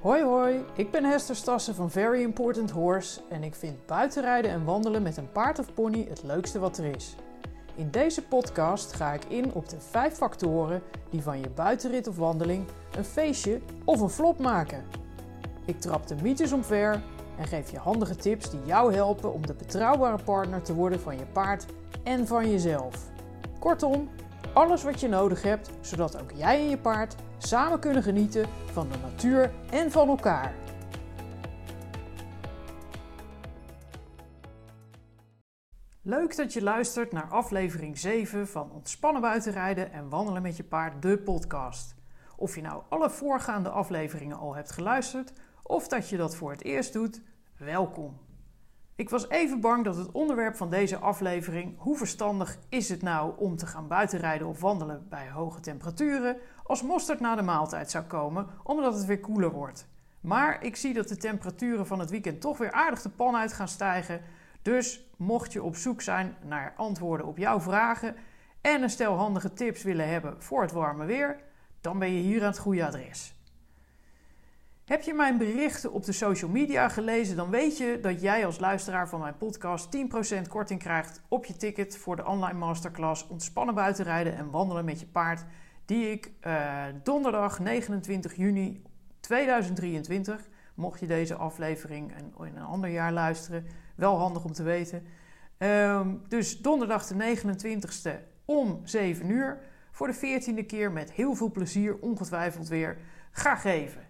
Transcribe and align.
Hoi 0.00 0.22
hoi, 0.22 0.64
ik 0.74 0.90
ben 0.90 1.04
Hester 1.04 1.36
Stassen 1.36 1.74
van 1.74 1.90
Very 1.90 2.22
Important 2.22 2.70
Horse 2.70 3.20
en 3.28 3.42
ik 3.42 3.54
vind 3.54 3.86
buitenrijden 3.86 4.50
en 4.50 4.64
wandelen 4.64 5.02
met 5.02 5.16
een 5.16 5.32
paard 5.32 5.58
of 5.58 5.74
pony 5.74 6.06
het 6.08 6.22
leukste 6.22 6.58
wat 6.58 6.78
er 6.78 6.84
is. 6.96 7.16
In 7.74 7.90
deze 7.90 8.22
podcast 8.22 8.92
ga 8.92 9.12
ik 9.12 9.24
in 9.24 9.52
op 9.52 9.68
de 9.68 9.80
vijf 9.80 10.14
factoren 10.14 10.82
die 11.10 11.22
van 11.22 11.40
je 11.40 11.48
buitenrit 11.48 12.08
of 12.08 12.16
wandeling 12.16 12.64
een 12.96 13.04
feestje 13.04 13.60
of 13.84 14.00
een 14.00 14.10
flop 14.10 14.38
maken. 14.38 14.84
Ik 15.64 15.80
trap 15.80 16.06
de 16.06 16.16
mythes 16.22 16.52
omver 16.52 17.02
en 17.38 17.46
geef 17.46 17.70
je 17.70 17.78
handige 17.78 18.16
tips 18.16 18.50
die 18.50 18.60
jou 18.64 18.94
helpen 18.94 19.32
om 19.32 19.46
de 19.46 19.54
betrouwbare 19.54 20.22
partner 20.24 20.62
te 20.62 20.74
worden 20.74 21.00
van 21.00 21.18
je 21.18 21.26
paard 21.32 21.66
en 22.02 22.26
van 22.26 22.50
jezelf. 22.50 22.94
Kortom, 23.58 24.08
alles 24.52 24.82
wat 24.82 25.00
je 25.00 25.08
nodig 25.08 25.42
hebt 25.42 25.70
zodat 25.80 26.20
ook 26.20 26.32
jij 26.34 26.58
en 26.58 26.68
je 26.68 26.78
paard 26.78 27.14
samen 27.42 27.80
kunnen 27.80 28.02
genieten 28.02 28.48
van 28.72 28.88
de 28.88 28.98
natuur 28.98 29.52
en 29.70 29.90
van 29.90 30.08
elkaar. 30.08 30.54
Leuk 36.02 36.36
dat 36.36 36.52
je 36.52 36.62
luistert 36.62 37.12
naar 37.12 37.28
aflevering 37.28 37.98
7 37.98 38.48
van 38.48 38.72
Ontspannen 38.72 39.22
buitenrijden 39.22 39.92
en 39.92 40.08
wandelen 40.08 40.42
met 40.42 40.56
je 40.56 40.64
paard, 40.64 41.02
de 41.02 41.18
podcast. 41.18 41.94
Of 42.36 42.54
je 42.54 42.62
nou 42.62 42.82
alle 42.88 43.10
voorgaande 43.10 43.68
afleveringen 43.68 44.38
al 44.38 44.54
hebt 44.54 44.70
geluisterd 44.70 45.32
of 45.62 45.88
dat 45.88 46.08
je 46.08 46.16
dat 46.16 46.36
voor 46.36 46.50
het 46.50 46.64
eerst 46.64 46.92
doet, 46.92 47.22
welkom. 47.56 48.29
Ik 49.00 49.10
was 49.10 49.28
even 49.28 49.60
bang 49.60 49.84
dat 49.84 49.96
het 49.96 50.10
onderwerp 50.12 50.56
van 50.56 50.70
deze 50.70 50.98
aflevering, 50.98 51.74
hoe 51.78 51.96
verstandig 51.96 52.58
is 52.68 52.88
het 52.88 53.02
nou 53.02 53.32
om 53.36 53.56
te 53.56 53.66
gaan 53.66 53.88
buitenrijden 53.88 54.46
of 54.46 54.60
wandelen 54.60 55.06
bij 55.08 55.30
hoge 55.30 55.60
temperaturen, 55.60 56.36
als 56.62 56.82
mosterd 56.82 57.20
na 57.20 57.34
de 57.34 57.42
maaltijd 57.42 57.90
zou 57.90 58.04
komen, 58.04 58.46
omdat 58.62 58.94
het 58.94 59.04
weer 59.04 59.20
koeler 59.20 59.52
wordt. 59.52 59.86
Maar 60.20 60.64
ik 60.64 60.76
zie 60.76 60.94
dat 60.94 61.08
de 61.08 61.16
temperaturen 61.16 61.86
van 61.86 61.98
het 61.98 62.10
weekend 62.10 62.40
toch 62.40 62.58
weer 62.58 62.72
aardig 62.72 63.02
de 63.02 63.08
pan 63.08 63.36
uit 63.36 63.52
gaan 63.52 63.68
stijgen. 63.68 64.20
Dus 64.62 65.10
mocht 65.16 65.52
je 65.52 65.62
op 65.62 65.76
zoek 65.76 66.02
zijn 66.02 66.36
naar 66.44 66.74
antwoorden 66.76 67.26
op 67.26 67.38
jouw 67.38 67.60
vragen 67.60 68.16
en 68.60 68.82
een 68.82 68.90
stel 68.90 69.14
handige 69.14 69.52
tips 69.52 69.82
willen 69.82 70.08
hebben 70.08 70.42
voor 70.42 70.62
het 70.62 70.72
warme 70.72 71.04
weer, 71.04 71.40
dan 71.80 71.98
ben 71.98 72.12
je 72.12 72.22
hier 72.22 72.40
aan 72.40 72.50
het 72.50 72.58
goede 72.58 72.86
adres. 72.86 73.39
Heb 74.90 75.02
je 75.02 75.14
mijn 75.14 75.38
berichten 75.38 75.92
op 75.92 76.04
de 76.04 76.12
social 76.12 76.50
media 76.50 76.88
gelezen, 76.88 77.36
dan 77.36 77.50
weet 77.50 77.78
je 77.78 77.98
dat 78.02 78.20
jij 78.20 78.46
als 78.46 78.58
luisteraar 78.58 79.08
van 79.08 79.20
mijn 79.20 79.36
podcast 79.36 79.96
10% 79.96 80.48
korting 80.48 80.80
krijgt 80.80 81.22
op 81.28 81.44
je 81.44 81.56
ticket 81.56 81.96
voor 81.96 82.16
de 82.16 82.26
online 82.26 82.58
masterclass 82.58 83.26
Ontspannen 83.28 83.74
buitenrijden 83.74 84.36
en 84.36 84.50
wandelen 84.50 84.84
met 84.84 85.00
je 85.00 85.06
paard, 85.06 85.44
die 85.84 86.10
ik 86.10 86.30
uh, 86.46 86.84
donderdag 87.02 87.58
29 87.58 88.36
juni 88.36 88.82
2023, 89.20 90.48
mocht 90.74 91.00
je 91.00 91.06
deze 91.06 91.34
aflevering 91.34 92.16
in 92.16 92.56
een 92.56 92.62
ander 92.62 92.90
jaar 92.90 93.12
luisteren, 93.12 93.66
wel 93.94 94.18
handig 94.18 94.44
om 94.44 94.52
te 94.52 94.62
weten. 94.62 95.02
Um, 95.58 96.22
dus 96.28 96.60
donderdag 96.60 97.06
de 97.06 97.36
29ste 97.36 98.10
om 98.44 98.80
7 98.84 99.30
uur 99.30 99.58
voor 99.90 100.06
de 100.06 100.40
14e 100.42 100.66
keer 100.66 100.92
met 100.92 101.12
heel 101.12 101.34
veel 101.34 101.50
plezier, 101.50 101.98
ongetwijfeld 102.00 102.68
weer, 102.68 102.98
ga 103.30 103.54
geven. 103.54 104.09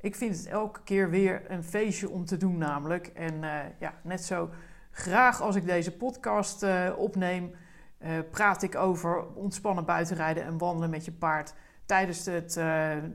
Ik 0.00 0.14
vind 0.14 0.36
het 0.36 0.46
elke 0.46 0.80
keer 0.84 1.10
weer 1.10 1.50
een 1.50 1.64
feestje 1.64 2.10
om 2.10 2.24
te 2.24 2.36
doen, 2.36 2.58
namelijk. 2.58 3.06
En 3.06 3.34
uh, 3.34 3.58
ja, 3.78 3.94
net 4.02 4.24
zo 4.24 4.50
graag 4.90 5.40
als 5.40 5.56
ik 5.56 5.66
deze 5.66 5.96
podcast 5.96 6.62
uh, 6.62 6.92
opneem, 6.96 7.54
uh, 7.98 8.10
praat 8.30 8.62
ik 8.62 8.74
over 8.74 9.26
ontspannen 9.34 9.84
buitenrijden 9.84 10.44
en 10.44 10.58
wandelen 10.58 10.90
met 10.90 11.04
je 11.04 11.12
paard 11.12 11.54
tijdens 11.84 12.26
het, 12.26 12.52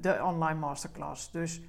de 0.02 0.20
online 0.24 0.60
masterclass. 0.60 1.32
Dus 1.32 1.62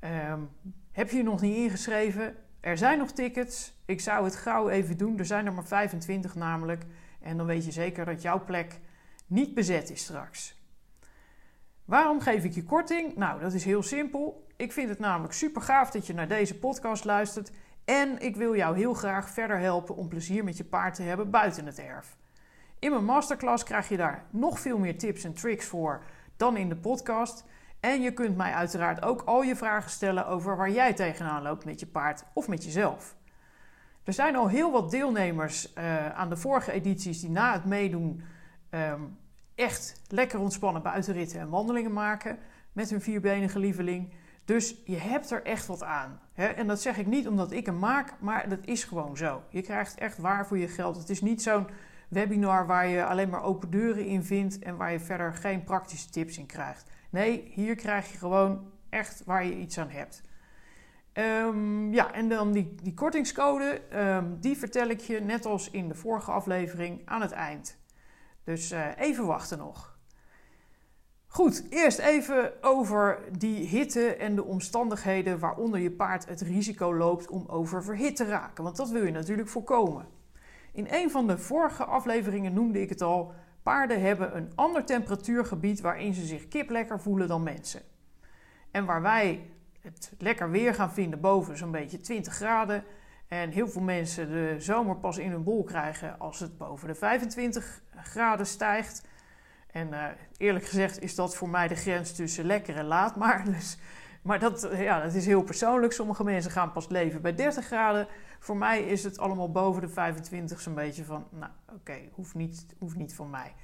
um, 0.00 0.48
heb 0.92 1.10
je 1.10 1.16
je 1.16 1.22
nog 1.22 1.40
niet 1.40 1.56
ingeschreven? 1.56 2.36
Er 2.60 2.78
zijn 2.78 2.98
nog 2.98 3.10
tickets. 3.10 3.74
Ik 3.84 4.00
zou 4.00 4.24
het 4.24 4.36
gauw 4.36 4.68
even 4.68 4.96
doen. 4.96 5.18
Er 5.18 5.26
zijn 5.26 5.46
er 5.46 5.52
maar 5.52 5.66
25 5.66 6.34
namelijk. 6.34 6.84
En 7.20 7.36
dan 7.36 7.46
weet 7.46 7.64
je 7.64 7.72
zeker 7.72 8.04
dat 8.04 8.22
jouw 8.22 8.44
plek 8.44 8.80
niet 9.26 9.54
bezet 9.54 9.90
is 9.90 10.02
straks. 10.02 10.55
Waarom 11.86 12.20
geef 12.20 12.44
ik 12.44 12.52
je 12.52 12.64
korting? 12.64 13.16
Nou, 13.16 13.40
dat 13.40 13.52
is 13.52 13.64
heel 13.64 13.82
simpel. 13.82 14.46
Ik 14.56 14.72
vind 14.72 14.88
het 14.88 14.98
namelijk 14.98 15.32
super 15.32 15.62
gaaf 15.62 15.90
dat 15.90 16.06
je 16.06 16.14
naar 16.14 16.28
deze 16.28 16.58
podcast 16.58 17.04
luistert. 17.04 17.50
En 17.84 18.20
ik 18.20 18.36
wil 18.36 18.56
jou 18.56 18.76
heel 18.76 18.94
graag 18.94 19.30
verder 19.30 19.58
helpen 19.58 19.96
om 19.96 20.08
plezier 20.08 20.44
met 20.44 20.56
je 20.56 20.64
paard 20.64 20.94
te 20.94 21.02
hebben 21.02 21.30
buiten 21.30 21.66
het 21.66 21.78
erf. 21.78 22.16
In 22.78 22.90
mijn 22.90 23.04
masterclass 23.04 23.64
krijg 23.64 23.88
je 23.88 23.96
daar 23.96 24.24
nog 24.30 24.60
veel 24.60 24.78
meer 24.78 24.98
tips 24.98 25.24
en 25.24 25.34
tricks 25.34 25.66
voor 25.66 26.02
dan 26.36 26.56
in 26.56 26.68
de 26.68 26.76
podcast. 26.76 27.44
En 27.80 28.02
je 28.02 28.12
kunt 28.12 28.36
mij 28.36 28.52
uiteraard 28.52 29.02
ook 29.02 29.22
al 29.22 29.42
je 29.42 29.56
vragen 29.56 29.90
stellen 29.90 30.26
over 30.26 30.56
waar 30.56 30.70
jij 30.70 30.94
tegenaan 30.94 31.42
loopt 31.42 31.64
met 31.64 31.80
je 31.80 31.86
paard 31.86 32.24
of 32.32 32.48
met 32.48 32.64
jezelf. 32.64 33.16
Er 34.04 34.12
zijn 34.12 34.36
al 34.36 34.48
heel 34.48 34.72
wat 34.72 34.90
deelnemers 34.90 35.72
uh, 35.72 36.10
aan 36.10 36.28
de 36.28 36.36
vorige 36.36 36.72
edities 36.72 37.20
die 37.20 37.30
na 37.30 37.52
het 37.52 37.64
meedoen 37.64 38.22
um, 38.70 39.18
echt 39.56 40.00
lekker 40.08 40.38
ontspannen 40.38 40.82
buitenritten 40.82 41.40
en 41.40 41.48
wandelingen 41.48 41.92
maken 41.92 42.38
met 42.72 42.90
hun 42.90 43.00
vierbenige 43.00 43.58
lieveling. 43.58 44.12
Dus 44.44 44.82
je 44.84 44.96
hebt 44.96 45.30
er 45.30 45.42
echt 45.42 45.66
wat 45.66 45.82
aan. 45.82 46.20
En 46.34 46.66
dat 46.66 46.80
zeg 46.80 46.98
ik 46.98 47.06
niet 47.06 47.28
omdat 47.28 47.52
ik 47.52 47.66
hem 47.66 47.78
maak, 47.78 48.14
maar 48.20 48.48
dat 48.48 48.58
is 48.64 48.84
gewoon 48.84 49.16
zo. 49.16 49.42
Je 49.48 49.62
krijgt 49.62 49.98
echt 49.98 50.18
waar 50.18 50.46
voor 50.46 50.58
je 50.58 50.68
geld. 50.68 50.96
Het 50.96 51.10
is 51.10 51.20
niet 51.20 51.42
zo'n 51.42 51.66
webinar 52.08 52.66
waar 52.66 52.86
je 52.86 53.04
alleen 53.04 53.28
maar 53.28 53.42
open 53.42 53.70
deuren 53.70 54.06
in 54.06 54.24
vindt 54.24 54.58
en 54.58 54.76
waar 54.76 54.92
je 54.92 55.00
verder 55.00 55.34
geen 55.34 55.64
praktische 55.64 56.10
tips 56.10 56.38
in 56.38 56.46
krijgt. 56.46 56.90
Nee, 57.10 57.50
hier 57.54 57.74
krijg 57.74 58.12
je 58.12 58.18
gewoon 58.18 58.70
echt 58.88 59.22
waar 59.24 59.44
je 59.44 59.56
iets 59.56 59.78
aan 59.78 59.90
hebt. 59.90 60.22
Um, 61.12 61.92
ja, 61.92 62.12
en 62.12 62.28
dan 62.28 62.52
die, 62.52 62.74
die 62.82 62.94
kortingscode, 62.94 63.80
um, 63.94 64.40
die 64.40 64.56
vertel 64.56 64.88
ik 64.88 65.00
je 65.00 65.20
net 65.20 65.46
als 65.46 65.70
in 65.70 65.88
de 65.88 65.94
vorige 65.94 66.30
aflevering 66.30 67.02
aan 67.04 67.20
het 67.20 67.32
eind. 67.32 67.78
Dus 68.46 68.72
uh, 68.72 68.88
even 68.96 69.26
wachten 69.26 69.58
nog. 69.58 69.98
Goed, 71.26 71.66
eerst 71.70 71.98
even 71.98 72.62
over 72.62 73.18
die 73.38 73.66
hitte 73.66 74.16
en 74.16 74.34
de 74.34 74.44
omstandigheden 74.44 75.38
waaronder 75.38 75.80
je 75.80 75.90
paard 75.90 76.28
het 76.28 76.40
risico 76.40 76.94
loopt 76.94 77.28
om 77.28 77.44
oververhit 77.46 78.16
te 78.16 78.24
raken. 78.24 78.64
Want 78.64 78.76
dat 78.76 78.90
wil 78.90 79.04
je 79.04 79.10
natuurlijk 79.10 79.48
voorkomen. 79.48 80.06
In 80.72 80.86
een 80.90 81.10
van 81.10 81.26
de 81.26 81.38
vorige 81.38 81.84
afleveringen 81.84 82.52
noemde 82.52 82.80
ik 82.80 82.88
het 82.88 83.02
al. 83.02 83.32
Paarden 83.62 84.00
hebben 84.00 84.36
een 84.36 84.52
ander 84.54 84.84
temperatuurgebied 84.84 85.80
waarin 85.80 86.14
ze 86.14 86.26
zich 86.26 86.48
kip 86.48 86.70
lekker 86.70 87.00
voelen 87.00 87.28
dan 87.28 87.42
mensen. 87.42 87.82
En 88.70 88.84
waar 88.84 89.02
wij 89.02 89.50
het 89.80 90.12
lekker 90.18 90.50
weer 90.50 90.74
gaan 90.74 90.92
vinden 90.92 91.20
boven 91.20 91.56
zo'n 91.56 91.70
beetje 91.70 92.00
20 92.00 92.34
graden, 92.34 92.84
en 93.28 93.50
heel 93.50 93.68
veel 93.68 93.82
mensen 93.82 94.28
de 94.28 94.54
zomer 94.58 94.96
pas 94.96 95.18
in 95.18 95.30
hun 95.30 95.42
bol 95.42 95.64
krijgen 95.64 96.18
als 96.18 96.40
het 96.40 96.58
boven 96.58 96.88
de 96.88 96.94
25 96.94 97.82
graden 97.96 98.46
stijgt. 98.46 99.06
En 99.70 99.88
uh, 99.88 100.04
eerlijk 100.36 100.64
gezegd 100.64 101.02
is 101.02 101.14
dat 101.14 101.36
voor 101.36 101.48
mij 101.48 101.68
de 101.68 101.74
grens 101.74 102.12
tussen 102.12 102.44
lekker 102.44 102.76
en 102.76 102.84
laat. 102.84 103.16
Maar, 103.16 103.44
dus, 103.52 103.78
maar 104.22 104.38
dat, 104.38 104.68
ja, 104.72 105.02
dat 105.02 105.14
is 105.14 105.26
heel 105.26 105.42
persoonlijk. 105.42 105.92
Sommige 105.92 106.24
mensen 106.24 106.50
gaan 106.50 106.72
pas 106.72 106.88
leven 106.88 107.22
bij 107.22 107.34
30 107.34 107.64
graden. 107.64 108.06
Voor 108.38 108.56
mij 108.56 108.82
is 108.82 109.04
het 109.04 109.18
allemaal 109.18 109.50
boven 109.50 109.82
de 109.82 109.88
25 109.88 110.60
zo'n 110.60 110.74
beetje 110.74 111.04
van... 111.04 111.26
Nou, 111.30 111.52
oké, 111.74 111.98
hoeft, 112.12 112.34
niet, 112.34 112.66
hoeft 112.78 112.96
niet 112.96 113.14
van 113.14 113.30
mij. 113.30 113.54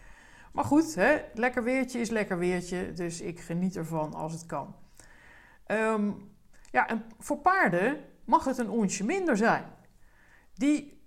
Maar 0.52 0.64
goed, 0.64 0.94
hè, 0.94 1.20
lekker 1.34 1.64
weertje 1.64 2.00
is 2.00 2.10
lekker 2.10 2.38
weertje. 2.38 2.92
Dus 2.92 3.20
ik 3.20 3.40
geniet 3.40 3.76
ervan 3.76 4.14
als 4.14 4.32
het 4.32 4.46
kan. 4.46 4.74
Um, 5.66 6.30
ja, 6.70 6.88
en 6.88 7.04
voor 7.18 7.38
paarden 7.38 8.04
mag 8.24 8.44
het 8.44 8.58
een 8.58 8.70
onsje 8.70 9.04
minder 9.04 9.36
zijn. 9.36 9.64
Die 10.54 11.00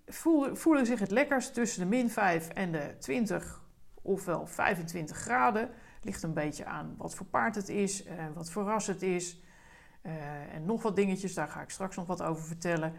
voelen, 0.53 0.85
zich 0.85 0.99
het 0.99 1.11
lekkerst 1.11 1.53
tussen 1.53 1.81
de 1.81 1.87
min 1.87 2.09
5 2.09 2.49
en 2.49 2.71
de 2.71 2.95
20 2.99 3.63
ofwel 4.01 4.47
25 4.47 5.17
graden. 5.17 5.69
Ligt 6.01 6.23
een 6.23 6.33
beetje 6.33 6.65
aan 6.65 6.95
wat 6.97 7.15
voor 7.15 7.25
paard 7.25 7.55
het 7.55 7.69
is, 7.69 8.03
en 8.03 8.33
wat 8.33 8.51
voor 8.51 8.63
ras 8.63 8.87
het 8.87 9.01
is. 9.01 9.43
Uh, 10.03 10.53
en 10.53 10.65
nog 10.65 10.81
wat 10.81 10.95
dingetjes, 10.95 11.33
daar 11.33 11.47
ga 11.47 11.61
ik 11.61 11.69
straks 11.69 11.95
nog 11.95 12.07
wat 12.07 12.21
over 12.21 12.43
vertellen. 12.43 12.93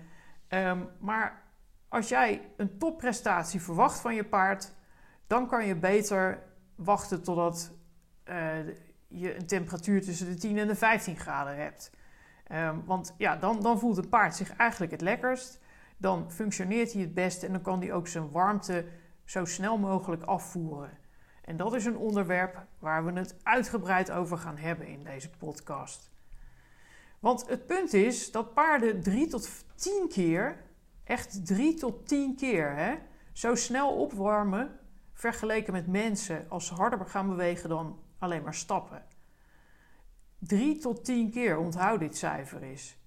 Um, 0.48 0.88
maar 1.00 1.42
als 1.88 2.08
jij 2.08 2.50
een 2.56 2.78
topprestatie 2.78 3.62
verwacht 3.62 4.00
van 4.00 4.14
je 4.14 4.24
paard, 4.24 4.72
dan 5.26 5.46
kan 5.46 5.66
je 5.66 5.76
beter 5.76 6.42
wachten 6.74 7.22
totdat 7.22 7.72
uh, 8.24 8.66
je 9.08 9.36
een 9.36 9.46
temperatuur 9.46 10.02
tussen 10.02 10.26
de 10.26 10.34
10 10.34 10.58
en 10.58 10.66
de 10.66 10.74
15 10.74 11.16
graden 11.16 11.56
hebt. 11.56 11.90
Um, 12.52 12.82
want 12.84 13.14
ja, 13.18 13.36
dan, 13.36 13.62
dan 13.62 13.78
voelt 13.78 13.96
het 13.96 14.08
paard 14.08 14.36
zich 14.36 14.56
eigenlijk 14.56 14.92
het 14.92 15.00
lekkerst. 15.00 15.60
Dan 15.96 16.32
functioneert 16.32 16.92
hij 16.92 17.02
het 17.02 17.14
best 17.14 17.42
en 17.42 17.52
dan 17.52 17.62
kan 17.62 17.80
hij 17.80 17.92
ook 17.92 18.08
zijn 18.08 18.30
warmte 18.30 18.84
zo 19.24 19.44
snel 19.44 19.78
mogelijk 19.78 20.22
afvoeren. 20.22 20.98
En 21.42 21.56
dat 21.56 21.74
is 21.74 21.84
een 21.84 21.96
onderwerp 21.96 22.66
waar 22.78 23.04
we 23.04 23.12
het 23.12 23.36
uitgebreid 23.42 24.10
over 24.10 24.38
gaan 24.38 24.56
hebben 24.56 24.86
in 24.86 25.02
deze 25.04 25.30
podcast. 25.30 26.10
Want 27.20 27.48
het 27.48 27.66
punt 27.66 27.92
is 27.92 28.30
dat 28.30 28.54
paarden 28.54 29.02
3 29.02 29.26
tot 29.26 29.64
10 29.74 30.08
keer, 30.08 30.56
echt 31.04 31.46
3 31.46 31.74
tot 31.74 32.08
10 32.08 32.36
keer, 32.36 32.76
hè, 32.76 32.94
zo 33.32 33.54
snel 33.54 33.94
opwarmen 33.94 34.78
vergeleken 35.12 35.72
met 35.72 35.86
mensen 35.86 36.46
als 36.48 36.66
ze 36.66 36.74
harder 36.74 37.06
gaan 37.06 37.28
bewegen 37.28 37.68
dan 37.68 37.98
alleen 38.18 38.42
maar 38.42 38.54
stappen. 38.54 39.04
3 40.38 40.78
tot 40.78 41.04
10 41.04 41.30
keer, 41.30 41.58
onthoud 41.58 42.00
dit 42.00 42.16
cijfer 42.16 42.62
is. 42.62 42.98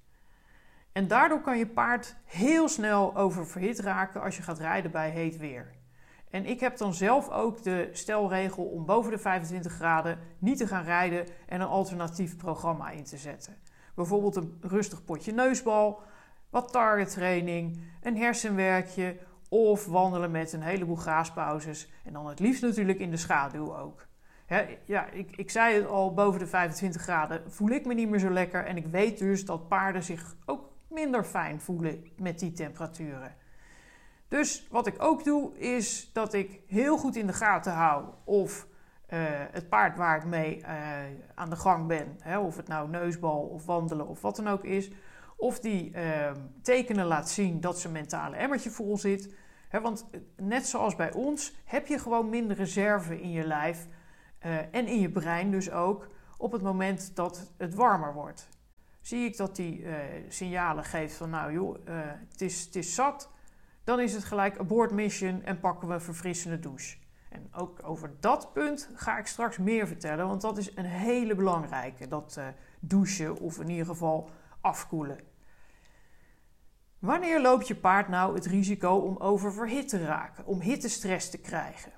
En 0.92 1.08
daardoor 1.08 1.42
kan 1.42 1.58
je 1.58 1.68
paard 1.68 2.16
heel 2.26 2.68
snel 2.68 3.16
oververhit 3.16 3.80
raken 3.80 4.22
als 4.22 4.38
je 4.38 4.44
gaat 4.44 4.60
rijden 4.60 4.92
bij 4.92 5.10
heet 5.10 5.38
weer. 5.38 5.78
En 6.30 6.46
ik 6.46 6.60
heb 6.60 6.78
dan 6.78 6.94
zelf 6.94 7.30
ook 7.30 7.64
de 7.64 7.90
stelregel 7.92 8.64
om 8.64 8.86
boven 8.86 9.12
de 9.12 9.18
25 9.18 9.74
graden 9.74 10.20
niet 10.38 10.58
te 10.58 10.68
gaan 10.68 10.84
rijden 10.84 11.26
en 11.48 11.62
een 11.62 11.68
alternatief 11.68 12.38
programma 12.38 12.90
in 12.90 13.04
te 13.04 13.18
zetten. 13.18 13.56
Bijvoorbeeld 13.96 14.36
een 14.36 14.58
rustig 14.62 15.06
potje 15.06 15.32
neusbal, 15.32 16.02
wat 16.50 16.72
target 16.72 17.12
training, 17.12 17.82
een 18.02 18.18
hersenwerkje 18.18 19.18
of 19.50 19.86
wandelen 19.86 20.32
met 20.32 20.54
een 20.54 20.62
heleboel 20.62 20.96
graaspauzes. 20.96 21.90
En 22.04 22.14
dan 22.14 22.28
het 22.28 22.40
liefst 22.40 22.62
natuurlijk 22.62 23.00
in 23.00 23.12
de 23.12 23.18
schaduw 23.18 23.78
ook. 23.78 24.08
Ja, 24.86 25.10
ik, 25.10 25.36
ik 25.36 25.50
zei 25.50 25.76
het 25.76 25.88
al, 25.88 26.14
boven 26.14 26.40
de 26.40 26.48
25 26.48 27.02
graden 27.02 27.52
voel 27.52 27.70
ik 27.70 27.86
me 27.86 27.94
niet 27.94 28.10
meer 28.10 28.20
zo 28.20 28.30
lekker. 28.30 28.66
En 28.66 28.78
ik 28.78 28.86
weet 28.86 29.18
dus 29.18 29.46
dat 29.46 29.68
paarden 29.68 30.04
zich 30.04 30.36
ook 30.46 30.70
minder 30.88 31.24
fijn 31.24 31.62
voelen 31.62 32.04
met 32.18 32.40
die 32.40 32.52
temperaturen. 32.52 33.36
Dus 34.28 34.68
wat 34.72 34.88
ik 34.88 35.02
ook 35.04 35.24
doe, 35.24 35.58
is 35.58 36.10
dat 36.14 36.34
ik 36.34 36.60
heel 36.68 36.98
goed 36.98 37.16
in 37.16 37.28
de 37.28 37.34
gaten 37.34 37.72
hou 37.72 38.06
of 38.24 38.68
uh, 39.14 39.20
het 39.52 39.70
paard 39.70 39.98
waar 39.98 40.18
ik 40.18 40.26
mee 40.26 40.60
uh, 40.60 40.68
aan 41.36 41.50
de 41.50 41.56
gang 41.56 41.88
ben, 41.88 42.18
hè, 42.20 42.40
of 42.40 42.56
het 42.58 42.68
nou 42.68 42.90
neusbal 42.90 43.42
of 43.42 43.66
wandelen 43.66 44.08
of 44.08 44.22
wat 44.22 44.36
dan 44.36 44.48
ook 44.48 44.64
is, 44.64 44.92
of 45.38 45.60
die 45.60 45.92
uh, 45.92 46.32
tekenen 46.62 47.06
laat 47.06 47.30
zien 47.30 47.62
dat 47.62 47.80
zijn 47.80 47.94
mentale 47.94 48.36
emmertje 48.36 48.70
vol 48.70 48.98
zit. 48.98 49.36
Hè, 49.70 49.82
want 49.82 50.10
net 50.36 50.68
zoals 50.68 50.96
bij 50.96 51.14
ons 51.14 51.56
heb 51.66 51.88
je 51.88 52.00
gewoon 52.00 52.30
minder 52.30 52.58
reserve 52.58 53.22
in 53.22 53.32
je 53.32 53.44
lijf 53.44 53.88
en 54.72 54.88
in 54.88 55.00
je 55.00 55.10
brein 55.10 55.52
dus 55.52 55.72
ook 55.72 56.08
op 56.38 56.52
het 56.52 56.62
moment 56.62 57.16
dat 57.16 57.52
het 57.58 57.74
warmer 57.74 58.14
wordt. 58.14 58.50
Zie 59.02 59.26
ik 59.26 59.38
dat 59.38 59.56
die 59.56 59.86
signalen 60.28 60.84
geeft 60.84 61.16
van 61.16 61.30
nou 61.30 61.54
joh, 61.54 61.78
het, 62.30 62.42
is, 62.42 62.66
het 62.66 62.76
is 62.76 62.96
zat, 62.96 63.30
dan 63.84 64.00
is 64.00 64.14
het 64.14 64.24
gelijk 64.24 64.58
abort 64.58 64.92
mission 64.92 65.44
en 65.44 65.60
pakken 65.60 65.88
we 65.88 65.94
een 65.94 66.02
verfrissende 66.02 66.60
douche. 66.60 66.98
En 67.30 67.48
ook 67.54 67.80
over 67.84 68.12
dat 68.20 68.54
punt 68.54 68.90
ga 68.96 69.18
ik 69.18 69.28
straks 69.28 69.58
meer 69.58 69.88
vertellen, 69.88 70.28
want 70.28 70.42
dat 70.42 70.58
is 70.58 70.76
een 70.76 70.86
hele 70.86 71.36
belangrijke, 71.36 72.08
dat 72.08 72.40
douchen 72.80 73.40
of 73.40 73.60
in 73.60 73.70
ieder 73.70 73.86
geval 73.86 74.30
afkoelen. 74.62 75.20
Wanneer 77.00 77.42
loopt 77.42 77.68
je 77.68 77.76
paard 77.76 78.08
nou 78.08 78.36
het 78.36 78.46
risico 78.46 78.96
om 78.96 79.18
oververhit 79.18 79.90
te 79.90 80.06
raken, 80.06 80.46
om 80.46 80.60
hittestress 80.60 81.30
te 81.30 81.38
krijgen? 81.38 81.92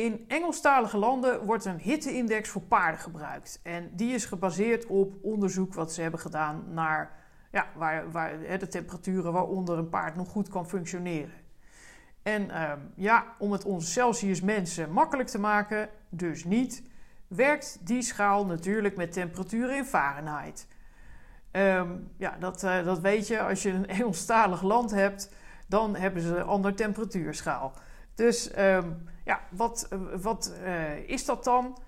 In 0.00 0.24
Engelstalige 0.28 0.98
landen 0.98 1.44
wordt 1.44 1.64
een 1.64 1.78
hitteindex 1.78 2.48
voor 2.48 2.62
paarden 2.62 3.00
gebruikt. 3.00 3.60
En 3.62 3.90
die 3.92 4.14
is 4.14 4.24
gebaseerd 4.24 4.86
op 4.86 5.14
onderzoek 5.22 5.74
wat 5.74 5.92
ze 5.92 6.02
hebben 6.02 6.20
gedaan 6.20 6.64
naar 6.68 7.16
ja, 7.52 7.66
waar, 7.74 8.10
waar, 8.10 8.58
de 8.58 8.68
temperaturen 8.68 9.32
waaronder 9.32 9.78
een 9.78 9.88
paard 9.88 10.16
nog 10.16 10.28
goed 10.28 10.48
kan 10.48 10.68
functioneren. 10.68 11.32
En 12.22 12.50
ehm, 12.50 12.78
ja, 12.94 13.24
om 13.38 13.52
het 13.52 13.64
onze 13.64 13.86
Celsius 13.86 14.40
mensen 14.40 14.92
makkelijk 14.92 15.28
te 15.28 15.38
maken, 15.38 15.88
dus 16.08 16.44
niet, 16.44 16.82
werkt 17.28 17.78
die 17.80 18.02
schaal 18.02 18.46
natuurlijk 18.46 18.96
met 18.96 19.12
temperaturen 19.12 19.76
in 19.76 19.84
Fahrenheit. 19.84 20.66
Ehm, 21.50 21.90
ja, 22.16 22.36
dat, 22.38 22.62
uh, 22.64 22.84
dat 22.84 23.00
weet 23.00 23.26
je, 23.26 23.40
als 23.40 23.62
je 23.62 23.70
een 23.70 23.88
Engelstalig 23.98 24.62
land 24.62 24.90
hebt, 24.90 25.34
dan 25.66 25.96
hebben 25.96 26.22
ze 26.22 26.36
een 26.36 26.46
ander 26.46 26.74
temperatuurschaal. 26.74 27.72
Dus 28.20 28.58
um, 28.58 29.08
ja, 29.24 29.40
wat, 29.50 29.88
wat 30.20 30.54
uh, 30.64 31.08
is 31.08 31.24
dat 31.24 31.44
dan? 31.44 31.78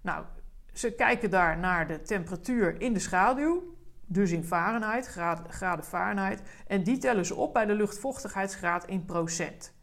Nou, 0.00 0.24
ze 0.72 0.94
kijken 0.94 1.30
daar 1.30 1.58
naar 1.58 1.86
de 1.86 2.02
temperatuur 2.02 2.80
in 2.80 2.92
de 2.92 2.98
schaduw 2.98 3.62
dus 4.06 4.30
in 4.30 4.44
Fahrenheit, 4.44 5.06
graden, 5.48 5.84
Fahrenheit. 5.84 6.42
En 6.66 6.82
die 6.82 6.98
tellen 6.98 7.26
ze 7.26 7.34
op 7.34 7.52
bij 7.52 7.66
de 7.66 7.74
luchtvochtigheidsgraad 7.74 8.86
in 8.86 9.04
procent. 9.04 9.74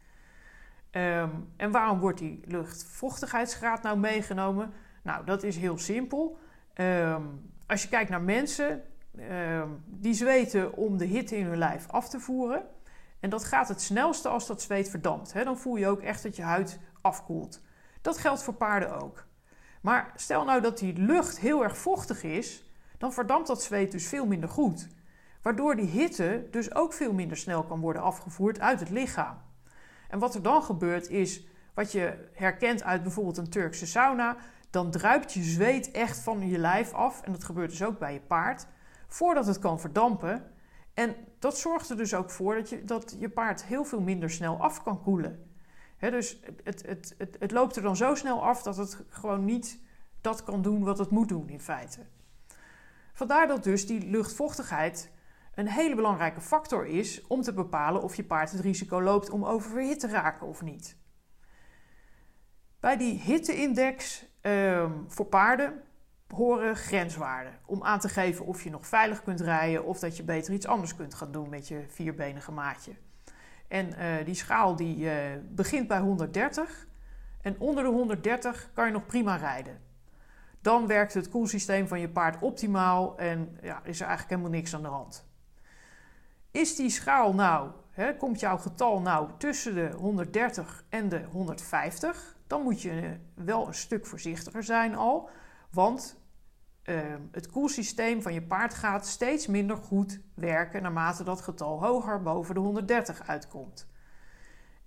Um, 0.92 1.51
en 1.57 1.71
waarom 1.71 2.00
wordt 2.00 2.19
die 2.19 2.42
luchtvochtigheidsgraad 2.45 3.81
nou 3.81 3.98
meegenomen? 3.98 4.74
Nou, 5.03 5.25
dat 5.25 5.44
is 5.44 5.57
heel 5.57 5.77
simpel. 5.77 6.38
Um, 6.75 7.51
als 7.68 7.83
je 7.83 7.89
kijkt 7.89 8.09
naar 8.09 8.21
mensen, 8.21 8.83
die 9.86 10.13
zweten 10.13 10.74
om 10.74 10.98
de 10.98 11.06
hitte 11.06 11.38
in 11.38 11.45
hun 11.45 11.57
lijf 11.57 11.88
af 11.89 12.09
te 12.09 12.19
voeren. 12.19 12.63
En 13.21 13.29
dat 13.29 13.44
gaat 13.44 13.68
het 13.68 13.81
snelste 13.81 14.29
als 14.29 14.47
dat 14.47 14.62
zweet 14.62 14.89
verdampt. 14.89 15.33
Dan 15.33 15.57
voel 15.57 15.75
je 15.75 15.88
ook 15.88 16.01
echt 16.01 16.23
dat 16.23 16.35
je 16.35 16.41
huid 16.41 16.79
afkoelt. 17.01 17.62
Dat 18.01 18.18
geldt 18.18 18.44
voor 18.44 18.53
paarden 18.53 19.01
ook. 19.01 19.25
Maar 19.81 20.12
stel 20.15 20.45
nou 20.45 20.62
dat 20.62 20.77
die 20.77 20.94
lucht 20.94 21.39
heel 21.39 21.63
erg 21.63 21.77
vochtig 21.77 22.23
is, 22.23 22.63
dan 22.97 23.13
verdampt 23.13 23.47
dat 23.47 23.63
zweet 23.63 23.91
dus 23.91 24.07
veel 24.07 24.25
minder 24.25 24.50
goed. 24.50 24.88
Waardoor 25.41 25.75
die 25.75 25.85
hitte 25.85 26.47
dus 26.51 26.75
ook 26.75 26.94
veel 26.94 27.13
minder 27.13 27.38
snel 27.38 27.63
kan 27.63 27.79
worden 27.79 28.01
afgevoerd 28.01 28.59
uit 28.59 28.79
het 28.79 28.89
lichaam. 28.89 29.38
En 30.09 30.19
wat 30.19 30.35
er 30.35 30.41
dan 30.41 30.63
gebeurt 30.63 31.09
is, 31.09 31.45
wat 31.74 31.91
je 31.91 32.29
herkent 32.33 32.83
uit 32.83 33.03
bijvoorbeeld 33.03 33.38
een 33.38 33.50
Turkse 33.50 33.88
sauna, 33.88 34.38
dan 34.69 34.91
druipt 34.91 35.33
je 35.33 35.44
zweet 35.44 35.91
echt 35.91 36.19
van 36.19 36.47
je 36.47 36.57
lijf 36.57 36.94
af. 36.94 37.21
En 37.21 37.31
dat 37.31 37.44
gebeurt 37.44 37.69
dus 37.69 37.83
ook 37.83 38.00
bij 38.00 38.13
je 38.13 38.19
paard, 38.19 38.67
voordat 39.07 39.45
het 39.45 39.59
kan 39.59 39.79
verdampen. 39.79 40.50
En 40.93 41.15
dat 41.39 41.57
zorgt 41.57 41.89
er 41.89 41.97
dus 41.97 42.13
ook 42.13 42.29
voor 42.29 42.55
dat 42.55 42.69
je, 42.69 42.85
dat 42.85 43.15
je 43.19 43.29
paard 43.29 43.63
heel 43.63 43.83
veel 43.83 44.01
minder 44.01 44.29
snel 44.29 44.61
af 44.61 44.83
kan 44.83 45.01
koelen. 45.01 45.49
dus 45.99 46.39
het, 46.63 46.85
het, 46.85 47.15
het, 47.17 47.35
het 47.39 47.51
loopt 47.51 47.75
er 47.75 47.81
dan 47.81 47.95
zo 47.95 48.15
snel 48.15 48.43
af 48.43 48.63
dat 48.63 48.77
het 48.77 49.03
gewoon 49.09 49.45
niet 49.45 49.79
dat 50.21 50.43
kan 50.43 50.61
doen 50.61 50.83
wat 50.83 50.97
het 50.97 51.09
moet 51.09 51.29
doen 51.29 51.49
in 51.49 51.59
feite. 51.59 51.99
Vandaar 53.13 53.47
dat 53.47 53.63
dus 53.63 53.88
die 53.88 54.09
luchtvochtigheid 54.09 55.11
een 55.55 55.67
hele 55.67 55.95
belangrijke 55.95 56.41
factor 56.41 56.88
is 56.88 57.27
om 57.27 57.41
te 57.41 57.53
bepalen 57.53 58.01
of 58.01 58.15
je 58.15 58.23
paard 58.23 58.51
het 58.51 58.61
risico 58.61 59.01
loopt 59.01 59.29
om 59.29 59.45
oververhit 59.45 59.99
te 59.99 60.07
raken 60.07 60.47
of 60.47 60.61
niet. 60.61 60.97
Bij 62.79 62.97
die 62.97 63.19
hitteindex 63.19 64.25
ehm, 64.41 64.91
voor 65.07 65.25
paarden 65.25 65.83
horen 66.31 66.75
grenswaarden 66.75 67.53
om 67.65 67.83
aan 67.83 67.99
te 67.99 68.09
geven 68.09 68.45
of 68.45 68.63
je 68.63 68.69
nog 68.69 68.87
veilig 68.87 69.23
kunt 69.23 69.39
rijden 69.39 69.85
of 69.85 69.99
dat 69.99 70.17
je 70.17 70.23
beter 70.23 70.53
iets 70.53 70.67
anders 70.67 70.95
kunt 70.95 71.13
gaan 71.13 71.31
doen 71.31 71.49
met 71.49 71.67
je 71.67 71.83
vierbenige 71.87 72.51
maatje. 72.51 72.91
En 73.67 73.87
uh, 73.87 74.25
die 74.25 74.35
schaal 74.35 74.75
die 74.75 74.97
uh, 74.97 75.13
begint 75.49 75.87
bij 75.87 75.99
130 75.99 76.87
en 77.41 77.59
onder 77.59 77.83
de 77.83 77.89
130 77.89 78.69
kan 78.73 78.85
je 78.85 78.91
nog 78.91 79.05
prima 79.05 79.35
rijden 79.35 79.89
dan 80.61 80.87
werkt 80.87 81.13
het 81.13 81.29
koelsysteem 81.29 81.88
van 81.88 82.00
je 82.00 82.09
paard 82.09 82.41
optimaal 82.41 83.17
en 83.17 83.57
ja, 83.61 83.81
is 83.83 84.00
er 84.00 84.07
eigenlijk 84.07 84.29
helemaal 84.29 84.59
niks 84.59 84.75
aan 84.75 84.81
de 84.81 84.88
hand. 84.88 85.25
Is 86.51 86.75
die 86.75 86.89
schaal 86.89 87.33
nou, 87.33 87.71
hè, 87.91 88.15
komt 88.15 88.39
jouw 88.39 88.57
getal 88.57 89.01
nou 89.01 89.29
tussen 89.38 89.75
de 89.75 89.91
130 89.97 90.83
en 90.89 91.09
de 91.09 91.23
150, 91.23 92.35
dan 92.47 92.61
moet 92.61 92.81
je 92.81 93.17
wel 93.35 93.67
een 93.67 93.73
stuk 93.73 94.05
voorzichtiger 94.05 94.63
zijn 94.63 94.95
al, 94.95 95.29
want 95.71 96.20
uh, 96.83 97.01
het 97.31 97.47
koelsysteem 97.47 98.21
van 98.21 98.33
je 98.33 98.41
paard 98.41 98.73
gaat 98.73 99.07
steeds 99.07 99.47
minder 99.47 99.77
goed 99.77 100.19
werken 100.33 100.81
naarmate 100.81 101.23
dat 101.23 101.41
getal 101.41 101.83
hoger 101.83 102.21
boven 102.21 102.53
de 102.55 102.61
130 102.61 103.27
uitkomt. 103.27 103.88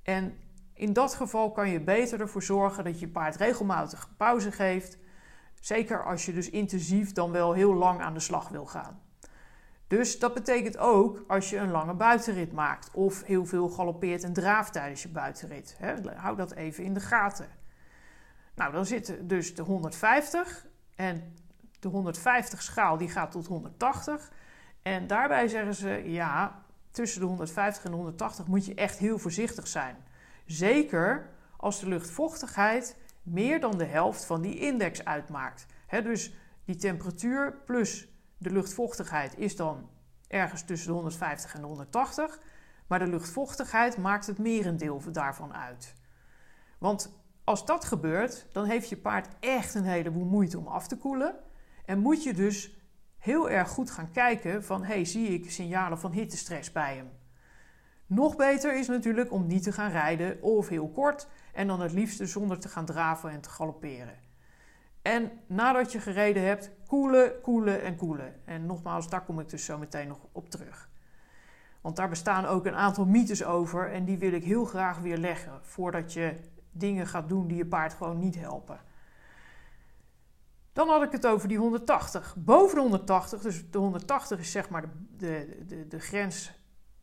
En 0.02 0.38
in 0.72 0.92
dat 0.92 1.14
geval 1.14 1.52
kan 1.52 1.68
je 1.70 1.80
beter 1.80 2.20
ervoor 2.20 2.42
zorgen 2.42 2.84
dat 2.84 3.00
je 3.00 3.08
paard 3.08 3.36
regelmatig 3.36 4.10
pauze 4.16 4.52
geeft 4.52 4.98
Zeker 5.64 6.04
als 6.04 6.26
je 6.26 6.32
dus 6.32 6.50
intensief 6.50 7.12
dan 7.12 7.30
wel 7.30 7.52
heel 7.52 7.74
lang 7.74 8.00
aan 8.00 8.14
de 8.14 8.20
slag 8.20 8.48
wil 8.48 8.66
gaan. 8.66 9.02
Dus 9.86 10.18
dat 10.18 10.34
betekent 10.34 10.78
ook 10.78 11.24
als 11.26 11.50
je 11.50 11.56
een 11.56 11.70
lange 11.70 11.94
buitenrit 11.94 12.52
maakt 12.52 12.90
of 12.90 13.22
heel 13.22 13.46
veel 13.46 13.68
galoppeert 13.68 14.24
en 14.24 14.32
draaft 14.32 14.72
tijdens 14.72 15.02
je 15.02 15.08
buitenrit. 15.08 15.76
Hè, 15.78 15.94
hou 16.14 16.36
dat 16.36 16.52
even 16.52 16.84
in 16.84 16.94
de 16.94 17.00
gaten. 17.00 17.48
Nou, 18.54 18.72
dan 18.72 18.86
zit 18.86 19.16
dus 19.20 19.54
de 19.54 19.62
150 19.62 20.66
en 20.96 21.34
de 21.84 21.90
150 21.90 22.62
schaal 22.62 22.96
die 22.96 23.08
gaat 23.08 23.30
tot 23.30 23.46
180. 23.46 24.30
En 24.82 25.06
daarbij 25.06 25.48
zeggen 25.48 25.74
ze 25.74 26.02
ja, 26.04 26.62
tussen 26.90 27.20
de 27.20 27.26
150 27.26 27.84
en 27.84 27.90
de 27.90 27.96
180 27.96 28.46
moet 28.46 28.66
je 28.66 28.74
echt 28.74 28.98
heel 28.98 29.18
voorzichtig 29.18 29.66
zijn. 29.66 29.96
Zeker 30.46 31.30
als 31.56 31.80
de 31.80 31.88
luchtvochtigheid 31.88 32.96
meer 33.22 33.60
dan 33.60 33.78
de 33.78 33.84
helft 33.84 34.24
van 34.24 34.40
die 34.40 34.58
index 34.58 35.04
uitmaakt. 35.04 35.66
dus 35.88 36.34
die 36.64 36.76
temperatuur 36.76 37.54
plus 37.64 38.08
de 38.38 38.50
luchtvochtigheid 38.50 39.38
is 39.38 39.56
dan 39.56 39.88
ergens 40.28 40.62
tussen 40.62 40.88
de 40.88 40.94
150 40.94 41.54
en 41.54 41.60
de 41.60 41.66
180. 41.66 42.40
Maar 42.86 42.98
de 42.98 43.06
luchtvochtigheid 43.06 43.96
maakt 43.96 44.26
het 44.26 44.38
merendeel 44.38 45.02
daarvan 45.12 45.54
uit. 45.54 45.94
Want 46.78 47.12
als 47.44 47.66
dat 47.66 47.84
gebeurt, 47.84 48.46
dan 48.52 48.64
heeft 48.64 48.88
je 48.88 48.96
paard 48.96 49.28
echt 49.40 49.74
een 49.74 49.84
heleboel 49.84 50.24
moeite 50.24 50.58
om 50.58 50.66
af 50.66 50.88
te 50.88 50.96
koelen. 50.96 51.34
En 51.84 51.98
moet 51.98 52.22
je 52.22 52.34
dus 52.34 52.76
heel 53.18 53.50
erg 53.50 53.68
goed 53.68 53.90
gaan 53.90 54.10
kijken 54.10 54.64
van... 54.64 54.84
hey, 54.84 55.04
zie 55.04 55.28
ik 55.28 55.50
signalen 55.50 55.98
van 55.98 56.12
hittestress 56.12 56.72
bij 56.72 56.94
hem? 56.96 57.10
Nog 58.06 58.36
beter 58.36 58.78
is 58.78 58.88
natuurlijk 58.88 59.32
om 59.32 59.46
niet 59.46 59.62
te 59.62 59.72
gaan 59.72 59.90
rijden 59.90 60.42
of 60.42 60.68
heel 60.68 60.88
kort 60.88 61.28
en 61.52 61.66
dan 61.66 61.80
het 61.80 61.92
liefste 61.92 62.26
zonder 62.26 62.58
te 62.58 62.68
gaan 62.68 62.84
draven 62.84 63.30
en 63.30 63.40
te 63.40 63.50
galopperen. 63.50 64.18
En 65.02 65.30
nadat 65.46 65.92
je 65.92 66.00
gereden 66.00 66.42
hebt, 66.42 66.70
koelen, 66.86 67.40
koelen 67.40 67.82
en 67.82 67.96
koelen. 67.96 68.34
En 68.44 68.66
nogmaals, 68.66 69.08
daar 69.08 69.24
kom 69.24 69.40
ik 69.40 69.48
dus 69.48 69.64
zo 69.64 69.78
meteen 69.78 70.08
nog 70.08 70.18
op 70.32 70.50
terug. 70.50 70.88
Want 71.80 71.96
daar 71.96 72.08
bestaan 72.08 72.46
ook 72.46 72.66
een 72.66 72.74
aantal 72.74 73.06
mythes 73.06 73.44
over 73.44 73.92
en 73.92 74.04
die 74.04 74.18
wil 74.18 74.32
ik 74.32 74.44
heel 74.44 74.64
graag 74.64 74.98
weer 74.98 75.18
leggen 75.18 75.58
voordat 75.62 76.12
je 76.12 76.34
dingen 76.70 77.06
gaat 77.06 77.28
doen 77.28 77.46
die 77.46 77.56
je 77.56 77.66
paard 77.66 77.94
gewoon 77.94 78.18
niet 78.18 78.38
helpen. 78.38 78.80
Dan 80.75 80.88
had 80.88 81.02
ik 81.02 81.12
het 81.12 81.26
over 81.26 81.49
die 81.49 81.59
180. 81.59 82.37
Boven 82.38 82.75
de 82.75 82.81
180, 82.81 83.40
dus 83.40 83.71
de 83.71 83.78
180 83.78 84.38
is 84.38 84.50
zeg 84.50 84.69
maar 84.69 84.85
de, 85.16 85.62
de, 85.66 85.88
de, 85.88 86.00
grens 86.00 86.52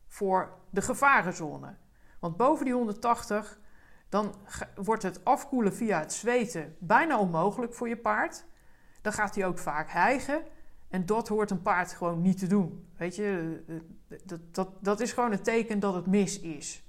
voor 0.06 0.58
de 0.70 0.82
gevarenzone. 0.82 1.74
Want 2.18 2.36
boven 2.36 2.64
die 2.64 2.74
180, 2.74 3.60
dan 4.08 4.34
wordt 4.74 5.02
het 5.02 5.24
afkoelen 5.24 5.74
via 5.74 5.98
het 5.98 6.12
zweten 6.12 6.76
bijna 6.78 7.18
onmogelijk 7.18 7.74
voor 7.74 7.88
je 7.88 7.96
paard. 7.96 8.44
Dan 9.00 9.12
gaat 9.12 9.34
hij 9.34 9.46
ook 9.46 9.58
vaak 9.58 9.90
hijgen. 9.90 10.42
En 10.88 11.06
dat 11.06 11.28
hoort 11.28 11.50
een 11.50 11.62
paard 11.62 11.92
gewoon 11.92 12.22
niet 12.22 12.38
te 12.38 12.46
doen. 12.46 12.88
Weet 12.96 13.16
je, 13.16 13.62
dat, 14.24 14.54
dat, 14.54 14.68
dat 14.80 15.00
is 15.00 15.12
gewoon 15.12 15.32
een 15.32 15.42
teken 15.42 15.80
dat 15.80 15.94
het 15.94 16.06
mis 16.06 16.40
is. 16.40 16.84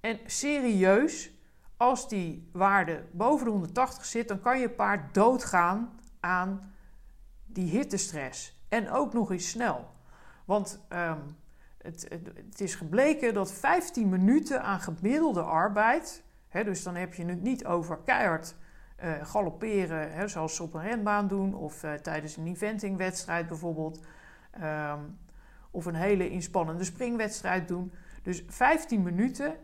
En 0.00 0.18
serieus, 0.26 1.30
als 1.76 2.08
die 2.08 2.48
waarde 2.52 3.04
boven 3.12 3.44
de 3.44 3.50
180 3.50 4.04
zit, 4.04 4.28
dan 4.28 4.40
kan 4.40 4.60
je 4.60 4.70
paard 4.70 5.14
doodgaan 5.14 6.02
aan 6.24 6.72
die 7.46 7.70
hittestress. 7.70 8.64
En 8.68 8.90
ook 8.90 9.12
nog 9.12 9.30
eens 9.30 9.48
snel. 9.48 9.92
Want 10.44 10.86
um, 10.92 11.36
het, 11.78 12.08
het, 12.34 12.60
is 12.60 12.74
gebleken 12.74 13.34
dat 13.34 13.52
15 13.52 14.08
minuten 14.08 14.62
aan 14.62 14.80
gemiddelde 14.80 15.42
arbeid, 15.42 16.22
hè, 16.48 16.64
dus 16.64 16.82
dan 16.82 16.94
heb 16.94 17.14
je 17.14 17.24
het 17.24 17.42
niet 17.42 17.66
over 17.66 17.98
keihard 18.04 18.54
uh, 19.04 19.12
galopperen, 19.22 20.12
hè, 20.12 20.28
zoals 20.28 20.56
ze 20.56 20.62
op 20.62 20.74
een 20.74 20.82
renbaan 20.82 21.28
doen, 21.28 21.54
of 21.54 21.82
uh, 21.82 21.92
tijdens 21.92 22.36
een 22.36 22.46
eventingwedstrijd 22.46 23.48
bijvoorbeeld, 23.48 24.00
um, 24.62 25.18
of 25.70 25.86
een 25.86 25.94
hele 25.94 26.30
inspannende 26.30 26.84
springwedstrijd 26.84 27.68
doen. 27.68 27.92
Dus 28.22 28.44
15 28.48 29.02
minuten 29.02 29.56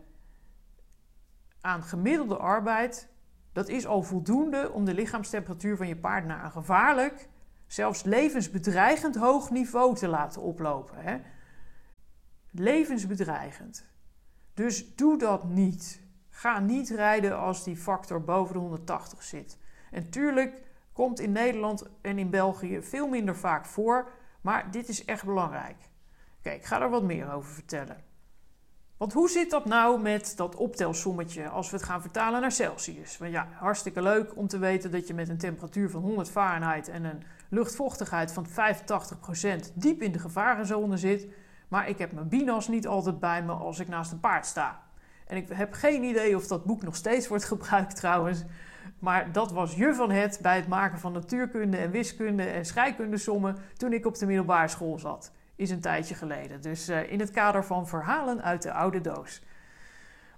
aan 1.61 1.83
gemiddelde 1.83 2.37
arbeid, 2.37 3.10
dat 3.51 3.67
is 3.67 3.85
al 3.85 4.03
voldoende 4.03 4.71
om 4.71 4.85
de 4.85 4.93
lichaamstemperatuur 4.93 5.77
van 5.77 5.87
je 5.87 5.97
paard 5.97 6.25
naar 6.25 6.43
een 6.43 6.51
gevaarlijk, 6.51 7.29
zelfs 7.67 8.03
levensbedreigend 8.03 9.15
hoog 9.15 9.49
niveau 9.49 9.95
te 9.95 10.07
laten 10.07 10.41
oplopen. 10.41 10.97
Hè. 10.97 11.17
Levensbedreigend. 12.51 13.85
Dus 14.53 14.95
doe 14.95 15.17
dat 15.17 15.43
niet. 15.43 16.01
Ga 16.29 16.59
niet 16.59 16.89
rijden 16.89 17.37
als 17.37 17.63
die 17.63 17.77
factor 17.77 18.23
boven 18.23 18.53
de 18.53 18.59
180 18.59 19.23
zit. 19.23 19.57
En 19.91 20.09
tuurlijk 20.09 20.61
komt 20.93 21.19
in 21.19 21.31
Nederland 21.31 21.89
en 22.01 22.17
in 22.17 22.29
België 22.29 22.81
veel 22.81 23.07
minder 23.07 23.35
vaak 23.35 23.65
voor, 23.65 24.09
maar 24.41 24.71
dit 24.71 24.87
is 24.87 25.05
echt 25.05 25.25
belangrijk. 25.25 25.89
Kijk, 26.41 26.57
ik 26.57 26.65
ga 26.65 26.81
er 26.81 26.89
wat 26.89 27.03
meer 27.03 27.33
over 27.33 27.53
vertellen. 27.53 28.10
Want 29.01 29.13
hoe 29.13 29.29
zit 29.29 29.49
dat 29.49 29.65
nou 29.65 30.01
met 30.01 30.33
dat 30.35 30.55
optelsommetje 30.55 31.47
als 31.47 31.69
we 31.69 31.75
het 31.75 31.85
gaan 31.85 32.01
vertalen 32.01 32.41
naar 32.41 32.51
Celsius? 32.51 33.17
Want 33.17 33.31
ja, 33.31 33.47
hartstikke 33.53 34.01
leuk 34.01 34.37
om 34.37 34.47
te 34.47 34.57
weten 34.57 34.91
dat 34.91 35.07
je 35.07 35.13
met 35.13 35.29
een 35.29 35.37
temperatuur 35.37 35.89
van 35.89 36.01
100 36.01 36.29
Fahrenheit 36.29 36.87
en 36.87 37.03
een 37.03 37.23
luchtvochtigheid 37.49 38.33
van 38.33 38.45
85% 38.47 39.73
diep 39.73 40.01
in 40.01 40.11
de 40.11 40.19
gevarenzone 40.19 40.97
zit. 40.97 41.27
Maar 41.67 41.89
ik 41.89 41.97
heb 41.97 42.11
mijn 42.11 42.27
binas 42.27 42.67
niet 42.67 42.87
altijd 42.87 43.19
bij 43.19 43.43
me 43.43 43.51
als 43.51 43.79
ik 43.79 43.87
naast 43.87 44.11
een 44.11 44.19
paard 44.19 44.45
sta. 44.45 44.81
En 45.27 45.37
ik 45.37 45.49
heb 45.49 45.73
geen 45.73 46.03
idee 46.03 46.35
of 46.35 46.47
dat 46.47 46.65
boek 46.65 46.81
nog 46.81 46.95
steeds 46.95 47.27
wordt 47.27 47.45
gebruikt 47.53 47.95
trouwens. 47.95 48.43
Maar 48.99 49.31
dat 49.31 49.51
was 49.51 49.75
je 49.75 49.93
van 49.93 50.11
het 50.11 50.39
bij 50.41 50.55
het 50.55 50.67
maken 50.67 50.99
van 50.99 51.11
natuurkunde 51.11 51.77
en 51.77 51.91
wiskunde 51.91 52.43
en 52.43 52.65
scheikundesommen 52.65 53.57
toen 53.77 53.93
ik 53.93 54.05
op 54.05 54.17
de 54.17 54.25
middelbare 54.25 54.67
school 54.67 54.99
zat. 54.99 55.31
Is 55.61 55.69
een 55.69 55.81
tijdje 55.81 56.15
geleden. 56.15 56.61
Dus 56.61 56.89
uh, 56.89 57.11
in 57.11 57.19
het 57.19 57.31
kader 57.31 57.65
van 57.65 57.87
verhalen 57.87 58.43
uit 58.43 58.61
de 58.61 58.73
oude 58.73 59.01
doos. 59.01 59.41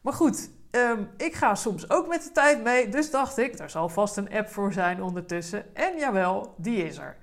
Maar 0.02 0.14
goed, 0.14 0.52
um, 0.72 1.10
ik 1.18 1.34
ga 1.34 1.56
soms 1.56 1.90
ook 1.90 2.08
met 2.08 2.24
de 2.24 2.32
tijd 2.32 2.64
mee. 2.64 2.90
Dus 2.90 3.12
dacht 3.12 3.38
ik, 3.38 3.60
er 3.60 3.70
zal 3.70 3.90
vast 3.90 4.18
een 4.18 4.34
app 4.34 4.50
voor 4.50 4.74
zijn 4.74 5.04
ondertussen. 5.04 5.76
En 5.76 5.98
jawel, 5.98 6.56
die 6.58 6.86
is 6.86 6.98
er. 6.98 7.18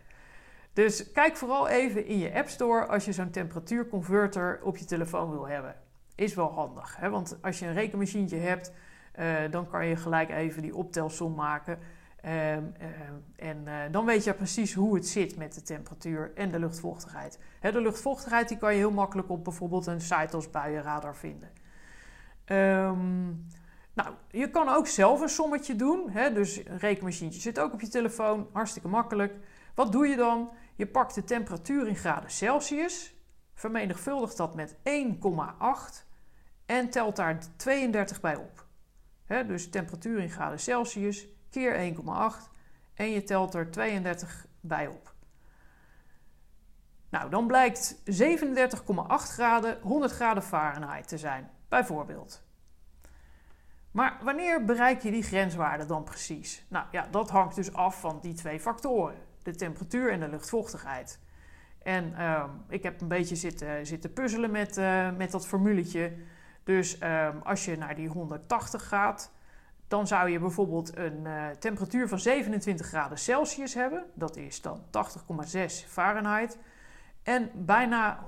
Dus 0.72 1.12
kijk 1.12 1.36
vooral 1.36 1.68
even 1.68 2.06
in 2.06 2.18
je 2.18 2.34
App 2.34 2.48
Store 2.48 2.86
als 2.86 3.04
je 3.04 3.12
zo'n 3.12 3.30
temperatuurconverter 3.30 4.60
op 4.62 4.76
je 4.76 4.84
telefoon 4.84 5.30
wil 5.30 5.48
hebben. 5.48 5.74
Is 6.14 6.34
wel 6.34 6.52
handig, 6.52 6.96
hè? 6.96 7.10
want 7.10 7.38
als 7.42 7.58
je 7.58 7.66
een 7.66 7.74
rekenmachientje 7.74 8.36
hebt, 8.36 8.72
uh, 9.18 9.34
dan 9.50 9.68
kan 9.68 9.86
je 9.86 9.96
gelijk 9.96 10.30
even 10.30 10.62
die 10.62 10.74
optelsom 10.74 11.34
maken. 11.34 11.78
Um, 12.24 12.32
um, 12.32 12.74
en 13.36 13.64
uh, 13.66 13.74
dan 13.90 14.04
weet 14.04 14.24
je 14.24 14.34
precies 14.34 14.74
hoe 14.74 14.94
het 14.94 15.08
zit 15.08 15.36
met 15.36 15.54
de 15.54 15.62
temperatuur 15.62 16.32
en 16.34 16.50
de 16.50 16.58
luchtvochtigheid. 16.58 17.38
De 17.60 17.80
luchtvochtigheid 17.80 18.48
die 18.48 18.58
kan 18.58 18.72
je 18.72 18.78
heel 18.78 18.90
makkelijk 18.90 19.30
op 19.30 19.44
bijvoorbeeld 19.44 19.86
een 19.86 20.00
site 20.00 20.36
als 20.36 20.50
buienradar 20.50 21.16
vinden. 21.16 21.48
Um, 22.46 23.46
nou, 23.92 24.14
je 24.30 24.50
kan 24.50 24.68
ook 24.68 24.86
zelf 24.86 25.20
een 25.20 25.28
sommetje 25.28 25.76
doen. 25.76 26.12
Dus 26.34 26.66
een 26.66 26.78
rekenmachientje 26.78 27.40
zit 27.40 27.60
ook 27.60 27.72
op 27.72 27.80
je 27.80 27.88
telefoon, 27.88 28.48
hartstikke 28.52 28.88
makkelijk. 28.88 29.34
Wat 29.74 29.92
doe 29.92 30.06
je 30.06 30.16
dan? 30.16 30.50
Je 30.76 30.86
pakt 30.86 31.14
de 31.14 31.24
temperatuur 31.24 31.86
in 31.86 31.96
graden 31.96 32.30
Celsius, 32.30 33.14
vermenigvuldigt 33.54 34.36
dat 34.36 34.54
met 34.54 34.76
1,8 34.76 34.80
en 36.66 36.90
telt 36.90 37.16
daar 37.16 37.38
32 37.56 38.20
bij 38.20 38.36
op. 38.36 38.66
dus 39.46 39.70
temperatuur 39.70 40.18
in 40.18 40.30
graden 40.30 40.60
Celsius 40.60 41.28
keer 41.50 41.94
1,8 41.94 42.50
en 42.94 43.10
je 43.10 43.22
telt 43.22 43.54
er 43.54 43.70
32 43.70 44.46
bij 44.60 44.86
op. 44.86 45.14
Nou, 47.10 47.30
dan 47.30 47.46
blijkt 47.46 47.96
37,8 47.96 48.02
graden 49.06 49.78
100 49.82 50.12
graden 50.12 50.42
Fahrenheit 50.42 51.08
te 51.08 51.18
zijn, 51.18 51.50
bijvoorbeeld. 51.68 52.42
Maar 53.90 54.18
wanneer 54.22 54.64
bereik 54.64 55.02
je 55.02 55.10
die 55.10 55.22
grenswaarde 55.22 55.86
dan 55.86 56.04
precies? 56.04 56.64
Nou 56.68 56.86
ja, 56.90 57.06
dat 57.10 57.30
hangt 57.30 57.54
dus 57.54 57.72
af 57.72 58.00
van 58.00 58.18
die 58.20 58.34
twee 58.34 58.60
factoren: 58.60 59.16
de 59.42 59.54
temperatuur 59.54 60.12
en 60.12 60.20
de 60.20 60.28
luchtvochtigheid. 60.28 61.20
En 61.82 62.14
uh, 62.18 62.44
ik 62.68 62.82
heb 62.82 63.00
een 63.00 63.08
beetje 63.08 63.36
zitten, 63.82 64.12
puzzelen 64.12 64.50
met, 64.50 64.78
uh, 64.78 65.16
met 65.16 65.30
dat 65.30 65.46
formuletje. 65.46 66.12
Dus 66.64 67.00
uh, 67.00 67.28
als 67.42 67.64
je 67.64 67.76
naar 67.76 67.94
die 67.94 68.08
180 68.08 68.88
gaat, 68.88 69.32
dan 69.90 70.06
zou 70.06 70.30
je 70.30 70.38
bijvoorbeeld 70.38 70.96
een 70.96 71.20
uh, 71.22 71.48
temperatuur 71.48 72.08
van 72.08 72.18
27 72.20 72.86
graden 72.86 73.18
Celsius 73.18 73.74
hebben. 73.74 74.04
Dat 74.14 74.36
is 74.36 74.60
dan 74.60 74.80
80,6 74.86 75.60
Fahrenheit. 75.86 76.58
En 77.22 77.50
bijna 77.54 78.18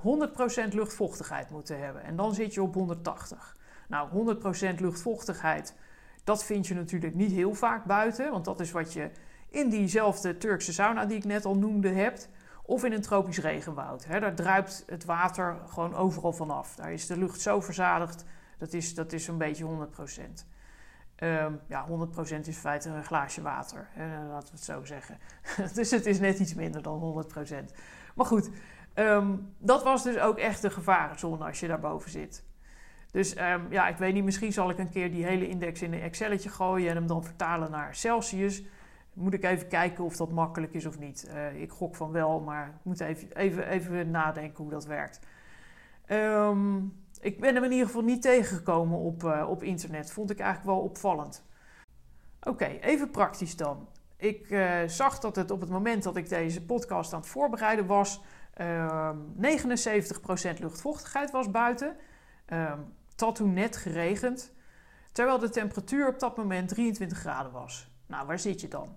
100% 0.67 0.67
luchtvochtigheid 0.69 1.49
moeten 1.49 1.79
hebben. 1.79 2.03
En 2.03 2.15
dan 2.15 2.33
zit 2.33 2.53
je 2.53 2.61
op 2.61 2.73
180. 2.73 3.57
Nou, 3.87 4.35
100% 4.75 4.79
luchtvochtigheid, 4.79 5.75
dat 6.23 6.43
vind 6.43 6.67
je 6.67 6.73
natuurlijk 6.73 7.15
niet 7.15 7.31
heel 7.31 7.53
vaak 7.53 7.85
buiten. 7.85 8.31
Want 8.31 8.45
dat 8.45 8.59
is 8.59 8.71
wat 8.71 8.93
je 8.93 9.09
in 9.49 9.69
diezelfde 9.69 10.37
Turkse 10.37 10.73
sauna 10.73 11.05
die 11.05 11.17
ik 11.17 11.25
net 11.25 11.45
al 11.45 11.55
noemde 11.55 11.89
hebt. 11.89 12.29
Of 12.65 12.83
in 12.83 12.93
een 12.93 13.01
tropisch 13.01 13.39
regenwoud. 13.39 14.07
Daar 14.07 14.35
druipt 14.35 14.83
het 14.87 15.05
water 15.05 15.57
gewoon 15.67 15.95
overal 15.95 16.33
vanaf. 16.33 16.75
Daar 16.75 16.93
is 16.93 17.07
de 17.07 17.17
lucht 17.17 17.41
zo 17.41 17.61
verzadigd, 17.61 18.25
dat 18.57 18.73
is, 18.73 18.95
dat 18.95 19.13
is 19.13 19.23
zo'n 19.23 19.37
beetje 19.37 19.65
100%. 19.65 20.52
Ehm, 21.15 21.53
ja, 21.67 21.85
100% 21.85 22.47
is 22.47 22.47
in 22.47 22.53
feite 22.53 22.89
een 22.89 23.03
glaasje 23.03 23.41
water, 23.41 23.87
laten 24.29 24.49
we 24.49 24.55
het 24.55 24.63
zo 24.63 24.85
zeggen. 24.85 25.17
dus 25.75 25.91
het 25.91 26.05
is 26.05 26.19
net 26.19 26.39
iets 26.39 26.53
minder 26.53 26.81
dan 26.81 27.25
100%. 27.69 27.73
Maar 28.15 28.25
goed, 28.25 28.49
um, 28.95 29.53
dat 29.57 29.83
was 29.83 30.03
dus 30.03 30.17
ook 30.19 30.37
echt 30.37 30.61
de 30.61 30.69
gevarenzone 30.69 31.45
als 31.45 31.59
je 31.59 31.67
daarboven 31.67 32.11
zit. 32.11 32.43
Dus 33.11 33.37
um, 33.37 33.67
ja, 33.69 33.87
ik 33.87 33.97
weet 33.97 34.13
niet, 34.13 34.23
misschien 34.23 34.53
zal 34.53 34.69
ik 34.69 34.77
een 34.77 34.89
keer 34.89 35.11
die 35.11 35.25
hele 35.25 35.47
index 35.47 35.81
in 35.81 35.93
een 35.93 36.01
Excelletje 36.01 36.49
gooien 36.49 36.89
en 36.89 36.95
hem 36.95 37.07
dan 37.07 37.23
vertalen 37.23 37.71
naar 37.71 37.95
Celsius. 37.95 38.63
Moet 39.13 39.33
ik 39.33 39.43
even 39.43 39.67
kijken 39.67 40.03
of 40.03 40.15
dat 40.15 40.31
makkelijk 40.31 40.73
is 40.73 40.85
of 40.85 40.99
niet. 40.99 41.29
Uh, 41.29 41.61
ik 41.61 41.71
gok 41.71 41.95
van 41.95 42.11
wel, 42.11 42.39
maar 42.39 42.67
ik 42.67 42.83
moet 42.83 42.99
even, 42.99 43.35
even, 43.35 43.67
even 43.67 44.11
nadenken 44.11 44.63
hoe 44.63 44.71
dat 44.71 44.85
werkt. 44.85 45.19
Um, 46.07 47.02
ik 47.23 47.39
ben 47.39 47.55
hem 47.55 47.63
in 47.63 47.71
ieder 47.71 47.85
geval 47.85 48.01
niet 48.01 48.21
tegengekomen 48.21 48.97
op, 48.97 49.23
uh, 49.23 49.49
op 49.49 49.63
internet. 49.63 50.11
Vond 50.11 50.29
ik 50.29 50.39
eigenlijk 50.39 50.75
wel 50.75 50.85
opvallend. 50.85 51.45
Oké, 52.41 52.65
even 52.65 53.11
praktisch 53.11 53.55
dan. 53.55 53.87
Ik 54.17 54.49
uh, 54.49 54.77
zag 54.87 55.19
dat 55.19 55.35
het 55.35 55.51
op 55.51 55.61
het 55.61 55.69
moment 55.69 56.03
dat 56.03 56.15
ik 56.15 56.29
deze 56.29 56.65
podcast 56.65 57.13
aan 57.13 57.19
het 57.19 57.29
voorbereiden 57.29 57.85
was, 57.85 58.21
uh, 58.61 59.09
79% 59.09 60.59
luchtvochtigheid 60.59 61.31
was 61.31 61.51
buiten. 61.51 61.95
Um, 62.53 62.93
het 63.15 63.35
toen 63.35 63.53
net 63.53 63.77
geregend, 63.77 64.53
terwijl 65.11 65.39
de 65.39 65.49
temperatuur 65.49 66.07
op 66.07 66.19
dat 66.19 66.37
moment 66.37 66.67
23 66.69 67.17
graden 67.17 67.51
was. 67.51 67.91
Nou, 68.07 68.27
waar 68.27 68.39
zit 68.39 68.61
je 68.61 68.67
dan? 68.67 68.95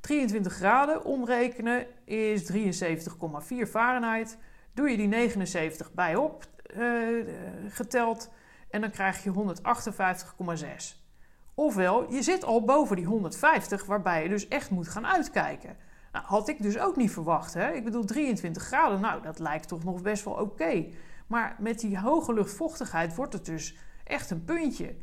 23 0.00 0.52
graden 0.52 1.04
omrekenen 1.04 1.86
is 2.04 2.52
73,4 2.52 3.68
Fahrenheit. 3.68 4.38
Doe 4.72 4.90
je 4.90 4.96
die 4.96 5.08
79 5.08 5.92
bij 5.92 6.16
op, 6.16 6.44
uh, 6.76 7.24
geteld, 7.68 8.30
en 8.70 8.80
dan 8.80 8.90
krijg 8.90 9.24
je 9.24 9.32
158,6. 9.32 11.06
Ofwel, 11.54 12.12
je 12.12 12.22
zit 12.22 12.44
al 12.44 12.64
boven 12.64 12.96
die 12.96 13.04
150, 13.04 13.84
waarbij 13.84 14.22
je 14.22 14.28
dus 14.28 14.48
echt 14.48 14.70
moet 14.70 14.88
gaan 14.88 15.06
uitkijken. 15.06 15.76
Nou, 16.12 16.24
had 16.24 16.48
ik 16.48 16.62
dus 16.62 16.78
ook 16.78 16.96
niet 16.96 17.10
verwacht. 17.10 17.54
Hè? 17.54 17.72
Ik 17.72 17.84
bedoel, 17.84 18.04
23 18.04 18.62
graden, 18.62 19.00
nou, 19.00 19.22
dat 19.22 19.38
lijkt 19.38 19.68
toch 19.68 19.84
nog 19.84 20.02
best 20.02 20.24
wel 20.24 20.34
oké. 20.34 20.86
Maar 21.26 21.56
met 21.58 21.80
die 21.80 21.98
hoge 21.98 22.34
luchtvochtigheid 22.34 23.14
wordt 23.14 23.32
het 23.32 23.44
dus 23.44 23.76
echt 24.04 24.30
een 24.30 24.44
puntje. 24.44 24.96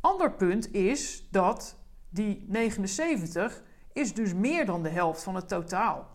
Ander 0.00 0.32
punt 0.32 0.72
is 0.72 1.28
dat 1.30 1.76
die 2.08 2.44
79 2.48 3.62
is 3.92 4.14
dus 4.14 4.34
meer 4.34 4.66
dan 4.66 4.82
de 4.82 4.88
helft 4.88 5.22
van 5.22 5.34
het 5.34 5.48
totaal. 5.48 6.10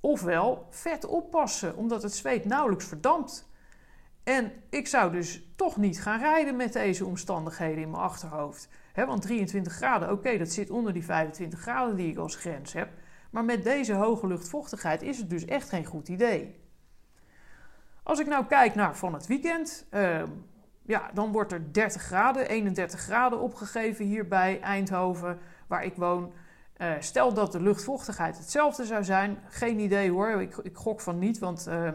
Ofwel, 0.00 0.66
vet 0.70 1.04
oppassen, 1.04 1.76
omdat 1.76 2.02
het 2.02 2.14
zweet 2.14 2.44
nauwelijks 2.44 2.84
verdampt. 2.84 3.50
En 4.24 4.52
ik 4.70 4.86
zou 4.86 5.12
dus 5.12 5.42
toch 5.56 5.76
niet 5.76 6.02
gaan 6.02 6.20
rijden 6.20 6.56
met 6.56 6.72
deze 6.72 7.06
omstandigheden 7.06 7.82
in 7.82 7.90
mijn 7.90 8.02
achterhoofd. 8.02 8.68
want 8.94 9.22
23 9.22 9.72
graden, 9.72 10.10
oké, 10.10 10.38
dat 10.38 10.52
zit 10.52 10.70
onder 10.70 10.92
die 10.92 11.04
25 11.04 11.60
graden 11.60 11.96
die 11.96 12.10
ik 12.10 12.18
als 12.18 12.36
grens 12.36 12.72
heb. 12.72 12.88
Maar 13.30 13.44
met 13.44 13.64
deze 13.64 13.92
hoge 13.92 14.26
luchtvochtigheid 14.26 15.02
is 15.02 15.18
het 15.18 15.30
dus 15.30 15.44
echt 15.44 15.68
geen 15.68 15.84
goed 15.84 16.08
idee. 16.08 16.60
Als 18.02 18.18
ik 18.18 18.26
nou 18.26 18.46
kijk 18.46 18.74
naar 18.74 18.96
van 18.96 19.14
het 19.14 19.26
weekend, 19.26 19.86
uh, 19.90 20.22
ja, 20.82 21.10
dan 21.14 21.32
wordt 21.32 21.52
er 21.52 21.72
30 21.72 22.02
graden, 22.02 22.48
31 22.48 23.00
graden 23.00 23.40
opgegeven 23.40 24.04
hier 24.04 24.28
bij 24.28 24.60
Eindhoven, 24.60 25.38
waar 25.66 25.84
ik 25.84 25.94
woon. 25.94 26.32
Uh, 26.76 26.92
stel 26.98 27.34
dat 27.34 27.52
de 27.52 27.60
luchtvochtigheid 27.60 28.38
hetzelfde 28.38 28.84
zou 28.84 29.04
zijn, 29.04 29.38
geen 29.48 29.78
idee 29.78 30.10
hoor, 30.10 30.40
ik, 30.40 30.56
ik 30.56 30.76
gok 30.76 31.00
van 31.00 31.18
niet, 31.18 31.38
want 31.38 31.66
uh, 31.68 31.88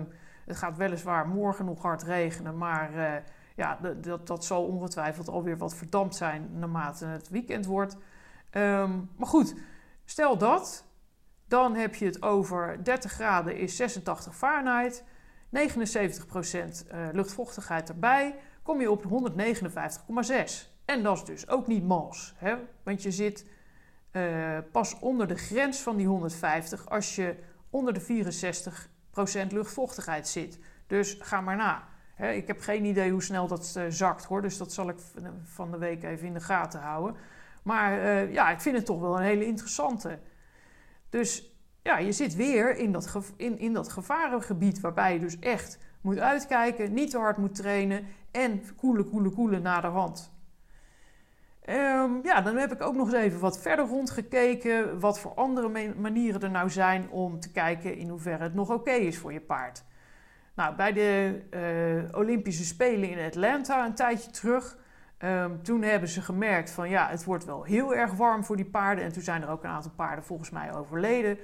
het 0.48 0.58
gaat 0.58 0.78
weliswaar 0.78 1.28
morgen 1.28 1.66
nog 1.66 1.82
hard 1.82 2.04
regenen, 2.04 2.58
maar 2.58 2.94
uh, 2.96 3.14
ja, 3.56 3.80
dat, 4.02 4.28
dat 4.28 4.46
zal 4.46 4.64
ongetwijfeld 4.64 5.30
alweer 5.30 5.58
wat 5.58 5.76
verdampt 5.76 6.16
zijn 6.16 6.50
naarmate 6.60 7.06
het 7.06 7.30
weekend 7.30 7.66
wordt. 7.66 7.98
Um, 8.52 9.10
maar 9.16 9.28
goed, 9.28 9.56
stel 10.06 10.38
dat, 10.38 10.86
dan 11.48 11.76
heb 11.76 11.96
je 11.96 12.06
het 12.06 12.22
over 12.22 12.84
30 12.84 13.12
graden 13.12 13.58
is 13.58 13.76
86 13.76 14.36
Fahrenheit, 14.36 15.04
79% 15.04 15.08
uh, 15.52 17.08
luchtvochtigheid 17.12 17.90
erbij, 17.90 18.36
kom 18.64 18.82
je 18.82 18.92
op 18.92 19.04
159,6. 19.04 20.76
En 20.86 21.04
dat 21.04 21.18
is 21.18 21.24
dus 21.24 21.48
ook 21.48 21.68
niet 21.68 21.84
mals, 21.84 22.34
hè? 22.38 22.56
want 22.84 23.04
je 23.04 23.12
zit 23.12 23.46
uh, 24.12 24.58
pas 24.72 25.00
onder 25.00 25.28
de 25.28 25.36
grens 25.36 25.80
van 25.80 25.98
die 25.98 26.08
150 26.08 26.90
als 26.90 27.16
je 27.16 27.36
onder 27.70 27.94
de 27.94 28.02
64% 28.02 28.97
luchtvochtigheid 29.50 30.28
zit. 30.28 30.60
Dus 30.88 31.18
ga 31.20 31.42
maar 31.42 31.56
na. 31.56 31.88
Ik 32.18 32.48
heb 32.48 32.62
geen 32.62 32.86
idee 32.86 33.12
hoe 33.12 33.24
snel 33.24 33.48
dat 33.48 33.76
uh, 33.78 33.84
zakt 33.90 34.24
hoor, 34.24 34.42
dus 34.42 34.58
dat 34.58 34.74
zal 34.74 34.90
ik 34.90 34.98
van 35.44 35.72
de 35.72 35.78
week 35.78 36.04
even 36.04 36.28
in 36.28 36.34
de 36.34 36.40
gaten 36.40 36.80
houden. 36.80 37.16
Maar 37.64 37.98
uh, 37.98 38.34
ja, 38.34 38.50
ik 38.50 38.62
vind 38.62 38.76
het 38.76 38.86
toch 38.86 39.00
wel 39.00 39.18
een 39.18 39.24
hele 39.24 39.46
interessante. 39.46 40.20
Dus 41.10 41.58
ja, 41.84 41.98
je 41.98 42.12
zit 42.12 42.36
weer 42.36 42.76
in 42.76 42.92
dat, 42.92 43.34
in, 43.36 43.60
in 43.60 43.74
dat 43.74 43.90
gevarengebied 43.90 44.80
waarbij 44.80 45.14
je 45.14 45.20
dus 45.20 45.40
echt 45.40 45.80
moet 46.02 46.20
uitkijken, 46.20 46.94
niet 46.94 47.10
te 47.10 47.18
hard 47.18 47.38
moet 47.38 47.56
trainen 47.56 48.06
en 48.32 48.62
koelen, 48.76 49.10
koelen, 49.10 49.34
koelen 49.34 49.62
naar 49.62 49.82
de 49.82 49.88
hand. 49.88 50.32
Um, 51.70 52.20
ja, 52.24 52.42
dan 52.42 52.56
heb 52.56 52.72
ik 52.72 52.82
ook 52.82 52.96
nog 52.96 53.08
eens 53.08 53.24
even 53.24 53.40
wat 53.40 53.60
verder 53.60 53.86
rondgekeken. 53.86 55.00
Wat 55.00 55.20
voor 55.20 55.34
andere 55.34 55.94
manieren 55.98 56.42
er 56.42 56.52
nou 56.52 56.70
zijn 56.70 57.10
om 57.10 57.40
te 57.40 57.52
kijken 57.52 57.96
in 57.96 58.10
hoeverre 58.10 58.44
het 58.44 58.54
nog 58.54 58.70
oké 58.70 58.92
is 58.92 59.18
voor 59.18 59.34
je 59.34 59.42
paard. 59.42 59.84
Nou, 60.56 60.76
bij 60.76 60.94
de 60.94 61.42
uh, 62.10 62.18
Olympische 62.18 62.66
Spelen 62.66 63.10
in 63.10 63.26
Atlanta 63.26 63.86
een 63.86 63.96
tijdje 63.96 64.32
terug. 64.32 64.78
Um, 65.24 65.64
toen 65.64 65.82
hebben 65.82 66.10
ze 66.10 66.22
gemerkt 66.22 66.72
van 66.72 66.90
ja, 66.90 67.10
het 67.10 67.24
wordt 67.24 67.46
wel 67.46 67.64
heel 67.64 67.96
erg 67.96 68.14
warm 68.14 68.44
voor 68.44 68.56
die 68.56 68.66
paarden. 68.66 69.04
En 69.04 69.14
toen 69.14 69.24
zijn 69.24 69.42
er 69.42 69.50
ook 69.50 69.64
een 69.64 69.70
aantal 69.70 69.92
paarden 69.96 70.26
volgens 70.26 70.50
mij 70.50 70.74
overleden. 70.74 71.38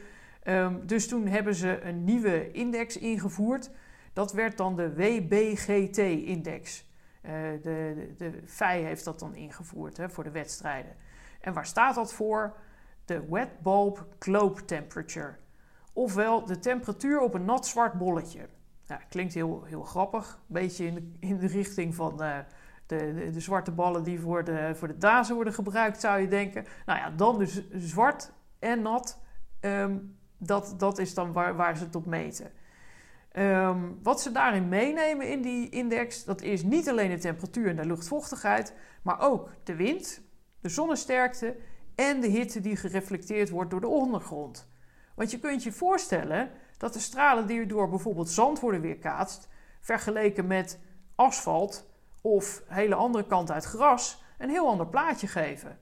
Um, 0.44 0.88
dus 0.88 1.08
toen 1.08 1.28
hebben 1.28 1.56
ze 1.56 1.82
een 1.82 2.04
nieuwe 2.04 2.52
index 2.52 2.98
ingevoerd. 2.98 3.70
Dat 4.14 4.34
werd 4.34 4.58
dan 4.58 4.76
de 4.76 4.94
WBGT-index. 4.94 6.93
Uh, 7.26 7.32
de, 7.32 7.60
de, 7.62 8.14
de 8.18 8.42
FI 8.46 8.66
heeft 8.66 9.04
dat 9.04 9.20
dan 9.20 9.36
ingevoerd 9.36 9.98
hè, 9.98 10.10
voor 10.10 10.24
de 10.24 10.32
wedstrijden. 10.32 10.96
En 11.42 11.54
waar 11.54 11.66
staat 11.66 11.96
dat 11.96 12.14
voor? 12.14 12.56
De 13.06 13.28
Wet 13.30 13.62
Bulb 13.62 14.06
Globe 14.20 14.66
Temperature. 14.66 15.36
Ofwel 15.94 16.46
de 16.46 16.60
temperatuur 16.60 17.20
op 17.20 17.34
een 17.34 17.46
nat 17.46 17.68
zwart 17.68 17.94
bolletje. 17.94 18.50
Ja, 18.86 19.00
klinkt 19.10 19.34
heel, 19.34 19.64
heel 19.64 19.84
grappig. 19.84 20.34
Een 20.34 20.54
beetje 20.54 20.86
in 20.86 20.94
de, 20.94 21.12
in 21.20 21.38
de 21.38 21.48
richting 21.48 21.96
van 21.96 22.24
uh, 22.24 22.38
de, 22.86 23.14
de, 23.14 23.30
de, 23.30 23.40
zwarte 23.40 23.72
ballen 23.72 24.04
die 24.04 24.20
voor 24.20 24.44
de, 24.44 24.72
voor 24.76 24.88
de 24.88 24.98
dazen 24.98 25.36
worden 25.36 25.54
gebruikt, 25.54 26.00
zou 26.00 26.22
je 26.22 26.28
denken. 26.28 26.66
Nou 26.86 27.00
ja, 27.00 27.10
dan 27.10 27.38
dus 27.38 27.70
zwart 27.72 28.32
en 28.60 28.82
nat. 28.82 29.22
Um, 29.62 30.18
dat, 30.38 30.76
dat 30.78 30.98
is 30.98 31.14
dan 31.14 31.32
waar, 31.32 31.56
waar 31.56 31.78
ze 31.78 31.84
het 31.84 31.96
op 31.96 32.06
meten. 32.06 32.52
Um, 33.38 34.00
wat 34.04 34.22
ze 34.22 34.32
daarin 34.32 34.70
meenemen 34.70 35.30
in 35.30 35.42
die 35.42 35.70
index, 35.70 36.24
dat 36.24 36.42
is 36.42 36.64
niet 36.64 36.90
alleen 36.90 37.10
de 37.10 37.18
temperatuur 37.18 37.68
en 37.68 37.76
de 37.76 37.86
luchtvochtigheid, 37.86 38.74
maar 39.02 39.22
ook 39.22 39.50
de 39.64 39.76
wind, 39.76 40.22
de 40.62 40.70
zonnesterkte 40.70 41.56
en 41.96 42.22
de 42.22 42.28
hitte 42.28 42.60
die 42.60 42.76
gereflecteerd 42.76 43.50
wordt 43.50 43.72
door 43.72 43.82
de 43.82 43.88
ondergrond. 43.88 44.68
Want 45.16 45.32
je 45.32 45.40
kunt 45.40 45.64
je 45.64 45.72
voorstellen 45.72 46.52
dat 46.78 46.94
de 46.94 47.00
stralen 47.00 47.48
die 47.48 47.66
door 47.66 47.90
bijvoorbeeld 47.90 48.30
zand 48.30 48.60
worden 48.60 48.82
weerkaatst, 48.82 49.50
vergeleken 49.82 50.48
met 50.48 50.80
asfalt 51.16 51.90
of 52.22 52.64
hele 52.68 52.96
andere 52.96 53.28
kant 53.28 53.52
uit 53.52 53.64
gras, 53.64 54.24
een 54.38 54.50
heel 54.50 54.68
ander 54.68 54.88
plaatje 54.88 55.28
geven. 55.28 55.78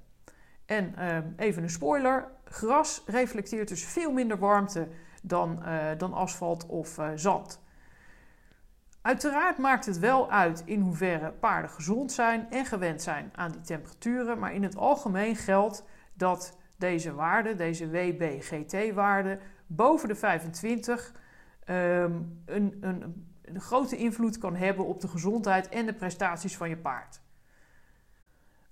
En 0.65 0.95
uh, 0.99 1.17
even 1.37 1.63
een 1.63 1.69
spoiler: 1.69 2.31
gras 2.43 3.03
reflecteert 3.05 3.67
dus 3.67 3.85
veel 3.85 4.11
minder 4.11 4.39
warmte 4.39 4.87
dan, 5.21 5.63
uh, 5.65 5.85
dan 5.97 6.13
asfalt 6.13 6.65
of 6.65 6.97
uh, 6.97 7.09
zand. 7.15 7.61
Uiteraard 9.01 9.57
maakt 9.57 9.85
het 9.85 9.99
wel 9.99 10.31
uit 10.31 10.63
in 10.65 10.81
hoeverre 10.81 11.31
paarden 11.31 11.69
gezond 11.69 12.11
zijn 12.11 12.47
en 12.49 12.65
gewend 12.65 13.01
zijn 13.01 13.31
aan 13.35 13.51
die 13.51 13.61
temperaturen, 13.61 14.39
maar 14.39 14.53
in 14.53 14.63
het 14.63 14.77
algemeen 14.77 15.35
geldt 15.35 15.85
dat 16.13 16.57
deze 16.77 17.13
waarde, 17.13 17.55
deze 17.55 17.89
WBGT-waarde, 17.89 19.39
boven 19.67 20.07
de 20.07 20.15
25 20.15 21.13
um, 21.69 22.41
een, 22.45 22.77
een, 22.81 23.27
een 23.41 23.61
grote 23.61 23.97
invloed 23.97 24.37
kan 24.37 24.55
hebben 24.55 24.85
op 24.85 25.01
de 25.01 25.07
gezondheid 25.07 25.69
en 25.69 25.85
de 25.85 25.93
prestaties 25.93 26.57
van 26.57 26.69
je 26.69 26.77
paard. 26.77 27.21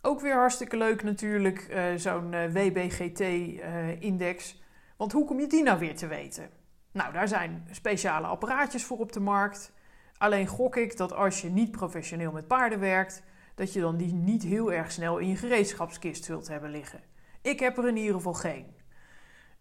Ook 0.02 0.20
weer 0.20 0.36
hartstikke 0.36 0.78
leuk 0.78 1.04
natuurlijk, 1.04 1.68
uh, 1.70 1.84
zo'n 1.96 2.52
WBGT-index. 2.52 4.62
Want 5.00 5.12
hoe 5.12 5.26
kom 5.26 5.40
je 5.40 5.48
die 5.48 5.64
nou 5.64 5.80
weer 5.80 5.96
te 5.96 6.08
weten? 6.08 6.50
Nou, 6.92 7.14
daar 7.14 7.28
zijn 7.28 7.68
speciale 7.72 8.28
apparaatjes 8.28 8.84
voor 8.84 8.98
op 8.98 9.12
de 9.12 9.20
markt. 9.20 9.72
Alleen 10.18 10.48
gok 10.48 10.76
ik 10.76 10.98
dat 10.98 11.14
als 11.14 11.42
je 11.42 11.50
niet 11.50 11.72
professioneel 11.72 12.32
met 12.32 12.48
paarden 12.48 12.80
werkt, 12.80 13.24
dat 13.56 13.74
je 13.74 13.80
dan 13.80 13.98
die 13.98 14.14
niet 14.14 14.44
heel 14.44 14.74
erg 14.74 14.92
snel 14.92 15.18
in 15.18 15.28
je 15.28 15.36
gereedschapskist 15.36 16.24
zult 16.24 16.48
hebben 16.48 16.70
liggen. 16.70 17.00
Ik 17.42 17.60
heb 17.60 17.78
er 17.78 17.88
in 17.88 17.98
ieder 17.98 18.14
geval 18.14 18.34
geen. 18.34 18.66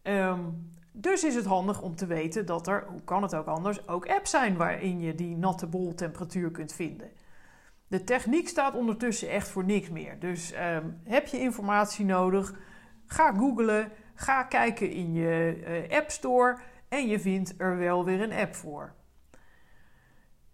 Um, 0.03 0.72
dus 0.92 1.24
is 1.24 1.35
het 1.35 1.44
handig 1.44 1.83
om 1.83 1.96
te 1.96 2.07
weten 2.07 2.46
dat 2.46 2.66
er, 2.66 2.85
hoe 2.88 3.05
kan 3.05 3.22
het 3.22 3.35
ook 3.35 3.46
anders, 3.46 3.88
ook 3.88 4.09
apps 4.09 4.31
zijn 4.31 4.57
waarin 4.57 5.01
je 5.01 5.14
die 5.14 5.37
natte 5.37 5.66
bol 5.66 5.94
temperatuur 5.94 6.51
kunt 6.51 6.72
vinden. 6.72 7.11
De 7.88 8.05
techniek 8.05 8.48
staat 8.48 8.74
ondertussen 8.74 9.29
echt 9.29 9.48
voor 9.48 9.64
niks 9.64 9.88
meer. 9.88 10.18
Dus 10.18 10.53
um, 10.53 11.01
heb 11.05 11.27
je 11.27 11.40
informatie 11.40 12.05
nodig? 12.05 12.55
Ga 13.07 13.33
googlen, 13.33 13.92
ga 14.18 14.42
kijken 14.42 14.90
in 14.90 15.12
je 15.12 15.62
uh, 15.90 15.96
App 15.96 16.11
Store 16.11 16.59
en 16.88 17.09
je 17.09 17.20
vindt 17.20 17.54
er 17.59 17.76
wel 17.76 18.04
weer 18.04 18.20
een 18.20 18.33
app 18.33 18.54
voor. 18.54 18.92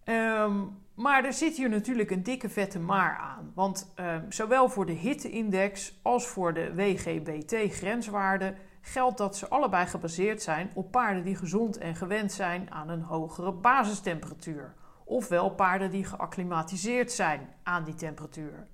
Um, 0.05 0.83
maar 0.95 1.25
er 1.25 1.33
zit 1.33 1.57
hier 1.57 1.69
natuurlijk 1.69 2.11
een 2.11 2.23
dikke 2.23 2.49
vette 2.49 2.79
maar 2.79 3.17
aan. 3.17 3.53
Want 3.55 3.93
um, 4.01 4.33
zowel 4.33 4.69
voor 4.69 4.87
de 4.87 4.93
hitteindex 4.93 6.01
als 6.03 6.27
voor 6.27 6.55
de 6.55 6.75
WGBT-grenswaarde 6.75 8.55
geldt 8.81 9.19
dat 9.19 9.37
ze 9.37 9.49
allebei 9.49 9.87
gebaseerd 9.87 10.43
zijn 10.43 10.71
op 10.75 10.91
paarden 10.91 11.25
die 11.25 11.37
gezond 11.37 11.79
en 11.79 11.97
gewend 11.97 12.33
zijn 12.33 12.71
aan 12.71 12.89
een 12.89 13.03
hogere 13.03 13.53
basistemperatuur 13.53 14.75
ofwel 15.05 15.51
paarden 15.51 15.91
die 15.91 16.05
geacclimatiseerd 16.05 17.13
zijn 17.13 17.49
aan 17.63 17.85
die 17.85 17.95
temperatuur. 17.95 18.67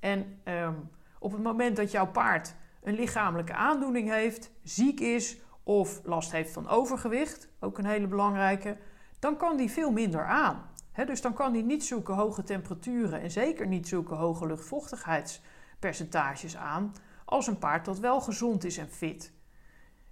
En 0.00 0.40
um, 0.44 0.90
op 1.18 1.32
het 1.32 1.42
moment 1.42 1.76
dat 1.76 1.90
jouw 1.90 2.06
paard 2.06 2.54
een 2.86 2.94
lichamelijke 2.94 3.54
aandoening 3.54 4.10
heeft, 4.10 4.50
ziek 4.62 5.00
is 5.00 5.36
of 5.62 6.00
last 6.04 6.32
heeft 6.32 6.52
van 6.52 6.68
overgewicht, 6.68 7.48
ook 7.60 7.78
een 7.78 7.86
hele 7.86 8.06
belangrijke, 8.06 8.76
dan 9.18 9.36
kan 9.36 9.56
die 9.56 9.70
veel 9.70 9.90
minder 9.90 10.24
aan. 10.24 10.70
Dus 11.06 11.20
dan 11.20 11.34
kan 11.34 11.52
die 11.52 11.62
niet 11.62 11.84
zulke 11.84 12.12
hoge 12.12 12.42
temperaturen 12.42 13.20
en 13.20 13.30
zeker 13.30 13.66
niet 13.66 13.88
zulke 13.88 14.14
hoge 14.14 14.46
luchtvochtigheidspercentages 14.46 16.56
aan 16.56 16.94
als 17.24 17.46
een 17.46 17.58
paard 17.58 17.84
dat 17.84 17.98
wel 17.98 18.20
gezond 18.20 18.64
is 18.64 18.78
en 18.78 18.88
fit 18.88 19.32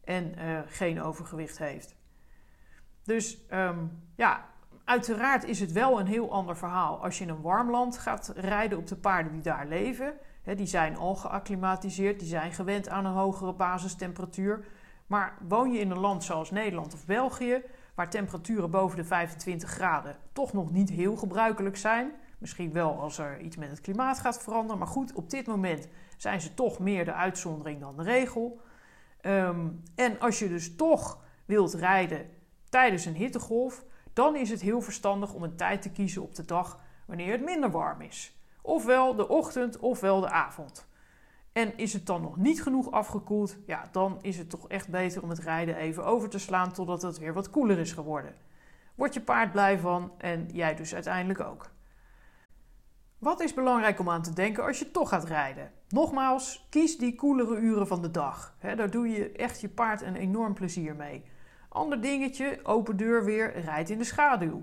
en 0.05 0.35
uh, 0.39 0.61
geen 0.67 1.03
overgewicht 1.03 1.59
heeft. 1.59 1.97
Dus 3.03 3.39
um, 3.51 4.03
ja, 4.17 4.53
Uiteraard 4.85 5.45
is 5.45 5.61
het 5.61 5.73
wel 5.73 6.01
een 6.01 6.07
heel 6.07 6.33
ander 6.33 6.57
verhaal 6.57 7.03
als 7.03 7.19
je 7.19 7.25
in 7.25 7.31
een 7.31 7.41
warm 7.41 7.71
land 7.71 7.99
gaat 7.99 8.33
rijden 8.37 8.79
op 8.79 8.87
de 8.87 8.97
paarden 8.97 9.33
die 9.33 9.43
daar 9.43 9.67
leven. 9.67 10.15
Die 10.45 10.67
zijn 10.67 10.97
al 10.97 11.15
geacclimatiseerd, 11.15 12.19
die 12.19 12.29
zijn 12.29 12.53
gewend 12.53 12.89
aan 12.89 13.05
een 13.05 13.13
hogere 13.13 13.53
basistemperatuur. 13.53 14.65
Maar 15.07 15.39
woon 15.49 15.73
je 15.73 15.79
in 15.79 15.91
een 15.91 15.99
land 15.99 16.25
zoals 16.25 16.51
Nederland 16.51 16.95
of 16.95 17.07
België, 17.07 17.63
waar 17.95 18.11
temperaturen 18.11 18.71
boven 18.71 18.97
de 18.97 19.05
25 19.05 19.71
graden 19.71 20.17
toch 20.33 20.53
nog 20.53 20.73
niet 20.73 20.91
heel 20.91 21.17
gebruikelijk 21.17 21.77
zijn. 21.77 22.13
Misschien 22.39 22.73
wel 22.73 23.01
als 23.01 23.19
er 23.19 23.41
iets 23.41 23.57
met 23.57 23.71
het 23.71 23.81
klimaat 23.81 24.19
gaat 24.19 24.43
veranderen. 24.43 24.79
Maar 24.79 24.89
goed, 24.89 25.13
op 25.13 25.31
dit 25.31 25.47
moment 25.47 25.89
zijn 26.17 26.41
ze 26.41 26.55
toch 26.55 26.79
meer 26.79 27.05
de 27.05 27.13
uitzondering 27.13 27.81
dan 27.81 27.97
de 27.97 28.03
regel. 28.03 28.61
Ehm, 29.21 29.69
en 29.95 30.21
als 30.21 30.39
je 30.39 30.49
dus 30.49 30.77
toch 30.77 31.19
wilt 31.45 31.75
rijden 31.75 32.31
tijdens 32.69 33.05
een 33.05 33.15
hittegolf, 33.15 33.85
dan 34.13 34.37
is 34.37 34.51
het 34.51 34.61
heel 34.61 34.81
verstandig 34.81 35.35
om 35.35 35.43
een 35.43 35.57
tijd 35.57 35.83
te 35.83 35.91
kiezen 35.91 36.23
op 36.23 36.35
de 36.35 36.45
dag 36.45 36.81
wanneer 37.07 37.33
het 37.33 37.45
minder 37.45 37.71
warm 37.71 38.01
is. 38.01 38.44
Ofwel 38.67 39.15
de 39.15 39.29
ochtend 39.29 39.79
ofwel 39.79 40.21
de 40.21 40.31
avond. 40.31 40.89
En 41.53 41.77
is 41.77 41.93
het 41.93 42.07
dan 42.07 42.23
nog 42.23 42.37
niet 42.37 42.63
genoeg 42.63 42.91
afgekoeld, 42.91 43.57
ja, 43.67 43.89
dan 43.93 44.19
is 44.21 44.39
het 44.39 44.51
toch 44.51 44.69
echt 44.69 44.89
beter 44.89 45.23
om 45.23 45.29
het 45.29 45.39
rijden 45.39 45.77
even 45.77 46.05
over 46.05 46.29
te 46.29 46.39
slaan 46.39 46.73
totdat 46.73 47.03
het 47.03 47.19
weer 47.19 47.33
wat 47.33 47.51
koeler 47.51 47.79
is 47.79 47.93
geworden. 47.93 48.35
Wordt 48.95 49.15
je 49.15 49.21
paard 49.21 49.53
blij 49.53 49.79
van 49.79 50.13
en 50.19 50.49
jij 50.53 50.75
dus 50.75 50.95
uiteindelijk 50.95 51.41
ook. 51.41 51.71
Wat 53.19 53.41
is 53.41 53.55
belangrijk 53.55 54.01
om 54.01 54.11
aan 54.11 54.23
te 54.23 54.33
denken 54.33 54.65
als 54.65 54.79
je 54.79 54.91
toch 54.91 55.09
gaat 55.09 55.25
rijden? 55.25 55.73
Nogmaals, 55.89 56.67
kies 56.71 56.99
die 56.99 57.15
koelere 57.15 57.57
uren 57.57 57.87
van 57.87 58.03
de 58.03 58.11
dag. 58.11 58.57
daar 58.61 58.91
doe 58.91 59.09
je 59.09 59.33
echt 59.33 59.61
je 59.61 59.69
paard 59.69 60.03
een 60.03 60.17
enorm 60.17 60.55
plezier 60.55 60.97
mee. 60.97 61.25
Ander 61.69 62.01
dingetje, 62.01 62.61
open 62.63 62.97
deur 62.97 63.25
weer, 63.25 63.61
rijd 63.61 63.91
in 63.91 63.99
de 63.99 64.05
schaduw. 64.05 64.63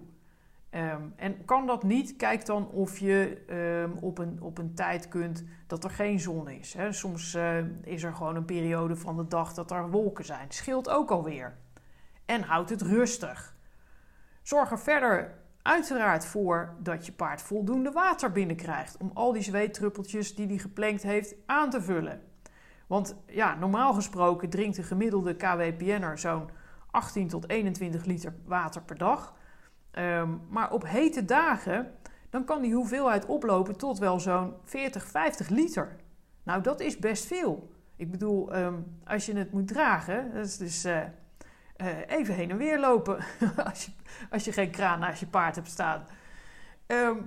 Ehm, 0.71 1.01
en 1.15 1.45
kan 1.45 1.67
dat 1.67 1.83
niet, 1.83 2.15
kijk 2.15 2.45
dan 2.45 2.67
of 2.69 2.97
je 2.97 3.43
ehm, 3.47 4.03
op, 4.03 4.17
een, 4.17 4.37
op 4.41 4.57
een 4.57 4.73
tijd 4.73 5.07
kunt 5.07 5.43
dat 5.67 5.83
er 5.83 5.89
geen 5.89 6.19
zon 6.19 6.49
is. 6.49 6.75
Soms 6.89 7.33
eh, 7.33 7.57
is 7.83 8.03
er 8.03 8.13
gewoon 8.13 8.35
een 8.35 8.45
periode 8.45 8.95
van 8.95 9.15
de 9.17 9.27
dag 9.27 9.53
dat 9.53 9.71
er 9.71 9.89
wolken 9.89 10.25
zijn. 10.25 10.45
Scheelt 10.49 10.89
ook 10.89 11.11
alweer. 11.11 11.57
En 12.25 12.41
houd 12.41 12.69
het 12.69 12.81
rustig. 12.81 13.55
Zorg 14.41 14.71
er 14.71 14.79
verder 14.79 15.35
uiteraard 15.61 16.25
voor 16.25 16.75
dat 16.79 17.05
je 17.05 17.11
paard 17.11 17.41
voldoende 17.41 17.91
water 17.91 18.31
binnenkrijgt 18.31 18.97
om 18.97 19.11
al 19.13 19.31
die 19.31 19.41
zweetdruppeltjes 19.41 20.35
die 20.35 20.47
hij 20.47 20.57
geplankt 20.57 21.03
heeft 21.03 21.35
aan 21.45 21.69
te 21.69 21.81
vullen. 21.81 22.21
Want 22.87 23.15
ja, 23.27 23.55
normaal 23.55 23.93
gesproken 23.93 24.49
drinkt 24.49 24.75
de 24.75 24.83
gemiddelde 24.83 25.35
KWPN'er 25.35 26.17
zo'n 26.17 26.49
18 26.91 27.27
tot 27.27 27.49
21 27.49 28.05
liter 28.05 28.33
water 28.45 28.81
per 28.81 28.97
dag. 28.97 29.39
Ehm, 29.91 30.29
maar 30.49 30.71
op 30.71 30.87
hete 30.87 31.25
dagen 31.25 31.91
dan 32.31 32.45
kan 32.45 32.61
die 32.61 32.73
hoeveelheid 32.73 33.25
oplopen 33.25 33.77
tot 33.77 33.99
wel 33.99 34.19
zo'n 34.19 34.53
40, 34.63 35.05
50 35.05 35.49
liter. 35.49 35.95
Nou, 36.43 36.61
dat 36.61 36.79
is 36.79 36.99
best 36.99 37.25
veel. 37.25 37.71
Ik 37.95 38.11
bedoel, 38.11 38.53
ehm, 38.53 38.75
als 39.03 39.25
je 39.25 39.35
het 39.35 39.51
moet 39.51 39.67
dragen, 39.67 40.33
dat 40.33 40.45
is 40.45 40.57
dus 40.57 40.85
uh, 40.85 40.99
even 42.07 42.33
heen 42.33 42.49
en 42.49 42.57
weer 42.57 42.79
lopen 42.79 43.17
als, 43.69 43.85
je, 43.85 43.91
als 44.29 44.45
je 44.45 44.51
geen 44.51 44.71
kraan 44.71 44.99
naast 44.99 45.19
je 45.19 45.27
paard 45.27 45.55
hebt 45.55 45.67
staan. 45.67 46.05
Ehm, 46.85 47.17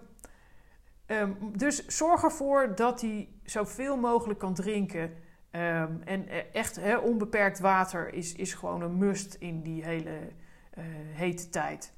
dus 1.53 1.87
zorg 1.87 2.22
ervoor 2.22 2.74
dat 2.74 3.00
hij 3.00 3.29
zoveel 3.42 3.96
mogelijk 3.96 4.38
kan 4.38 4.55
drinken. 4.55 5.12
en 5.50 6.29
eh, 6.29 6.55
echt 6.55 6.81
onbeperkt 7.03 7.61
water 7.61 8.14
is, 8.14 8.35
is 8.35 8.55
gewoon 8.55 8.83
een 8.83 8.98
must 8.98 9.35
in 9.35 9.62
die 9.62 9.85
hele 9.85 10.18
hete 11.14 11.48
tijd. 11.48 11.93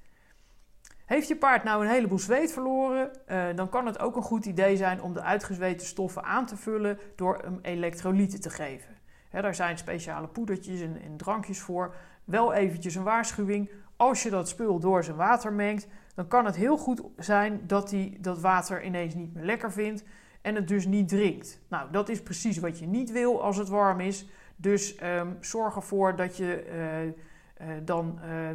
Heeft 1.06 1.28
je 1.28 1.36
paard 1.36 1.64
nou 1.64 1.84
een 1.84 1.90
heleboel 1.90 2.18
zweet 2.18 2.52
verloren, 2.52 3.10
uh, 3.28 3.44
dan 3.54 3.68
kan 3.68 3.86
het 3.86 3.98
ook 3.98 4.16
een 4.16 4.22
goed 4.22 4.46
idee 4.46 4.76
zijn 4.76 5.02
om 5.02 5.12
de 5.12 5.22
uitgezweten 5.22 5.86
stoffen 5.86 6.24
aan 6.24 6.46
te 6.46 6.56
vullen 6.56 6.98
door 7.16 7.38
hem 7.42 7.58
elektrolyten 7.62 8.40
te 8.40 8.50
geven. 8.50 8.96
He, 9.28 9.42
daar 9.42 9.54
zijn 9.54 9.78
speciale 9.78 10.26
poedertjes 10.26 10.80
en, 10.80 11.16
drankjes 11.16 11.60
voor. 11.60 11.94
Wel 12.24 12.52
eventjes 12.52 12.94
een 12.94 13.02
waarschuwing. 13.02 13.70
Als 13.96 14.22
je 14.22 14.30
dat 14.30 14.48
spul 14.48 14.78
door 14.78 15.04
zijn 15.04 15.16
water 15.16 15.52
mengt, 15.52 15.86
dan 16.14 16.28
kan 16.28 16.44
het 16.44 16.56
heel 16.56 16.76
goed 16.76 17.02
zijn 17.16 17.60
dat 17.66 17.90
hij 17.90 18.16
dat 18.20 18.40
water 18.40 18.84
ineens 18.84 19.14
niet 19.14 19.34
meer 19.34 19.44
lekker 19.44 19.72
vindt 19.72 20.04
en 20.42 20.54
het 20.54 20.68
dus 20.68 20.86
niet 20.86 21.08
drinkt. 21.08 21.60
Nou, 21.68 21.90
dat 21.90 22.08
is 22.08 22.22
precies 22.22 22.58
wat 22.58 22.78
je 22.78 22.86
niet 22.86 23.10
wil 23.12 23.42
als 23.42 23.56
het 23.56 23.68
warm 23.68 24.00
is. 24.00 24.26
Dus 24.56 25.02
um, 25.02 25.36
zorg 25.40 25.76
ervoor 25.76 26.16
dat 26.16 26.36
je. 26.36 26.66
Uh, 27.14 27.22
uh, 27.60 27.68
dan 27.84 28.18
uh, 28.22 28.48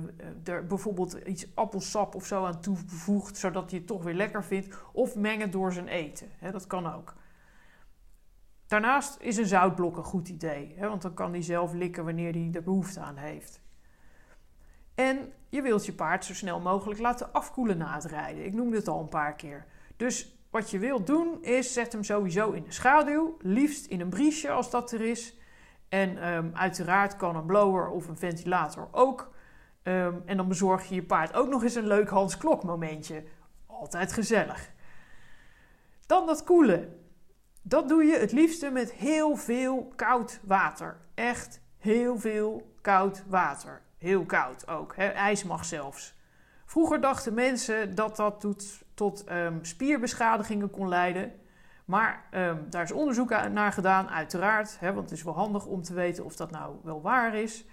er 0.43 0.65
bijvoorbeeld 0.67 1.13
iets 1.13 1.55
appelsap 1.55 2.15
of 2.15 2.25
zo 2.25 2.45
aan 2.45 2.61
toevoegt, 2.61 3.37
zodat 3.37 3.69
hij 3.69 3.79
het 3.79 3.87
toch 3.87 4.03
weer 4.03 4.13
lekker 4.13 4.43
vindt. 4.43 4.77
Of 4.93 5.15
mengen 5.15 5.51
door 5.51 5.73
zijn 5.73 5.87
eten. 5.87 6.27
dat 6.51 6.67
kan 6.67 6.93
ook. 6.93 7.13
Daarnaast 8.67 9.17
is 9.19 9.37
een 9.37 9.45
zoutblok 9.45 9.97
een 9.97 10.03
goed 10.03 10.29
idee, 10.29 10.75
want 10.79 11.01
dan 11.01 11.13
kan 11.13 11.31
hij 11.31 11.41
zelf 11.41 11.73
likken 11.73 12.05
wanneer 12.05 12.33
hij 12.33 12.49
er 12.53 12.63
behoefte 12.63 12.99
aan 12.99 13.17
heeft. 13.17 13.61
En 14.95 15.33
je 15.49 15.61
wilt 15.61 15.85
je 15.85 15.93
paard 15.93 16.25
zo 16.25 16.33
snel 16.33 16.59
mogelijk 16.59 16.99
laten 16.99 17.33
afkoelen 17.33 17.77
na 17.77 17.93
het 17.93 18.05
rijden. 18.05 18.45
Ik 18.45 18.53
noemde 18.53 18.75
het 18.75 18.87
al 18.87 18.99
een 18.99 19.07
paar 19.07 19.35
keer. 19.35 19.65
Dus 19.97 20.35
wat 20.49 20.69
je 20.69 20.79
wilt 20.79 21.07
doen 21.07 21.43
is 21.43 21.73
zet 21.73 21.91
hem 21.91 22.03
sowieso 22.03 22.51
in 22.51 22.63
de 22.63 22.71
schaduw, 22.71 23.37
liefst 23.39 23.85
in 23.85 24.01
een 24.01 24.09
briesje 24.09 24.49
als 24.49 24.69
dat 24.69 24.91
er 24.91 25.01
is. 25.01 25.35
En 25.91 26.27
um, 26.27 26.51
uiteraard 26.53 27.15
kan 27.15 27.35
een 27.35 27.45
blower 27.45 27.89
of 27.89 28.07
een 28.07 28.17
ventilator 28.17 28.87
ook. 28.91 29.33
Um, 29.83 30.21
en 30.25 30.37
dan 30.37 30.47
bezorg 30.47 30.85
je 30.85 30.95
je 30.95 31.03
paard 31.03 31.33
ook 31.33 31.49
nog 31.49 31.63
eens 31.63 31.75
een 31.75 31.87
leuk 31.87 32.09
Hans 32.09 32.37
Klok 32.37 32.63
momentje. 32.63 33.23
Altijd 33.65 34.13
gezellig. 34.13 34.71
Dan 36.05 36.25
dat 36.25 36.43
koelen. 36.43 36.99
Dat 37.61 37.89
doe 37.89 38.03
je 38.03 38.17
het 38.17 38.31
liefste 38.31 38.69
met 38.69 38.91
heel 38.93 39.35
veel 39.35 39.91
koud 39.95 40.39
water. 40.43 40.97
Echt 41.13 41.61
heel 41.77 42.19
veel 42.19 42.73
koud 42.81 43.23
water. 43.27 43.81
Heel 43.97 44.25
koud 44.25 44.67
ook. 44.67 44.93
IJs 44.93 45.43
mag 45.43 45.65
zelfs. 45.65 46.15
Vroeger 46.65 47.01
dachten 47.01 47.33
mensen 47.33 47.95
dat 47.95 48.15
dat 48.15 48.45
tot, 48.93 49.31
um, 49.31 49.65
spierbeschadigingen 49.65 50.69
kon 50.69 50.87
leiden. 50.87 51.40
Maar 51.91 52.25
um, 52.31 52.65
daar 52.69 52.83
is 52.83 52.91
onderzoek 52.91 53.29
naar 53.29 53.71
gedaan, 53.71 54.09
uiteraard. 54.09 54.79
Hè, 54.79 54.93
want 54.93 55.09
het 55.09 55.19
is 55.19 55.23
wel 55.23 55.33
handig 55.33 55.65
om 55.65 55.81
te 55.81 55.93
weten 55.93 56.25
of 56.25 56.35
dat 56.35 56.51
nou 56.51 56.75
wel 56.83 57.01
waar 57.01 57.35
is. 57.35 57.65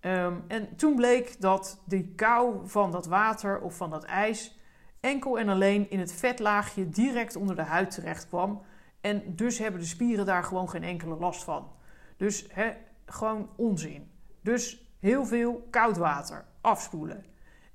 Um, 0.00 0.44
en 0.48 0.76
toen 0.76 0.96
bleek 0.96 1.40
dat 1.40 1.82
die 1.84 2.12
kou 2.16 2.68
van 2.68 2.90
dat 2.90 3.06
water 3.06 3.60
of 3.60 3.76
van 3.76 3.90
dat 3.90 4.04
ijs 4.04 4.58
enkel 5.00 5.38
en 5.38 5.48
alleen 5.48 5.90
in 5.90 5.98
het 5.98 6.12
vetlaagje 6.12 6.88
direct 6.88 7.36
onder 7.36 7.56
de 7.56 7.62
huid 7.62 7.90
terecht 7.90 8.28
kwam. 8.28 8.62
En 9.00 9.36
dus 9.36 9.58
hebben 9.58 9.80
de 9.80 9.86
spieren 9.86 10.26
daar 10.26 10.44
gewoon 10.44 10.70
geen 10.70 10.84
enkele 10.84 11.16
last 11.16 11.44
van. 11.44 11.72
Dus 12.16 12.46
hè, 12.52 12.72
gewoon 13.06 13.48
onzin. 13.56 14.10
Dus 14.40 14.92
heel 14.98 15.26
veel 15.26 15.66
koud 15.70 15.96
water 15.96 16.44
afspoelen. 16.60 17.24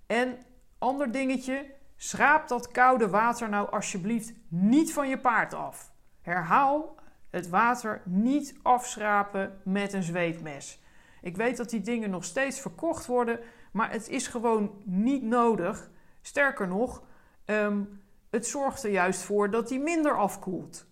En 0.07 0.37
ander 0.77 1.11
dingetje, 1.11 1.74
Schraap 1.95 2.47
dat 2.47 2.71
koude 2.71 3.09
water 3.09 3.49
nou 3.49 3.71
alsjeblieft 3.71 4.33
niet 4.47 4.93
van 4.93 5.09
je 5.09 5.19
paard 5.19 5.53
af. 5.53 5.91
Herhaal 6.21 6.95
het 7.29 7.49
water 7.49 8.01
niet 8.05 8.55
afschrapen 8.61 9.61
met 9.63 9.93
een 9.93 10.03
zweetmes. 10.03 10.83
Ik 11.21 11.35
weet 11.35 11.57
dat 11.57 11.69
die 11.69 11.81
dingen 11.81 12.09
nog 12.09 12.23
steeds 12.23 12.59
verkocht 12.59 13.05
worden, 13.05 13.39
maar 13.71 13.91
het 13.91 14.09
is 14.09 14.27
gewoon 14.27 14.81
niet 14.83 15.23
nodig. 15.23 15.89
Sterker 16.21 16.67
nog, 16.67 17.03
ehm, 17.45 17.83
het 18.29 18.47
zorgt 18.47 18.83
er 18.83 18.91
juist 18.91 19.21
voor 19.21 19.49
dat 19.49 19.67
die 19.67 19.79
minder 19.79 20.17
afkoelt. 20.17 20.85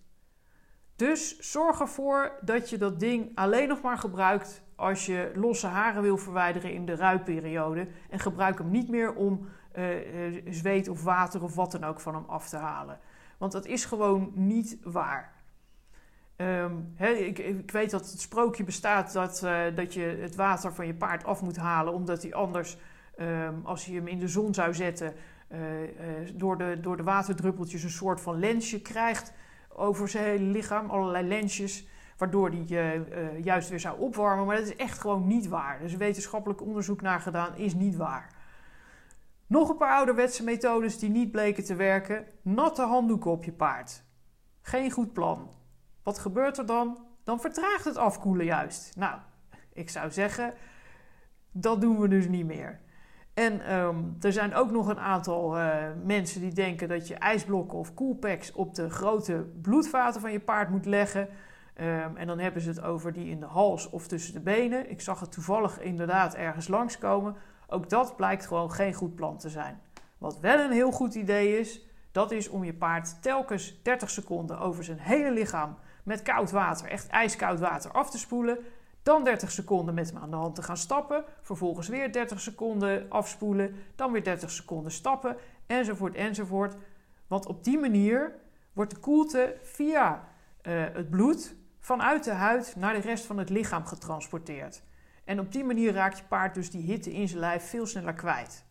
Dus 0.95 1.39
zorg 1.39 1.79
ervoor 1.79 2.37
dat 2.41 2.69
je 2.69 2.77
dat 2.77 2.99
ding 2.99 3.31
alleen 3.35 3.67
nog 3.67 3.81
maar 3.81 3.97
gebruikt 3.97 4.63
als 4.75 5.05
je 5.05 5.31
losse 5.35 5.67
haren 5.67 6.01
wil 6.01 6.17
verwijderen 6.17 6.73
in 6.73 6.85
de 6.85 6.95
ruiperiode. 6.95 7.87
En 8.09 8.19
gebruik 8.19 8.57
hem 8.57 8.71
niet 8.71 8.89
meer 8.89 9.13
om 9.13 9.47
uh, 9.75 10.41
zweet 10.49 10.87
of 10.87 11.03
water 11.03 11.43
of 11.43 11.55
wat 11.55 11.71
dan 11.71 11.83
ook 11.83 11.99
van 11.99 12.13
hem 12.13 12.25
af 12.27 12.49
te 12.49 12.57
halen. 12.57 12.99
Want 13.37 13.51
dat 13.51 13.65
is 13.65 13.85
gewoon 13.85 14.31
niet 14.33 14.77
waar. 14.83 15.33
Um, 16.37 16.93
ik, 16.97 17.39
ik, 17.39 17.71
weet 17.71 17.91
dat 17.91 18.11
het 18.11 18.21
sprookje 18.21 18.63
bestaat 18.63 19.13
dat, 19.13 19.41
uh, 19.43 19.61
dat 19.75 19.93
je 19.93 20.17
het 20.21 20.35
water 20.35 20.73
van 20.73 20.87
je 20.87 20.93
paard 20.93 21.23
af 21.23 21.41
moet 21.41 21.57
halen, 21.57 21.93
omdat 21.93 22.21
hij 22.21 22.33
anders, 22.33 22.77
um, 23.19 23.61
als 23.63 23.85
je 23.85 23.93
hem 23.93 24.07
in 24.07 24.19
de 24.19 24.27
zon 24.27 24.53
zou 24.53 24.73
zetten, 24.73 25.13
uh, 25.51 25.59
door, 26.33 26.57
de, 26.57 26.77
door 26.81 26.97
de 26.97 27.03
waterdruppeltjes 27.03 27.83
een 27.83 27.89
soort 27.89 28.21
van 28.21 28.39
lensje 28.39 28.81
krijgt 28.81 29.33
over 29.69 30.09
zijn 30.09 30.23
hele 30.23 30.51
lichaam, 30.51 30.89
allerlei 30.89 31.27
lensjes, 31.27 31.87
waardoor 32.17 32.49
hij 32.67 33.05
juist 33.41 33.69
weer 33.69 33.79
zou 33.79 33.99
opwarmen. 33.99 34.45
Maar 34.45 34.55
dat 34.55 34.65
is 34.65 34.75
echt 34.75 34.99
gewoon 34.99 35.27
niet 35.27 35.47
waar. 35.47 35.81
Is 35.81 35.95
wetenschappelijk 35.95 36.61
onderzoek 36.61 37.01
naar 37.01 37.19
gedaan, 37.19 37.55
is 37.55 37.73
niet 37.73 37.95
waar. 37.95 38.42
Nog 39.47 39.69
een 39.69 39.77
paar 39.77 39.95
ouderwetse 39.97 40.43
methodes 40.43 40.99
die 40.99 41.09
niet 41.09 41.31
bleken 41.31 41.63
te 41.63 41.75
werken. 41.75 42.25
Natte 42.41 42.81
handdoeken 42.81 43.31
op 43.31 43.43
je 43.43 43.51
paard. 43.51 44.03
Geen 44.61 44.91
goed 44.91 45.13
plan. 45.13 45.51
Wat 46.03 46.19
gebeurt 46.19 46.57
er 46.57 46.65
dan? 46.65 47.05
Dan 47.23 47.39
vertraagt 47.39 47.85
het 47.85 47.97
afkoelen 47.97 48.45
juist. 48.45 48.95
Nou, 48.95 49.19
ik 49.73 49.89
zou 49.89 50.11
zeggen, 50.11 50.53
dat 51.51 51.81
doen 51.81 51.99
we 51.99 52.07
dus 52.07 52.27
niet 52.27 52.45
meer. 52.45 52.81
En 53.33 53.65
ehm, 53.65 54.03
er 54.21 54.33
zijn 54.33 54.53
ook 54.53 54.71
nog 54.71 54.87
een 54.87 54.99
aantal 54.99 55.57
uh, 55.57 55.75
mensen 56.03 56.41
die 56.41 56.53
denken 56.53 56.87
dat 56.87 57.07
je 57.07 57.15
ijsblokken 57.15 57.77
of 57.77 57.93
coolpacks 57.93 58.51
op 58.51 58.75
de 58.75 58.89
grote 58.89 59.49
bloedvaten 59.61 60.21
van 60.21 60.31
je 60.31 60.39
paard 60.39 60.69
moet 60.69 60.85
leggen. 60.85 61.29
Um, 61.81 62.17
en 62.17 62.27
dan 62.27 62.39
hebben 62.39 62.61
ze 62.61 62.69
het 62.69 62.81
over 62.81 63.13
die 63.13 63.29
in 63.29 63.39
de 63.39 63.45
hals 63.45 63.89
of 63.89 64.07
tussen 64.07 64.33
de 64.33 64.39
benen. 64.39 64.89
Ik 64.89 65.01
zag 65.01 65.19
het 65.19 65.31
toevallig 65.31 65.81
inderdaad 65.81 66.35
ergens 66.35 66.67
langskomen. 66.67 67.35
Ook 67.73 67.89
dat 67.89 68.15
blijkt 68.15 68.45
gewoon 68.45 68.71
geen 68.71 68.93
goed 68.93 69.15
plan 69.15 69.37
te 69.37 69.49
zijn. 69.49 69.81
Wat 70.17 70.39
wel 70.39 70.59
een 70.59 70.71
heel 70.71 70.91
goed 70.91 71.15
idee 71.15 71.59
is, 71.59 71.81
dat 72.11 72.31
is 72.31 72.49
om 72.49 72.63
je 72.63 72.73
paard 72.73 73.21
telkens 73.21 73.81
30 73.83 74.09
seconden 74.09 74.59
over 74.59 74.83
zijn 74.83 74.99
hele 74.99 75.31
lichaam 75.31 75.77
met 76.03 76.21
koud 76.21 76.51
water, 76.51 76.87
echt 76.87 77.07
ijskoud 77.07 77.59
water, 77.59 77.91
af 77.91 78.09
te 78.09 78.17
spoelen. 78.17 78.57
Dan 79.03 79.23
30 79.23 79.51
seconden 79.51 79.93
met 79.93 80.09
hem 80.09 80.21
aan 80.21 80.29
de 80.29 80.35
hand 80.35 80.55
te 80.55 80.63
gaan 80.63 80.77
stappen. 80.77 81.23
Vervolgens 81.41 81.87
weer 81.87 82.11
30 82.11 82.39
seconden 82.39 83.05
afspoelen. 83.09 83.75
Dan 83.95 84.11
weer 84.11 84.23
30 84.23 84.51
seconden 84.51 84.91
stappen. 84.91 85.37
Enzovoort, 85.67 86.15
enzovoort. 86.15 86.75
Want 87.27 87.45
op 87.45 87.63
die 87.63 87.79
manier 87.79 88.35
wordt 88.73 88.91
de 88.91 88.99
koelte 88.99 89.55
via 89.61 90.27
uh, 90.61 90.83
het 90.93 91.09
bloed 91.09 91.55
vanuit 91.79 92.23
de 92.23 92.31
huid 92.31 92.75
naar 92.77 92.93
de 92.93 92.99
rest 92.99 93.25
van 93.25 93.37
het 93.37 93.49
lichaam 93.49 93.85
getransporteerd. 93.85 94.83
En 95.23 95.39
op 95.39 95.51
die 95.51 95.63
manier 95.63 95.93
raakt 95.93 96.17
je 96.17 96.23
paard 96.23 96.53
dus 96.53 96.71
die 96.71 96.81
hitte 96.81 97.13
in 97.13 97.27
zijn 97.27 97.39
lijf 97.39 97.69
veel 97.69 97.85
sneller 97.85 98.13
kwijt. 98.13 98.65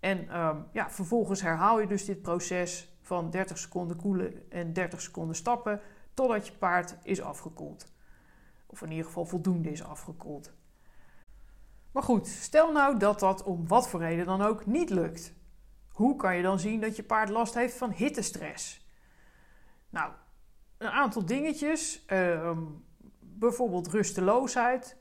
En 0.00 0.38
um, 0.38 0.66
ja, 0.72 0.90
vervolgens 0.90 1.42
herhaal 1.42 1.80
je 1.80 1.86
dus 1.86 2.04
dit 2.04 2.22
proces 2.22 2.96
van 3.00 3.30
30 3.30 3.58
seconden 3.58 3.96
koelen 3.96 4.50
en 4.50 4.72
30 4.72 5.00
seconden 5.00 5.36
stappen 5.36 5.80
totdat 6.14 6.46
je 6.46 6.52
paard 6.52 6.96
is 7.02 7.20
afgekoeld. 7.22 7.92
Of 8.66 8.82
in 8.82 8.90
ieder 8.90 9.06
geval 9.06 9.24
voldoende 9.24 9.70
is 9.70 9.84
afgekoeld. 9.84 10.52
Maar 11.92 12.02
goed, 12.02 12.26
stel 12.26 12.72
nou 12.72 12.98
dat 12.98 13.20
dat 13.20 13.42
om 13.42 13.68
wat 13.68 13.88
voor 13.88 14.00
reden 14.00 14.26
dan 14.26 14.42
ook 14.42 14.66
niet 14.66 14.90
lukt. 14.90 15.32
Hoe 15.88 16.16
kan 16.16 16.36
je 16.36 16.42
dan 16.42 16.58
zien 16.58 16.80
dat 16.80 16.96
je 16.96 17.02
paard 17.02 17.28
last 17.28 17.54
heeft 17.54 17.76
van 17.76 17.90
hittestress? 17.90 18.86
Nou, 19.90 20.12
een 20.78 20.90
aantal 20.90 21.24
dingetjes. 21.24 22.04
Uh, 22.06 22.58
bijvoorbeeld 23.20 23.88
rusteloosheid 23.88 24.96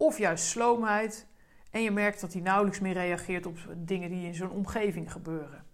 of 0.00 0.18
juist 0.18 0.44
sloomheid. 0.44 1.26
En 1.70 1.82
je 1.82 1.90
merkt 1.90 2.20
dat 2.20 2.32
hij 2.32 2.42
nauwelijks 2.42 2.80
meer 2.80 2.92
reageert 2.92 3.46
op 3.46 3.58
dingen 3.76 4.10
die 4.10 4.26
in 4.26 4.34
zo'n 4.34 4.50
omgeving 4.50 5.12
gebeuren. 5.12 5.64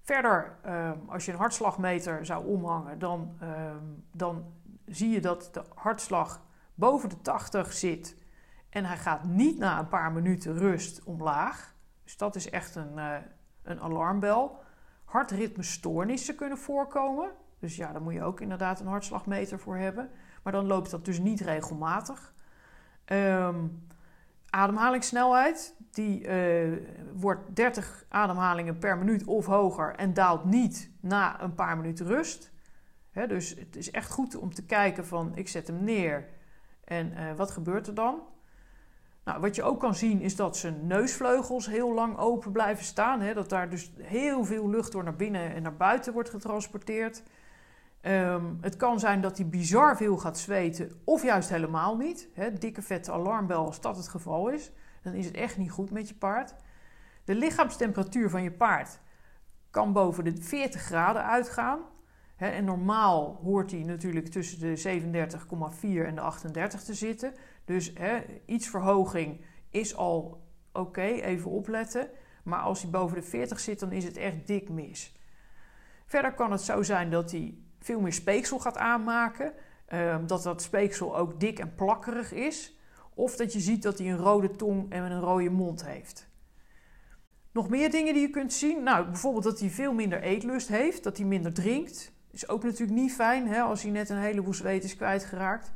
Verder, 0.00 0.56
uh, 0.66 0.90
als 1.06 1.24
je 1.24 1.32
een 1.32 1.38
hartslagmeter 1.38 2.26
zou 2.26 2.46
omhangen, 2.46 2.98
dan, 2.98 3.38
uh, 3.42 3.48
dan 4.12 4.44
zie 4.86 5.10
je 5.10 5.20
dat 5.20 5.48
de 5.52 5.62
hartslag 5.74 6.42
boven 6.74 7.08
de 7.08 7.20
80 7.20 7.72
zit. 7.72 8.16
En 8.68 8.84
hij 8.84 8.96
gaat 8.96 9.24
niet 9.24 9.58
na 9.58 9.78
een 9.78 9.88
paar 9.88 10.12
minuten 10.12 10.58
rust 10.58 11.02
omlaag. 11.02 11.74
Dus 12.04 12.16
dat 12.16 12.34
is 12.34 12.50
echt 12.50 12.74
een, 12.74 12.92
uh, 12.96 13.16
een 13.62 13.80
alarmbel. 13.80 14.62
Hartritmestoornissen 15.04 16.34
kunnen 16.34 16.58
voorkomen. 16.58 17.30
Dus 17.58 17.76
ja, 17.76 17.92
daar 17.92 18.02
moet 18.02 18.12
je 18.12 18.22
ook 18.22 18.40
inderdaad 18.40 18.80
een 18.80 18.86
hartslagmeter 18.86 19.58
voor 19.58 19.76
hebben. 19.76 20.10
Maar 20.42 20.52
dan 20.52 20.66
loopt 20.66 20.90
dat 20.90 21.04
dus 21.04 21.18
niet 21.18 21.40
regelmatig. 21.40 22.33
Um, 23.12 23.86
ademhalingssnelheid, 24.50 25.74
die 25.90 26.26
uh, 26.26 26.78
wordt 27.14 27.56
30 27.56 28.04
ademhalingen 28.08 28.78
per 28.78 28.98
minuut 28.98 29.24
of 29.24 29.46
hoger 29.46 29.94
en 29.94 30.14
daalt 30.14 30.44
niet 30.44 30.90
na 31.00 31.42
een 31.42 31.54
paar 31.54 31.76
minuten 31.76 32.06
rust. 32.06 32.52
Dus 33.28 33.54
het 33.58 33.76
is 33.76 33.90
echt 33.90 34.10
goed 34.10 34.36
om 34.36 34.54
te 34.54 34.64
kijken 34.64 35.06
van 35.06 35.36
ik 35.36 35.48
zet 35.48 35.66
hem 35.66 35.84
neer 35.84 36.28
en 36.84 37.12
uh, 37.12 37.32
wat 37.36 37.50
gebeurt 37.50 37.86
er 37.86 37.94
dan? 37.94 38.22
Nou, 39.24 39.40
wat 39.40 39.54
je 39.54 39.62
ook 39.62 39.80
kan 39.80 39.94
zien 39.94 40.20
is 40.20 40.36
dat 40.36 40.56
zijn 40.56 40.86
neusvleugels 40.86 41.66
heel 41.66 41.94
lang 41.94 42.18
open 42.18 42.52
blijven 42.52 42.84
staan. 42.84 43.34
Dat 43.34 43.48
daar 43.48 43.70
dus 43.70 43.92
heel 44.00 44.44
veel 44.44 44.68
lucht 44.68 44.92
door 44.92 45.04
naar 45.04 45.16
binnen 45.16 45.54
en 45.54 45.62
naar 45.62 45.76
buiten 45.76 46.12
wordt 46.12 46.30
getransporteerd. 46.30 47.22
Um, 48.06 48.58
het 48.60 48.76
kan 48.76 49.00
zijn 49.00 49.20
dat 49.20 49.36
hij 49.36 49.48
bizar 49.48 49.96
veel 49.96 50.16
gaat 50.16 50.38
zweten 50.38 51.00
of 51.04 51.22
juist 51.22 51.48
helemaal 51.48 51.96
niet. 51.96 52.28
Dikke 52.58 52.82
vette 52.82 53.12
alarmbel 53.12 53.66
als 53.66 53.80
dat 53.80 53.96
het 53.96 54.08
geval 54.08 54.48
is. 54.48 54.72
Dan 55.02 55.12
is 55.12 55.26
het 55.26 55.34
echt 55.34 55.56
niet 55.56 55.70
goed 55.70 55.90
met 55.90 56.08
je 56.08 56.14
paard. 56.14 56.54
De 57.24 57.34
lichaamstemperatuur 57.34 58.30
van 58.30 58.42
je 58.42 58.52
paard 58.52 59.00
kan 59.70 59.92
boven 59.92 60.24
de 60.24 60.42
40 60.42 60.80
graden 60.80 61.24
uitgaan 61.24 61.80
en 62.36 62.64
normaal 62.64 63.40
hoort 63.42 63.70
hij 63.70 63.82
natuurlijk 63.82 64.28
tussen 64.28 64.60
de 64.60 65.00
37,4 66.00 66.06
en 66.06 66.14
de 66.14 66.20
38 66.20 66.82
te 66.82 66.94
zitten. 66.94 67.34
Dus 67.64 67.92
iets 68.46 68.68
verhoging 68.68 69.44
is 69.70 69.96
al 69.96 70.46
oké, 70.72 71.02
even 71.02 71.50
opletten. 71.50 72.08
Maar 72.42 72.60
als 72.60 72.82
hij 72.82 72.90
boven 72.90 73.16
de 73.16 73.22
40 73.22 73.60
zit, 73.60 73.80
dan 73.80 73.92
is 73.92 74.04
het 74.04 74.16
echt 74.16 74.46
dik 74.46 74.68
mis. 74.68 75.14
Verder 76.06 76.34
kan 76.34 76.52
het 76.52 76.60
zo 76.60 76.82
zijn 76.82 77.10
dat 77.10 77.30
hij 77.30 77.58
veel 77.84 78.00
meer 78.00 78.12
speeksel 78.12 78.58
gaat 78.58 78.76
aanmaken. 78.76 79.52
Ehm, 79.86 80.26
dat 80.26 80.42
dat 80.42 80.62
speeksel 80.62 81.16
ook 81.16 81.40
dik 81.40 81.58
en 81.58 81.74
plakkerig 81.74 82.32
is. 82.32 82.78
Of 83.14 83.36
dat 83.36 83.52
je 83.52 83.60
ziet 83.60 83.82
dat 83.82 83.98
hij 83.98 84.10
een 84.10 84.16
rode 84.16 84.50
tong 84.50 84.92
en 84.92 85.02
een 85.02 85.20
rode 85.20 85.50
mond 85.50 85.84
heeft. 85.84 86.28
Nog 87.52 87.68
meer 87.68 87.90
dingen 87.90 88.12
die 88.12 88.22
je 88.22 88.30
kunt 88.30 88.52
zien. 88.52 88.82
Nou, 88.82 89.04
bijvoorbeeld 89.04 89.44
dat 89.44 89.60
hij 89.60 89.68
veel 89.68 89.92
minder 89.92 90.22
eetlust 90.22 90.68
heeft, 90.68 91.02
dat 91.02 91.16
hij 91.16 91.26
minder 91.26 91.52
drinkt. 91.52 92.12
Is 92.30 92.48
ook 92.48 92.62
natuurlijk 92.62 92.98
niet 92.98 93.12
fijn 93.12 93.48
hè, 93.48 93.60
als 93.60 93.82
hij 93.82 93.90
net 93.90 94.08
een 94.08 94.16
heleboel 94.16 94.54
zweet 94.54 94.84
is 94.84 94.96
kwijtgeraakt. 94.96 95.72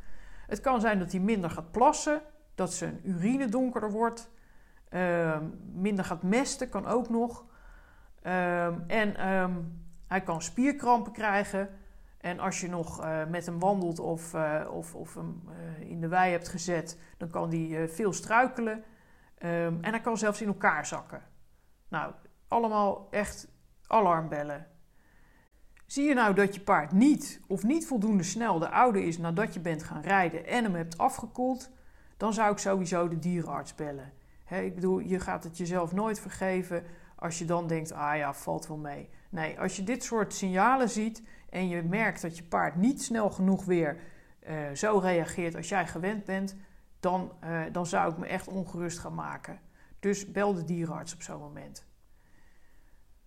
Het 0.46 0.60
kan 0.60 0.80
zijn 0.80 0.98
dat 0.98 1.12
hij 1.12 1.20
minder 1.20 1.50
gaat 1.50 1.70
plassen, 1.70 2.22
dat 2.54 2.74
zijn 2.74 3.00
urine 3.04 3.48
donkerder 3.48 3.90
wordt, 3.90 4.30
uh, 4.90 5.38
minder 5.72 6.04
gaat 6.04 6.22
mesten, 6.22 6.68
kan 6.68 6.86
ook 6.86 7.08
nog. 7.08 7.44
Uh, 8.22 8.66
en 8.90 9.14
hij 10.06 10.20
kan 10.22 10.42
spierkrampen 10.42 11.12
krijgen. 11.12 11.68
En 12.18 12.38
als 12.38 12.60
je 12.60 12.68
nog 12.68 13.04
uh, 13.04 13.26
met 13.26 13.46
hem 13.46 13.58
wandelt 13.58 13.98
of, 13.98 14.34
uh, 14.34 14.66
of, 14.70 14.94
of 14.94 15.14
hem 15.14 15.42
uh, 15.48 15.90
in 15.90 16.00
de 16.00 16.08
wei 16.08 16.30
hebt 16.30 16.48
gezet, 16.48 16.98
dan 17.16 17.30
kan 17.30 17.50
hij 17.50 17.88
veel 17.88 18.12
struikelen. 18.12 18.84
Um, 19.42 19.78
en 19.80 19.90
hij 19.90 20.00
kan 20.00 20.18
zelfs 20.18 20.40
in 20.40 20.48
elkaar 20.48 20.86
zakken. 20.86 21.22
Nou, 21.88 22.12
allemaal 22.48 23.08
echt 23.10 23.48
alarmbellen. 23.86 24.66
Zie 25.86 26.04
je 26.04 26.14
nou 26.14 26.34
dat 26.34 26.54
je 26.54 26.60
paard 26.60 26.92
niet 26.92 27.40
of 27.46 27.62
niet 27.62 27.86
voldoende 27.86 28.22
snel 28.22 28.58
de 28.58 28.70
oude 28.70 29.04
is 29.04 29.18
nadat 29.18 29.54
je 29.54 29.60
bent 29.60 29.82
gaan 29.82 30.02
rijden 30.02 30.46
en 30.46 30.64
hem 30.64 30.74
hebt 30.74 30.98
afgekoeld, 30.98 31.70
dan 32.16 32.32
zou 32.32 32.52
ik 32.52 32.58
sowieso 32.58 33.08
de 33.08 33.18
dierenarts 33.18 33.74
bellen. 33.74 34.12
ik 34.50 34.74
bedoel, 34.74 34.98
je 34.98 35.20
gaat 35.20 35.44
het 35.44 35.58
jezelf 35.58 35.92
nooit 35.92 36.20
vergeven 36.20 36.84
als 37.16 37.38
je 37.38 37.44
dan 37.44 37.66
denkt, 37.66 37.92
ah 37.92 38.16
ja, 38.16 38.34
valt 38.34 38.66
wel 38.66 38.76
mee. 38.76 39.08
Nee, 39.28 39.60
als 39.60 39.76
je 39.76 39.84
dit 39.84 40.04
soort 40.04 40.34
signalen 40.34 40.88
ziet 40.88 41.22
en 41.50 41.68
je 41.68 41.82
merkt 41.82 42.22
dat 42.22 42.36
je 42.36 42.42
paard 42.42 42.76
niet 42.76 43.02
snel 43.02 43.30
genoeg 43.30 43.64
weer 43.64 43.96
uh, 44.48 44.70
zo 44.74 44.98
reageert 44.98 45.56
als 45.56 45.68
jij 45.68 45.86
gewend 45.86 46.24
bent, 46.24 46.56
dan, 47.00 47.32
uh, 47.44 47.60
dan 47.72 47.86
zou 47.86 48.12
ik 48.12 48.18
me 48.18 48.26
echt 48.26 48.48
ongerust 48.48 48.98
gaan 48.98 49.14
maken. 49.14 49.60
Dus 50.00 50.30
bel 50.30 50.54
de 50.54 50.64
dierenarts 50.64 51.14
op 51.14 51.22
zo'n 51.22 51.40
moment. 51.40 51.86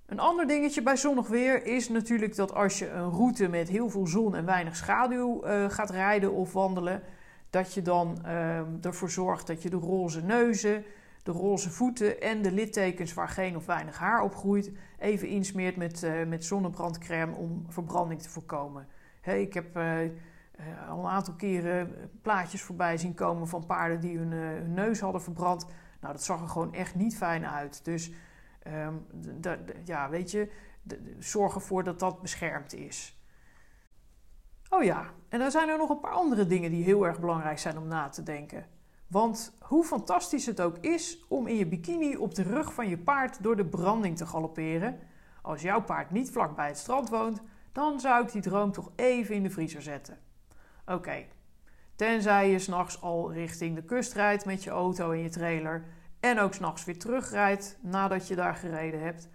Een 0.05 0.19
ander 0.19 0.47
dingetje 0.47 0.81
bij 0.81 0.97
zonnig 0.97 1.27
weer 1.27 1.65
is 1.65 1.89
natuurlijk 1.89 2.35
dat 2.35 2.53
als 2.53 2.79
je 2.79 2.89
een 2.89 3.09
route 3.09 3.47
met 3.47 3.69
heel 3.69 3.89
veel 3.89 4.07
zon 4.07 4.35
en 4.35 4.45
weinig 4.45 4.75
schaduw 4.75 5.45
uh, 5.45 5.69
gaat 5.69 5.89
rijden 5.89 6.31
of 6.31 6.53
wandelen, 6.53 7.03
dat 7.49 7.73
je 7.73 7.81
dan 7.81 8.17
uh, 8.25 8.85
ervoor 8.85 9.09
zorgt 9.09 9.47
dat 9.47 9.61
je 9.61 9.69
de 9.69 9.75
roze 9.75 10.23
neuzen, 10.23 10.83
de 11.23 11.31
roze 11.31 11.69
voeten 11.69 12.21
en 12.21 12.41
de 12.41 12.51
littekens 12.51 13.13
waar 13.13 13.29
geen 13.29 13.55
of 13.55 13.65
weinig 13.65 13.97
haar 13.97 14.21
op 14.21 14.35
groeit, 14.35 14.71
even 14.99 15.27
insmeert 15.27 15.75
met, 15.75 16.03
uh, 16.03 16.25
met 16.25 16.45
zonnebrandcrème 16.45 17.35
om 17.35 17.65
verbranding 17.67 18.21
te 18.21 18.29
voorkomen. 18.29 18.87
Hey, 19.21 19.41
ik 19.41 19.53
heb 19.53 19.75
eh, 19.75 19.99
al 20.89 20.99
een 20.99 21.11
aantal 21.11 21.33
keren 21.33 22.09
plaatjes 22.21 22.61
voorbij 22.61 22.97
zien 22.97 23.13
komen 23.13 23.47
van 23.47 23.65
paarden 23.65 23.99
die 23.99 24.17
hun, 24.17 24.31
hun 24.31 24.73
neus 24.73 24.99
hadden 24.99 25.21
verbrand. 25.21 25.65
Nou, 26.01 26.13
dat 26.13 26.23
zag 26.23 26.41
er 26.41 26.49
gewoon 26.49 26.73
echt 26.73 26.95
niet 26.95 27.17
fijn 27.17 27.45
uit. 27.45 27.85
Dus 27.85 28.11
Um, 28.67 29.05
ja, 29.85 30.09
weet 30.09 30.31
je, 30.31 30.51
zorg 31.19 31.55
ervoor 31.55 31.83
dat 31.83 31.99
dat 31.99 32.21
beschermd 32.21 32.73
is. 32.73 33.21
Oh 34.69 34.83
ja, 34.83 35.05
en 35.29 35.39
dan 35.39 35.51
zijn 35.51 35.69
er 35.69 35.77
nog 35.77 35.89
een 35.89 35.99
paar 35.99 36.11
andere 36.11 36.47
dingen 36.47 36.71
die 36.71 36.83
heel 36.83 37.05
erg 37.05 37.19
belangrijk 37.19 37.59
zijn 37.59 37.77
om 37.77 37.87
na 37.87 38.09
te 38.09 38.23
denken. 38.23 38.65
Want 39.11 39.57
hoe 39.59 39.83
fantastisch 39.83 40.45
het 40.45 40.61
ook 40.61 40.77
is 40.77 41.25
om 41.27 41.47
in 41.47 41.55
je 41.55 41.67
bikini 41.67 42.15
op 42.15 42.35
de 42.35 42.43
rug 42.43 42.73
van 42.73 42.89
je 42.89 42.97
paard 42.97 43.43
door 43.43 43.55
de 43.55 43.65
branding 43.65 44.17
te 44.17 44.25
galopperen, 44.25 44.99
als 45.41 45.61
jouw 45.61 45.81
paard 45.81 46.11
niet 46.11 46.31
vlak 46.31 46.55
bij 46.55 46.67
het 46.67 46.77
strand 46.77 47.09
woont, 47.09 47.41
dan 47.71 47.99
zou 47.99 48.25
ik 48.25 48.31
die 48.31 48.41
droom 48.41 48.71
toch 48.71 48.91
even 48.95 49.35
in 49.35 49.43
de 49.43 49.49
vriezer 49.49 49.81
zetten. 49.81 50.19
Oké, 50.85 51.25
tenzij 51.95 52.49
je 52.49 52.59
s'nachts 52.59 53.01
al 53.01 53.33
richting 53.33 53.75
de 53.75 53.83
kust 53.83 54.13
rijdt 54.13 54.45
met 54.45 54.63
je 54.63 54.69
auto 54.69 55.11
en 55.11 55.19
je 55.19 55.29
trailer 55.29 55.85
en 56.19 56.39
ook 56.39 56.53
s'nachts 56.53 56.85
weer 56.85 56.99
terugrijdt 56.99 57.77
nadat 57.81 58.27
je 58.27 58.35
daar 58.35 58.55
gereden 58.55 59.01
hebt. 59.01 59.29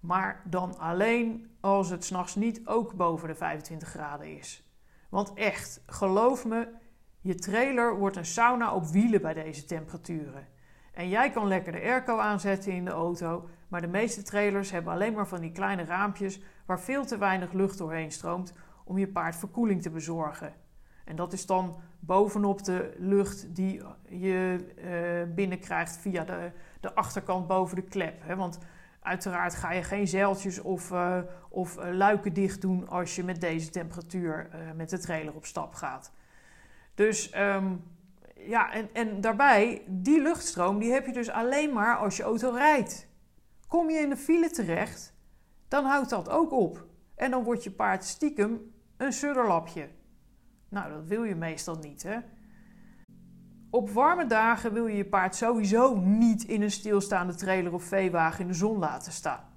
Maar 0.00 0.42
dan 0.44 0.78
alleen 0.78 1.56
als 1.60 1.90
het 1.90 2.04
s'nachts 2.04 2.34
niet 2.34 2.66
ook 2.66 2.94
boven 2.94 3.28
de 3.28 3.34
25 3.34 3.88
graden 3.88 4.36
is. 4.36 4.68
Want 5.08 5.32
echt, 5.34 5.82
geloof 5.86 6.44
me, 6.44 6.68
je 7.24 7.34
trailer 7.34 7.98
wordt 7.98 8.16
een 8.16 8.24
sauna 8.24 8.74
op 8.74 8.86
wielen 8.86 9.20
bij 9.20 9.34
deze 9.34 9.64
temperaturen. 9.64 10.46
En 10.92 11.08
jij 11.08 11.30
kan 11.30 11.46
lekker 11.46 11.72
de 11.72 11.80
airco 11.80 12.18
aanzetten 12.18 12.72
in 12.72 12.84
de 12.84 12.90
auto, 12.90 13.48
maar 13.68 13.80
de 13.80 13.86
meeste 13.86 14.22
trailers 14.22 14.70
hebben 14.70 14.92
alleen 14.92 15.12
maar 15.12 15.28
van 15.28 15.40
die 15.40 15.52
kleine 15.52 15.84
raampjes 15.84 16.40
waar 16.66 16.80
veel 16.80 17.04
te 17.04 17.18
weinig 17.18 17.52
lucht 17.52 17.78
doorheen 17.78 18.12
stroomt 18.12 18.52
om 18.84 18.98
je 18.98 19.08
paard 19.08 19.36
verkoeling 19.36 19.82
te 19.82 19.90
bezorgen. 19.90 20.52
En 21.04 21.16
dat 21.16 21.32
is 21.32 21.46
dan 21.46 21.76
bovenop 22.00 22.64
de 22.64 22.94
lucht 22.98 23.54
die 23.54 23.82
je 24.08 24.66
uh, 25.28 25.34
binnenkrijgt 25.34 25.96
via 25.96 26.24
de, 26.24 26.50
de 26.80 26.94
achterkant 26.94 27.46
boven 27.46 27.76
de 27.76 27.82
klep. 27.82 28.22
Hè? 28.22 28.36
Want 28.36 28.58
uiteraard 29.00 29.54
ga 29.54 29.72
je 29.72 29.82
geen 29.82 30.08
zeiltjes 30.08 30.60
of, 30.60 30.90
uh, 30.90 31.18
of 31.48 31.78
uh, 31.78 31.94
luiken 31.94 32.32
dicht 32.32 32.60
doen 32.60 32.88
als 32.88 33.16
je 33.16 33.24
met 33.24 33.40
deze 33.40 33.70
temperatuur 33.70 34.48
met 34.76 34.90
de 34.90 34.98
trailer 34.98 35.34
op 35.34 35.46
stap 35.46 35.74
gaat. 35.74 36.12
Dus 36.94 37.36
um, 37.36 37.84
ja, 38.36 38.72
en, 38.72 38.88
en 38.92 39.20
daarbij, 39.20 39.82
die 39.86 40.22
luchtstroom 40.22 40.78
die 40.78 40.92
heb 40.92 41.06
je 41.06 41.12
dus 41.12 41.30
alleen 41.30 41.72
maar 41.72 41.96
als 41.96 42.16
je 42.16 42.22
auto 42.22 42.50
rijdt. 42.50 43.08
Kom 43.68 43.90
je 43.90 43.98
in 43.98 44.08
de 44.08 44.16
file 44.16 44.50
terecht, 44.50 45.14
dan 45.68 45.84
houdt 45.84 46.10
dat 46.10 46.28
ook 46.28 46.52
op. 46.52 46.86
En 47.16 47.30
dan 47.30 47.44
wordt 47.44 47.64
je 47.64 47.70
paard 47.70 48.04
stiekem 48.04 48.72
een 48.96 49.12
sudderlapje. 49.12 49.88
Nou, 50.68 50.92
dat 50.92 51.04
wil 51.06 51.24
je 51.24 51.34
meestal 51.34 51.76
niet, 51.76 52.02
hè? 52.02 52.18
Op 53.70 53.90
warme 53.90 54.26
dagen 54.26 54.72
wil 54.72 54.86
je 54.86 54.96
je 54.96 55.08
paard 55.08 55.36
sowieso 55.36 55.96
niet 55.96 56.44
in 56.44 56.62
een 56.62 56.70
stilstaande 56.70 57.34
trailer 57.34 57.72
of 57.72 57.84
veewagen 57.84 58.40
in 58.40 58.46
de 58.46 58.54
zon 58.54 58.78
laten 58.78 59.12
staan. 59.12 59.52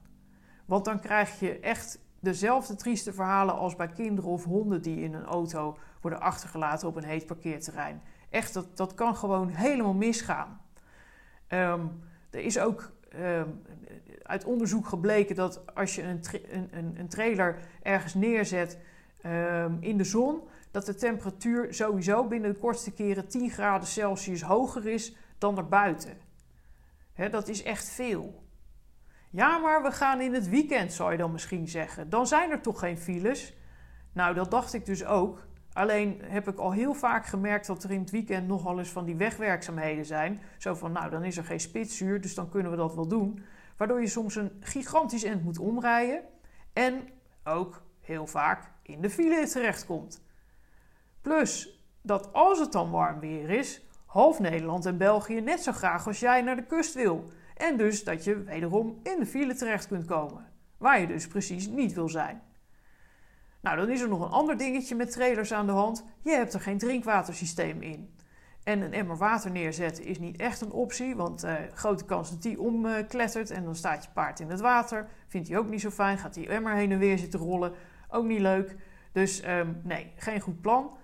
Want 0.65 0.85
dan 0.85 0.99
krijg 0.99 1.39
je 1.39 1.59
echt 1.59 1.99
dezelfde 2.27 2.75
trieste 2.75 3.13
verhalen 3.13 3.55
als 3.55 3.75
bij 3.75 3.87
kinderen 3.87 4.29
of 4.29 4.43
honden 4.43 4.81
die 4.81 4.99
in 4.99 5.13
een 5.13 5.25
auto 5.25 5.77
worden 6.01 6.19
achtergelaten 6.21 6.87
op 6.87 6.95
een 6.95 7.03
heet 7.03 7.25
parkeerterrein. 7.25 8.01
Echt, 8.29 8.53
dat, 8.53 8.77
dat 8.77 8.93
kan 8.93 9.15
gewoon 9.15 9.47
helemaal 9.47 9.93
misgaan. 9.93 10.61
Um, 11.49 12.01
er 12.29 12.39
is 12.39 12.59
ook 12.59 12.91
um, 13.15 13.61
uit 14.23 14.45
onderzoek 14.45 14.87
gebleken 14.87 15.35
dat 15.35 15.75
als 15.75 15.95
je 15.95 16.03
een, 16.03 16.21
een, 16.71 16.99
een 16.99 17.07
trailer 17.07 17.59
ergens 17.81 18.13
neerzet 18.13 18.79
um, 19.25 19.77
in 19.79 19.97
de 19.97 20.03
zon, 20.03 20.41
dat 20.71 20.85
de 20.85 20.95
temperatuur 20.95 21.73
sowieso 21.73 22.27
binnen 22.27 22.53
de 22.53 22.59
kortste 22.59 22.91
keren 22.91 23.27
10 23.27 23.49
graden 23.49 23.87
Celsius 23.87 24.41
hoger 24.41 24.87
is 24.87 25.15
dan 25.37 25.57
erbuiten. 25.57 26.17
He, 27.13 27.29
dat 27.29 27.47
is 27.47 27.63
echt 27.63 27.89
veel. 27.89 28.46
Ja, 29.29 29.57
maar 29.57 29.83
we 29.83 29.91
gaan 29.91 30.21
in 30.21 30.33
het 30.33 30.49
weekend, 30.49 30.93
zou 30.93 31.11
je 31.11 31.17
dan 31.17 31.31
misschien 31.31 31.67
zeggen. 31.67 32.09
Dan 32.09 32.27
zijn 32.27 32.51
er 32.51 32.61
toch 32.61 32.79
geen 32.79 32.97
files? 32.97 33.53
Nou, 34.13 34.33
dat 34.33 34.51
dacht 34.51 34.73
ik 34.73 34.85
dus 34.85 35.05
ook. 35.05 35.47
Alleen 35.73 36.21
heb 36.23 36.47
ik 36.47 36.57
al 36.57 36.71
heel 36.71 36.93
vaak 36.93 37.25
gemerkt 37.25 37.67
dat 37.67 37.83
er 37.83 37.91
in 37.91 37.99
het 37.99 38.11
weekend 38.11 38.47
nogal 38.47 38.79
eens 38.79 38.89
van 38.89 39.05
die 39.05 39.15
wegwerkzaamheden 39.15 40.05
zijn. 40.05 40.41
Zo 40.57 40.73
van, 40.73 40.91
nou, 40.91 41.09
dan 41.09 41.23
is 41.23 41.37
er 41.37 41.43
geen 41.43 41.59
spitsuur, 41.59 42.21
dus 42.21 42.35
dan 42.35 42.49
kunnen 42.49 42.71
we 42.71 42.77
dat 42.77 42.95
wel 42.95 43.07
doen. 43.07 43.43
Waardoor 43.77 44.01
je 44.01 44.07
soms 44.07 44.35
een 44.35 44.51
gigantisch 44.59 45.23
end 45.23 45.43
moet 45.43 45.59
omrijden. 45.59 46.21
En 46.73 47.09
ook 47.43 47.81
heel 48.01 48.27
vaak 48.27 48.71
in 48.81 49.01
de 49.01 49.09
file 49.09 49.47
terechtkomt. 49.47 50.23
Plus 51.21 51.81
dat 52.01 52.33
als 52.33 52.59
het 52.59 52.71
dan 52.71 52.91
warm 52.91 53.19
weer 53.19 53.49
is, 53.49 53.85
half 54.05 54.39
Nederland 54.39 54.85
en 54.85 54.97
België 54.97 55.41
net 55.41 55.63
zo 55.63 55.71
graag 55.71 56.07
als 56.07 56.19
jij 56.19 56.41
naar 56.41 56.55
de 56.55 56.65
kust 56.65 56.93
wil. 56.93 57.31
En 57.57 57.77
dus 57.77 58.03
dat 58.03 58.23
je 58.23 58.43
wederom 58.43 58.99
in 59.03 59.19
de 59.19 59.25
file 59.25 59.55
terecht 59.55 59.87
kunt 59.87 60.05
komen. 60.05 60.45
Waar 60.77 60.99
je 60.99 61.07
dus 61.07 61.27
precies 61.27 61.67
niet 61.67 61.93
wil 61.93 62.09
zijn. 62.09 62.41
Nou, 63.61 63.77
dan 63.77 63.89
is 63.89 64.01
er 64.01 64.09
nog 64.09 64.21
een 64.21 64.31
ander 64.31 64.57
dingetje 64.57 64.95
met 64.95 65.11
trailers 65.11 65.53
aan 65.53 65.65
de 65.65 65.71
hand. 65.71 66.03
Je 66.21 66.31
hebt 66.31 66.53
er 66.53 66.61
geen 66.61 66.77
drinkwatersysteem 66.77 67.81
in. 67.81 68.15
En 68.63 68.81
een 68.81 68.93
emmer 68.93 69.17
water 69.17 69.51
neerzetten 69.51 70.03
is 70.03 70.19
niet 70.19 70.37
echt 70.37 70.61
een 70.61 70.71
optie, 70.71 71.15
want 71.15 71.45
uh, 71.45 71.53
grote 71.73 72.05
kans 72.05 72.29
dat 72.29 72.41
die 72.41 72.59
omklettert 72.59 73.49
en 73.49 73.63
dan 73.63 73.75
staat 73.75 74.03
je 74.03 74.09
paard 74.13 74.39
in 74.39 74.49
het 74.49 74.59
water. 74.59 75.07
Vindt 75.27 75.47
hij 75.47 75.57
ook 75.57 75.69
niet 75.69 75.81
zo 75.81 75.89
fijn, 75.89 76.17
gaat 76.17 76.33
die 76.33 76.47
emmer 76.47 76.73
heen 76.73 76.91
en 76.91 76.99
weer 76.99 77.17
zitten 77.17 77.39
rollen. 77.39 77.73
Ook 78.09 78.25
niet 78.25 78.39
leuk. 78.39 78.75
Dus 79.11 79.47
um, 79.47 79.81
nee, 79.83 80.13
geen 80.15 80.39
goed 80.39 80.61
plan. 80.61 80.97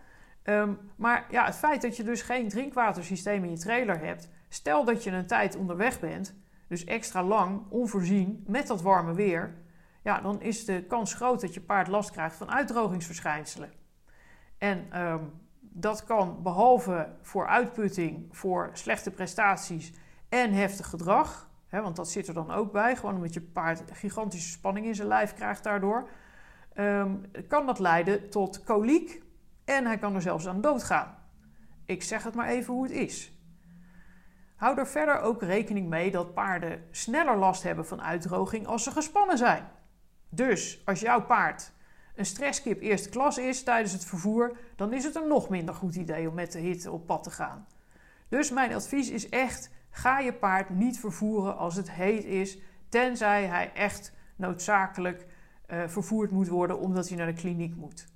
Um, 0.43 0.77
maar 0.95 1.25
ja, 1.29 1.45
het 1.45 1.55
feit 1.55 1.81
dat 1.81 1.97
je 1.97 2.03
dus 2.03 2.21
geen 2.21 2.49
drinkwatersysteem 2.49 3.43
in 3.43 3.49
je 3.49 3.57
trailer 3.57 3.99
hebt, 3.99 4.29
stel 4.49 4.85
dat 4.85 5.03
je 5.03 5.11
een 5.11 5.27
tijd 5.27 5.55
onderweg 5.55 5.99
bent, 5.99 6.35
dus 6.73 6.85
extra 6.85 7.23
lang, 7.23 7.61
onvoorzien, 7.69 8.43
met 8.47 8.67
dat 8.67 8.81
warme 8.81 9.13
weer, 9.13 9.55
ja, 10.03 10.21
dan 10.21 10.41
is 10.41 10.65
de 10.65 10.83
kans 10.83 11.13
groot 11.13 11.41
dat 11.41 11.53
je 11.53 11.61
paard 11.61 11.87
last 11.87 12.11
krijgt 12.11 12.35
van 12.35 12.51
uitdrogingsverschijnselen. 12.51 13.71
En 14.57 15.01
um, 15.01 15.31
dat 15.59 16.03
kan 16.03 16.43
behalve 16.43 17.15
voor 17.21 17.47
uitputting, 17.47 18.27
voor 18.31 18.69
slechte 18.73 19.11
prestaties 19.11 19.93
en 20.29 20.53
heftig 20.53 20.89
gedrag, 20.89 21.49
hè, 21.67 21.81
want 21.81 21.95
dat 21.95 22.09
zit 22.09 22.27
er 22.27 22.33
dan 22.33 22.51
ook 22.51 22.71
bij, 22.71 22.95
gewoon 22.95 23.15
omdat 23.15 23.33
je 23.33 23.41
paard 23.41 23.83
gigantische 23.91 24.49
spanning 24.51 24.85
in 24.85 24.95
zijn 24.95 25.07
lijf 25.07 25.33
krijgt 25.33 25.63
daardoor, 25.63 26.09
um, 26.75 27.21
kan 27.47 27.65
dat 27.65 27.79
leiden 27.79 28.29
tot 28.29 28.63
koliek 28.63 29.23
en 29.65 29.85
hij 29.85 29.97
kan 29.97 30.15
er 30.15 30.21
zelfs 30.21 30.47
aan 30.47 30.61
doodgaan. 30.61 31.17
Ik 31.85 32.03
zeg 32.03 32.23
het 32.23 32.35
maar 32.35 32.47
even 32.47 32.73
hoe 32.73 32.83
het 32.83 32.91
is. 32.91 33.32
Hou 34.63 34.77
er 34.77 34.87
verder 34.87 35.19
ook 35.19 35.41
rekening 35.41 35.89
mee 35.89 36.11
dat 36.11 36.33
paarden 36.33 36.83
sneller 36.91 37.37
last 37.37 37.63
hebben 37.63 37.85
van 37.85 38.01
uitdroging 38.01 38.67
als 38.67 38.83
ze 38.83 38.91
gespannen 38.91 39.37
zijn. 39.37 39.69
Dus 40.29 40.81
als 40.85 40.99
jouw 40.99 41.25
paard 41.25 41.71
een 42.15 42.25
stresskip 42.25 42.81
eerste 42.81 43.09
klas 43.09 43.37
is 43.37 43.63
tijdens 43.63 43.93
het 43.93 44.05
vervoer, 44.05 44.57
dan 44.75 44.93
is 44.93 45.03
het 45.03 45.15
een 45.15 45.27
nog 45.27 45.49
minder 45.49 45.75
goed 45.75 45.95
idee 45.95 46.29
om 46.29 46.33
met 46.33 46.51
de 46.51 46.59
hitte 46.59 46.91
op 46.91 47.05
pad 47.05 47.23
te 47.23 47.31
gaan. 47.31 47.67
Dus 48.29 48.51
mijn 48.51 48.73
advies 48.73 49.09
is 49.09 49.29
echt: 49.29 49.71
ga 49.89 50.19
je 50.19 50.33
paard 50.33 50.69
niet 50.69 50.99
vervoeren 50.99 51.57
als 51.57 51.75
het 51.75 51.91
heet 51.91 52.25
is, 52.25 52.57
tenzij 52.89 53.45
hij 53.45 53.71
echt 53.73 54.13
noodzakelijk 54.35 55.25
uh, 55.67 55.87
vervoerd 55.87 56.31
moet 56.31 56.47
worden 56.47 56.79
omdat 56.79 57.07
hij 57.07 57.17
naar 57.17 57.27
de 57.27 57.33
kliniek 57.33 57.75
moet. 57.75 58.07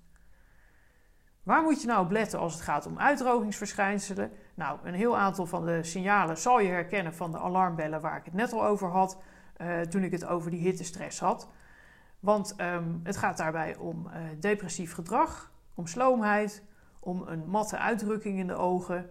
Waar 1.43 1.61
moet 1.61 1.81
je 1.81 1.87
nou 1.87 2.05
op 2.05 2.11
letten 2.11 2.39
als 2.39 2.53
het 2.53 2.61
gaat 2.61 2.85
om 2.85 2.99
uitdrogingsverschijnselen? 2.99 4.31
Nou, 4.57 4.79
een 4.83 4.93
heel 4.93 5.17
aantal 5.17 5.45
van 5.45 5.65
de 5.65 5.83
signalen 5.83 6.37
zal 6.37 6.59
je 6.59 6.69
herkennen 6.69 7.13
van 7.13 7.31
de 7.31 7.37
alarmbellen 7.37 8.01
waar 8.01 8.17
ik 8.17 8.25
het 8.25 8.33
net 8.33 8.53
al 8.53 8.65
over 8.65 8.89
had, 8.89 9.21
uh, 9.57 9.81
toen 9.81 10.03
ik 10.03 10.11
het 10.11 10.25
over 10.25 10.51
die 10.51 10.59
hittestress 10.59 11.19
had. 11.19 11.49
Want 12.19 12.55
um, 12.61 12.99
het 13.03 13.17
gaat 13.17 13.37
daarbij 13.37 13.75
om 13.75 14.07
uh, 14.07 14.13
depressief 14.39 14.93
gedrag, 14.93 15.51
om 15.73 15.87
sloomheid, 15.87 16.63
om 16.99 17.23
een 17.27 17.49
matte 17.49 17.77
uitdrukking 17.77 18.39
in 18.39 18.47
de 18.47 18.55
ogen. 18.55 19.09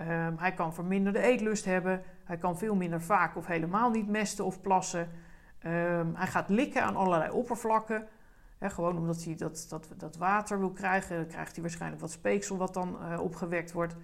Um, 0.00 0.38
hij 0.38 0.52
kan 0.54 0.74
verminderde 0.74 1.20
eetlust 1.20 1.64
hebben. 1.64 2.02
Hij 2.24 2.36
kan 2.36 2.58
veel 2.58 2.74
minder 2.74 3.02
vaak 3.02 3.36
of 3.36 3.46
helemaal 3.46 3.90
niet 3.90 4.08
mesten 4.08 4.44
of 4.44 4.60
plassen. 4.60 5.08
Um, 5.66 6.14
hij 6.14 6.26
gaat 6.26 6.48
likken 6.48 6.82
aan 6.82 6.96
allerlei 6.96 7.30
oppervlakken. 7.30 8.06
gewoon 8.60 8.98
omdat 8.98 9.24
hij 9.24 9.34
dat, 9.34 9.66
dat, 9.68 9.88
dat 9.96 10.16
water 10.16 10.58
wil 10.58 10.72
krijgen. 10.72 11.16
Dan 11.16 11.26
krijgt 11.26 11.52
hij 11.52 11.62
waarschijnlijk 11.62 12.00
wat 12.00 12.10
speeksel 12.10 12.56
wat 12.56 12.74
dan 12.74 12.98
uh, 13.02 13.20
opgewekt 13.20 13.72
wordt. 13.72 13.96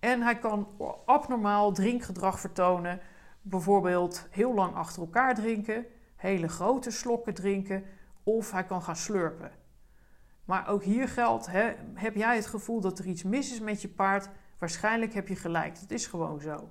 En 0.00 0.22
hij 0.22 0.38
kan 0.38 0.68
abnormaal 1.04 1.72
drinkgedrag 1.72 2.40
vertonen. 2.40 3.00
Bijvoorbeeld 3.42 4.26
heel 4.30 4.54
lang 4.54 4.74
achter 4.74 5.02
elkaar 5.02 5.34
drinken. 5.34 5.86
Hele 6.16 6.48
grote 6.48 6.90
slokken 6.90 7.34
drinken 7.34 7.84
of 8.22 8.50
hij 8.50 8.64
kan 8.64 8.82
gaan 8.82 8.96
slurpen. 8.96 9.50
Maar 10.44 10.68
ook 10.68 10.82
hier 10.82 11.08
geldt, 11.08 11.46
hè, 11.46 11.72
heb 11.94 12.14
jij 12.14 12.36
het 12.36 12.46
gevoel 12.46 12.80
dat 12.80 12.98
er 12.98 13.06
iets 13.06 13.22
mis 13.22 13.52
is 13.52 13.60
met 13.60 13.82
je 13.82 13.88
paard? 13.88 14.28
Waarschijnlijk 14.58 15.14
heb 15.14 15.28
je 15.28 15.36
gelijk, 15.36 15.80
dat 15.80 15.90
is 15.90 16.06
gewoon 16.06 16.40
zo. 16.40 16.68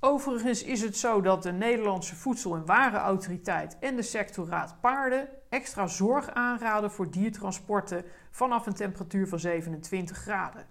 Overigens 0.00 0.62
is 0.62 0.80
het 0.80 0.96
zo 0.96 1.20
dat 1.20 1.42
de 1.42 1.52
Nederlandse 1.52 2.16
Voedsel- 2.16 2.54
en 2.54 2.66
Warenautoriteit 2.66 3.78
en 3.78 3.96
de 3.96 4.02
sectorraad 4.02 4.80
paarden 4.80 5.28
extra 5.48 5.86
zorg 5.86 6.30
aanraden 6.30 6.90
voor 6.90 7.10
diertransporten 7.10 8.04
vanaf 8.30 8.66
een 8.66 8.74
temperatuur 8.74 9.28
van 9.28 9.38
27 9.38 10.16
graden. 10.16 10.66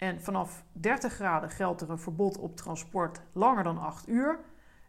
En 0.00 0.20
vanaf 0.20 0.64
30 0.72 1.12
graden 1.12 1.50
geldt 1.50 1.80
er 1.80 1.90
een 1.90 1.98
verbod 1.98 2.38
op 2.38 2.56
transport 2.56 3.20
langer 3.32 3.64
dan 3.64 3.78
8 3.78 4.08
uur. 4.08 4.38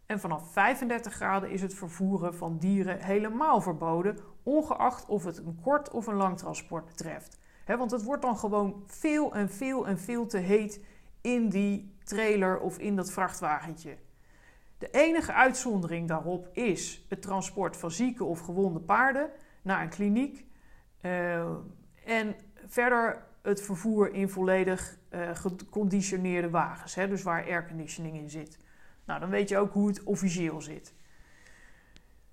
En 0.06 0.20
vanaf 0.20 0.52
35 0.52 1.14
graden 1.14 1.50
is 1.50 1.62
het 1.62 1.74
vervoeren 1.74 2.36
van 2.36 2.58
dieren 2.58 3.00
helemaal 3.00 3.62
verboden, 3.62 4.18
ongeacht 4.44 5.06
of 5.06 5.24
het 5.24 5.38
een 5.38 5.60
kort 5.62 5.92
of 5.92 6.08
een 6.08 6.16
lang 6.16 6.38
transport 6.38 6.86
betreft. 6.86 7.40
want 7.66 7.92
het 7.92 8.04
wordt 8.04 8.22
dan 8.22 8.38
gewoon 8.38 8.84
veel 8.86 9.34
en 9.34 9.50
veel 9.50 9.88
en 9.88 10.00
veel 10.00 10.26
te 10.26 10.38
heet 10.38 10.86
in 11.22 11.50
die 11.50 11.98
trailer 12.04 12.60
of 12.60 12.78
in 12.78 12.96
dat 12.96 13.12
vrachtwagentje. 13.12 13.98
De 14.78 14.90
enige 14.92 15.34
uitzondering 15.34 16.08
daarop 16.08 16.50
is 16.54 17.06
het 17.10 17.22
transport 17.22 17.78
van 17.78 17.92
zieke 17.92 18.24
of 18.24 18.40
gewonde 18.40 18.80
paarden 18.80 19.30
naar 19.62 19.82
een 19.82 19.90
kliniek. 19.90 20.46
Uh, 21.02 21.42
en 22.06 22.36
verder 22.68 23.30
het 23.42 23.62
vervoer 23.62 24.14
in 24.14 24.30
volledig 24.30 25.00
uh, 25.12 25.36
geconditioneerde 25.36 26.50
wagens, 26.50 26.96
hè, 26.96 27.08
dus 27.08 27.24
waar 27.24 27.44
airconditioning 27.44 28.18
in 28.18 28.30
zit. 28.30 28.58
Nou, 29.06 29.20
dan 29.20 29.30
weet 29.30 29.50
je 29.50 29.58
ook 29.58 29.74
hoe 29.74 29.88
het 29.88 30.04
officieel 30.04 30.62
zit. 30.62 30.94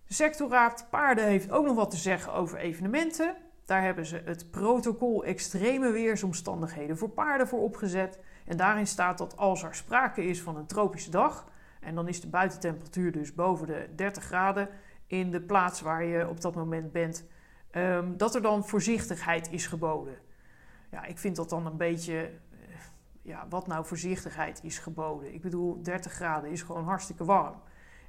De 0.07 0.15
sectorraad 0.15 0.87
paarden 0.91 1.25
heeft 1.25 1.51
ook 1.51 1.67
nog 1.67 1.77
wat 1.77 1.91
te 1.91 1.97
zeggen 1.97 2.33
over 2.33 2.59
evenementen. 2.59 3.37
Daar 3.65 3.83
hebben 3.83 4.07
ze 4.07 4.23
het 4.25 4.51
protocol 4.51 5.25
extreme 5.25 5.91
weersomstandigheden 5.91 6.99
voor 6.99 7.11
paarden 7.11 7.49
voor 7.49 7.61
opgezet. 7.61 8.19
En 8.47 8.57
daarin 8.57 8.87
staat 8.87 9.19
dat 9.19 9.37
als 9.37 9.63
er 9.63 9.75
sprake 9.75 10.25
is 10.25 10.43
van 10.43 10.57
een 10.57 10.67
tropische 10.67 11.11
dag, 11.11 11.47
en 11.81 11.95
dan 11.95 12.09
is 12.09 12.21
de 12.21 12.29
buitentemperatuur 12.29 13.13
dus 13.13 13.35
boven 13.35 13.67
de 13.67 13.89
30 13.95 14.25
graden 14.25 14.69
in 15.07 15.31
de 15.31 15.41
plaats 15.41 15.81
waar 15.81 16.05
je 16.05 16.29
op 16.29 16.41
dat 16.41 16.55
moment 16.55 16.93
bent, 16.93 17.27
ehm, 17.71 18.17
dat 18.17 18.35
er 18.35 18.43
dan 18.43 18.67
voorzichtigheid 18.67 19.53
is 19.53 19.67
geboden. 19.67 20.17
Ja, 20.91 21.05
ik 21.05 21.19
vind 21.19 21.37
dat 21.37 21.51
dan 21.51 21.67
een 21.67 21.77
beetje, 21.77 22.21
eh, 22.21 22.31
ja, 23.29 23.47
wat 23.49 23.67
nou 23.67 23.85
voorzichtigheid 23.87 24.61
is 24.63 24.79
geboden? 24.79 25.35
Ik 25.35 25.41
bedoel, 25.41 25.83
30 25.83 26.13
graden 26.13 26.51
is 26.51 26.63
gewoon 26.63 26.85
hartstikke 26.85 27.25
warm. 27.25 27.55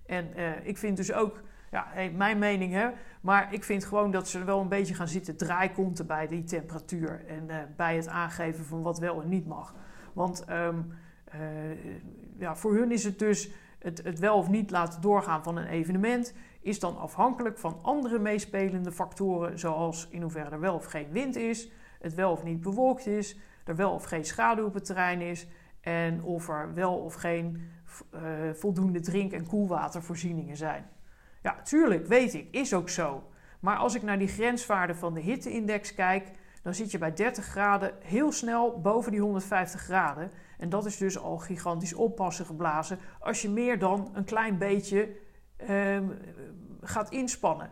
En 0.05 0.29
uh, 0.35 0.65
ik 0.67 0.77
vind 0.77 0.97
dus 0.97 1.13
ook, 1.13 1.41
ja, 1.71 1.87
mijn 2.15 2.39
mening 2.39 2.73
hè, 2.73 2.89
maar 3.21 3.53
ik 3.53 3.63
vind 3.63 3.85
gewoon 3.85 4.11
dat 4.11 4.27
ze 4.27 4.43
wel 4.43 4.59
een 4.59 4.67
beetje 4.67 4.93
gaan 4.93 5.07
zitten 5.07 5.37
draaikonten 5.37 6.07
bij 6.07 6.27
die 6.27 6.43
temperatuur 6.43 7.25
en 7.27 7.43
uh, 7.47 7.55
bij 7.75 7.95
het 7.95 8.07
aangeven 8.07 8.65
van 8.65 8.81
wat 8.81 8.99
wel 8.99 9.21
en 9.21 9.29
niet 9.29 9.47
mag. 9.47 9.75
Want 10.13 10.45
um, 10.49 10.93
ja, 12.37 12.55
voor 12.55 12.75
hun 12.75 12.91
is 12.91 13.03
het 13.03 13.19
dus 13.19 13.51
het, 13.79 14.03
het 14.03 14.19
wel 14.19 14.37
of 14.37 14.49
niet 14.49 14.71
laten 14.71 15.01
doorgaan 15.01 15.43
van 15.43 15.57
een 15.57 15.67
evenement 15.67 16.33
is 16.61 16.79
dan 16.79 16.97
afhankelijk 16.97 17.57
van 17.57 17.79
andere 17.81 18.19
meespelende 18.19 18.91
factoren, 18.91 19.59
zoals 19.59 20.07
in 20.09 20.21
hoeverre 20.21 20.49
er 20.49 20.59
wel 20.59 20.75
of 20.75 20.85
geen 20.85 21.11
wind 21.11 21.35
is, 21.35 21.71
het 21.99 22.13
wel 22.13 22.31
of 22.31 22.43
niet 22.43 22.61
bewolkt 22.61 23.07
is, 23.07 23.37
er 23.63 23.75
wel 23.75 23.91
of 23.91 24.03
geen 24.03 24.25
schaduw 24.25 24.65
op 24.65 24.73
het 24.73 24.85
terrein 24.85 25.21
is 25.21 25.47
en 25.81 26.23
of 26.23 26.49
er 26.49 26.73
wel 26.73 26.97
of 26.97 27.13
geen 27.13 27.61
uh, 28.15 28.21
voldoende 28.53 28.99
drink- 28.99 29.31
en 29.31 29.47
koelwatervoorzieningen 29.47 30.57
zijn. 30.57 30.89
Ja, 31.41 31.61
tuurlijk, 31.61 32.07
weet 32.07 32.33
ik, 32.33 32.47
is 32.51 32.73
ook 32.73 32.89
zo. 32.89 33.23
Maar 33.59 33.77
als 33.77 33.95
ik 33.95 34.01
naar 34.01 34.19
die 34.19 34.27
grenswaarden 34.27 34.95
van 34.95 35.13
de 35.13 35.19
hitteindex 35.19 35.93
kijk, 35.93 36.31
dan 36.61 36.73
zit 36.73 36.91
je 36.91 36.97
bij 36.97 37.13
30 37.13 37.45
graden 37.45 37.93
heel 37.99 38.31
snel 38.31 38.81
boven 38.81 39.11
die 39.11 39.21
150 39.21 39.81
graden. 39.81 40.31
En 40.57 40.69
dat 40.69 40.85
is 40.85 40.97
dus 40.97 41.19
al 41.19 41.37
gigantisch 41.37 41.93
oppassen 41.93 42.45
geblazen 42.45 42.99
als 43.19 43.41
je 43.41 43.49
meer 43.49 43.79
dan 43.79 44.09
een 44.13 44.23
klein 44.23 44.57
beetje 44.57 45.09
uh, 45.69 45.99
gaat 46.81 47.09
inspannen. 47.09 47.71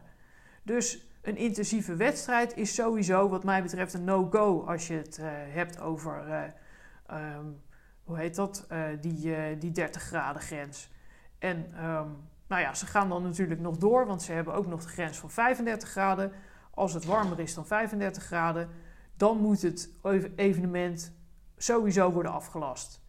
Dus 0.64 1.07
een 1.28 1.38
intensieve 1.38 1.96
wedstrijd 1.96 2.58
is 2.58 2.74
sowieso, 2.74 3.30
wat 3.30 3.44
mij 3.44 3.62
betreft, 3.62 3.94
een 3.94 4.04
no-go 4.04 4.66
als 4.66 4.88
je 4.88 4.94
het 4.94 5.18
uh, 5.18 5.26
hebt 5.30 5.80
over, 5.80 6.28
uh, 6.28 7.36
um, 7.36 7.62
hoe 8.04 8.18
heet 8.18 8.36
dat, 8.36 8.68
uh, 8.72 8.84
die, 9.02 9.58
die 9.58 9.72
30 9.72 10.02
graden 10.02 10.42
grens. 10.42 10.90
En 11.40 11.58
um, 11.58 12.16
nou 12.48 12.62
ja, 12.62 12.74
ze 12.74 12.86
gaan 12.86 13.10
dan 13.10 13.24
natuurlijk 13.24 13.60
nog 13.60 13.78
door, 13.78 14.06
want 14.06 14.22
ze 14.22 14.32
hebben 14.32 14.54
ook 14.54 14.68
nog 14.68 14.82
de 14.82 14.88
grens 14.88 15.18
van 15.18 15.32
35 15.32 15.90
graden. 15.90 16.32
Als 16.74 16.94
het 16.94 17.06
warmer 17.06 17.40
is 17.40 17.54
dan 17.54 17.66
35 17.66 18.24
graden, 18.24 18.70
dan 19.18 19.38
moet 19.38 19.62
het 19.62 19.90
evenement 20.36 21.14
sowieso 21.58 22.12
worden 22.12 22.32
afgelast. 22.32 23.02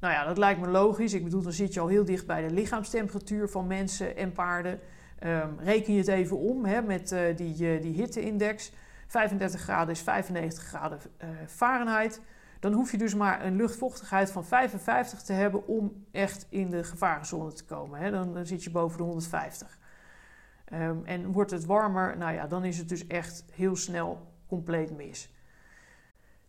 Nou 0.00 0.14
ja, 0.14 0.24
dat 0.24 0.38
lijkt 0.38 0.60
me 0.60 0.68
logisch. 0.68 1.12
Ik 1.12 1.24
bedoel, 1.24 1.42
dan 1.42 1.52
zit 1.52 1.74
je 1.74 1.80
al 1.80 1.88
heel 1.88 2.04
dicht 2.04 2.26
bij 2.26 2.48
de 2.48 2.54
lichaamstemperatuur 2.54 3.48
van 3.48 3.66
mensen 3.66 4.16
en 4.16 4.32
paarden. 4.32 4.80
Um, 5.26 5.58
reken 5.58 5.92
je 5.92 5.98
het 5.98 6.08
even 6.08 6.38
om 6.38 6.64
hè, 6.64 6.82
met 6.82 7.12
uh, 7.12 7.36
die, 7.36 7.74
uh, 7.74 7.82
die 7.82 7.94
hitteindex. 7.94 8.72
35 9.06 9.60
graden 9.60 9.94
is 9.94 10.00
95 10.00 10.64
graden 10.64 10.98
uh, 11.22 11.28
Fahrenheit. 11.46 12.20
Dan 12.60 12.72
hoef 12.72 12.90
je 12.90 12.98
dus 12.98 13.14
maar 13.14 13.44
een 13.44 13.56
luchtvochtigheid 13.56 14.30
van 14.30 14.44
55 14.44 15.22
te 15.22 15.32
hebben 15.32 15.66
om 15.66 16.04
echt 16.12 16.46
in 16.48 16.70
de 16.70 16.84
gevarenzone 16.84 17.52
te 17.52 17.64
komen. 17.64 18.12
Dan, 18.12 18.34
dan, 18.34 18.46
zit 18.46 18.64
je 18.64 18.70
boven 18.70 18.98
de 18.98 19.02
150. 19.02 19.78
Um, 20.72 21.04
en 21.04 21.32
wordt 21.32 21.50
het 21.50 21.64
warmer, 21.64 22.16
nou 22.16 22.32
ja, 22.32 22.46
dan 22.46 22.64
is 22.64 22.78
het 22.78 22.88
dus 22.88 23.06
echt 23.06 23.44
heel 23.52 23.76
snel 23.76 24.26
compleet 24.46 24.96
mis. 24.96 25.34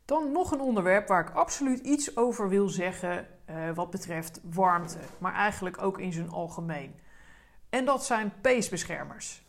Dan 0.06 0.32
nog 0.32 0.52
een 0.52 0.62
onderwerp 0.62 1.08
waar 1.08 1.28
ik 1.28 1.36
absoluut 1.36 1.80
iets 1.80 2.18
over 2.18 2.50
wil 2.50 2.70
zeggen 2.70 3.28
wat 3.74 3.90
betreft 3.90 4.42
warmte, 4.44 4.98
maar 5.18 5.34
eigenlijk 5.34 5.82
ook 5.82 6.00
in 6.00 6.14
zijn 6.14 6.30
algemeen. 6.30 6.96
En 7.72 7.86
dat 7.86 8.06
zijn 8.06 8.34
peesbeschermers. 8.42 9.44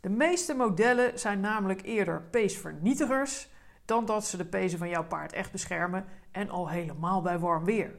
De 0.00 0.10
meeste 0.10 0.54
modellen 0.54 1.18
zijn 1.18 1.40
namelijk 1.40 1.82
eerder 1.82 2.22
peesvernietigers 2.22 3.48
dan 3.84 4.04
dat 4.04 4.26
ze 4.26 4.36
de 4.36 4.44
pezen 4.44 4.78
van 4.78 4.88
jouw 4.88 5.06
paard 5.06 5.32
echt 5.32 5.52
beschermen 5.52 6.04
en 6.30 6.50
al 6.50 6.68
helemaal 6.68 7.22
bij 7.22 7.38
warm 7.38 7.64
weer. 7.64 7.94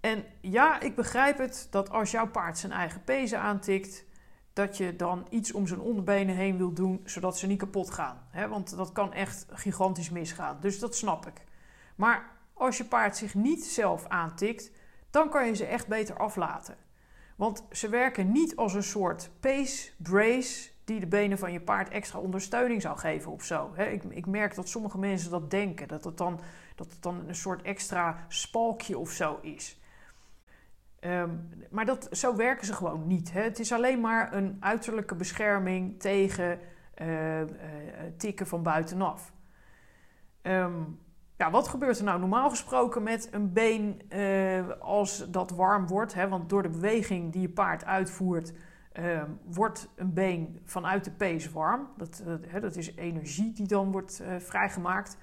En 0.00 0.24
ja, 0.40 0.80
ik 0.80 0.94
begrijp 0.94 1.38
het 1.38 1.66
dat 1.70 1.90
als 1.90 2.10
jouw 2.10 2.30
paard 2.30 2.58
zijn 2.58 2.72
eigen 2.72 3.04
pezen 3.04 3.40
aantikt, 3.40 4.04
dat 4.52 4.76
je 4.76 4.96
dan 4.96 5.26
iets 5.30 5.52
om 5.52 5.66
zijn 5.66 5.80
onderbenen 5.80 6.34
heen 6.34 6.56
wil 6.56 6.72
doen 6.72 7.00
zodat 7.04 7.38
ze 7.38 7.46
niet 7.46 7.58
kapot 7.58 7.90
gaan. 7.90 8.28
want 8.48 8.76
dat 8.76 8.92
kan 8.92 9.12
echt 9.12 9.46
gigantisch 9.50 10.10
misgaan. 10.10 10.56
Dus 10.60 10.78
dat 10.78 10.96
snap 10.96 11.26
ik. 11.26 11.44
Maar 11.94 12.30
als 12.52 12.76
je 12.76 12.84
paard 12.84 13.16
zich 13.16 13.34
niet 13.34 13.64
zelf 13.64 14.06
aantikt, 14.08 14.70
dan 15.10 15.30
kan 15.30 15.46
je 15.46 15.54
ze 15.54 15.64
echt 15.64 15.86
beter 15.86 16.16
aflaten. 16.16 16.76
Want 17.36 17.64
ze 17.70 17.88
werken 17.88 18.32
niet 18.32 18.56
als 18.56 18.74
een 18.74 18.82
soort 18.82 19.30
pace 19.40 19.90
brace 19.96 20.70
die 20.84 21.00
de 21.00 21.06
benen 21.06 21.38
van 21.38 21.52
je 21.52 21.60
paard 21.60 21.88
extra 21.88 22.18
ondersteuning 22.18 22.82
zou 22.82 22.98
geven 22.98 23.32
of 23.32 23.44
zo. 23.44 23.72
ik, 23.76 24.04
ik, 24.04 24.26
merk 24.26 24.54
dat 24.54 24.68
sommige 24.68 24.98
mensen 24.98 25.30
dat 25.30 25.50
denken, 25.50 25.88
dat 25.88 26.04
het 26.04 26.16
dan, 26.16 26.40
dat 26.74 26.92
het 26.92 27.02
dan 27.02 27.28
een 27.28 27.34
soort 27.34 27.62
extra 27.62 28.24
spalkje 28.28 28.98
of 28.98 29.10
zo 29.10 29.38
is. 29.42 29.80
Um, 31.00 31.50
maar 31.70 31.84
dat, 31.84 32.08
zo 32.10 32.36
werken 32.36 32.66
ze 32.66 32.72
gewoon 32.72 33.06
niet. 33.06 33.32
Het 33.32 33.58
is 33.58 33.72
alleen 33.72 34.00
maar 34.00 34.32
een 34.32 34.56
uiterlijke 34.60 35.14
bescherming 35.14 36.00
tegen 36.00 36.60
uh, 37.00 37.40
uh, 37.40 37.46
tikken 38.16 38.46
van 38.46 38.62
buitenaf. 38.62 39.32
Um, 40.42 40.98
ja, 41.36 41.50
wat 41.50 41.68
gebeurt 41.68 41.98
er 41.98 42.04
nou 42.04 42.20
normaal 42.20 42.50
gesproken 42.50 43.02
met 43.02 43.28
een 43.30 43.52
been 43.52 44.00
uh, 44.08 44.68
als 44.80 45.30
dat 45.30 45.50
warm 45.50 45.86
wordt? 45.86 46.14
Hè? 46.14 46.28
Want 46.28 46.48
door 46.48 46.62
de 46.62 46.68
beweging 46.68 47.32
die 47.32 47.40
je 47.40 47.48
paard 47.48 47.84
uitvoert, 47.84 48.52
uh, 49.00 49.22
wordt 49.44 49.88
een 49.96 50.12
been 50.12 50.60
vanuit 50.64 51.04
de 51.04 51.10
pees 51.10 51.52
warm. 51.52 51.88
Dat, 51.96 52.22
uh, 52.26 52.60
dat 52.60 52.76
is 52.76 52.96
energie 52.96 53.52
die 53.52 53.66
dan 53.66 53.92
wordt 53.92 54.22
vrijgemaakt. 54.38 55.16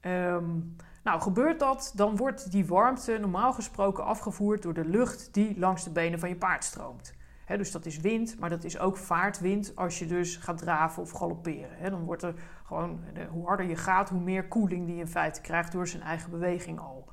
Um, 0.00 0.76
nou, 1.02 1.20
gebeurt 1.20 1.58
dat, 1.58 1.92
dan 1.94 2.16
wordt 2.16 2.50
die 2.50 2.66
warmte 2.66 3.18
normaal 3.18 3.52
gesproken 3.52 4.04
afgevoerd 4.04 4.62
door 4.62 4.74
de 4.74 4.84
lucht 4.84 5.34
die 5.34 5.58
langs 5.58 5.84
de 5.84 5.90
benen 5.90 6.18
van 6.18 6.28
je 6.28 6.36
paard 6.36 6.64
stroomt. 6.64 7.14
He, 7.44 7.56
dus 7.56 7.72
dat 7.72 7.86
is 7.86 8.00
wind, 8.00 8.38
maar 8.38 8.50
dat 8.50 8.64
is 8.64 8.78
ook 8.78 8.96
vaartwind 8.96 9.72
als 9.76 9.98
je 9.98 10.06
dus 10.06 10.36
gaat 10.36 10.58
draven 10.58 11.02
of 11.02 11.10
galopperen. 11.10 11.90
dan 11.90 12.04
wordt 12.04 12.22
er 12.22 12.34
gewoon, 12.68 13.00
hoe 13.30 13.46
harder 13.46 13.66
je 13.66 13.76
gaat, 13.76 14.08
hoe 14.08 14.20
meer 14.20 14.48
koeling 14.48 14.86
die 14.86 14.98
in 14.98 15.08
feite 15.08 15.40
krijgt 15.40 15.72
door 15.72 15.88
zijn 15.88 16.02
eigen 16.02 16.30
beweging 16.30 16.80
al. 16.80 17.08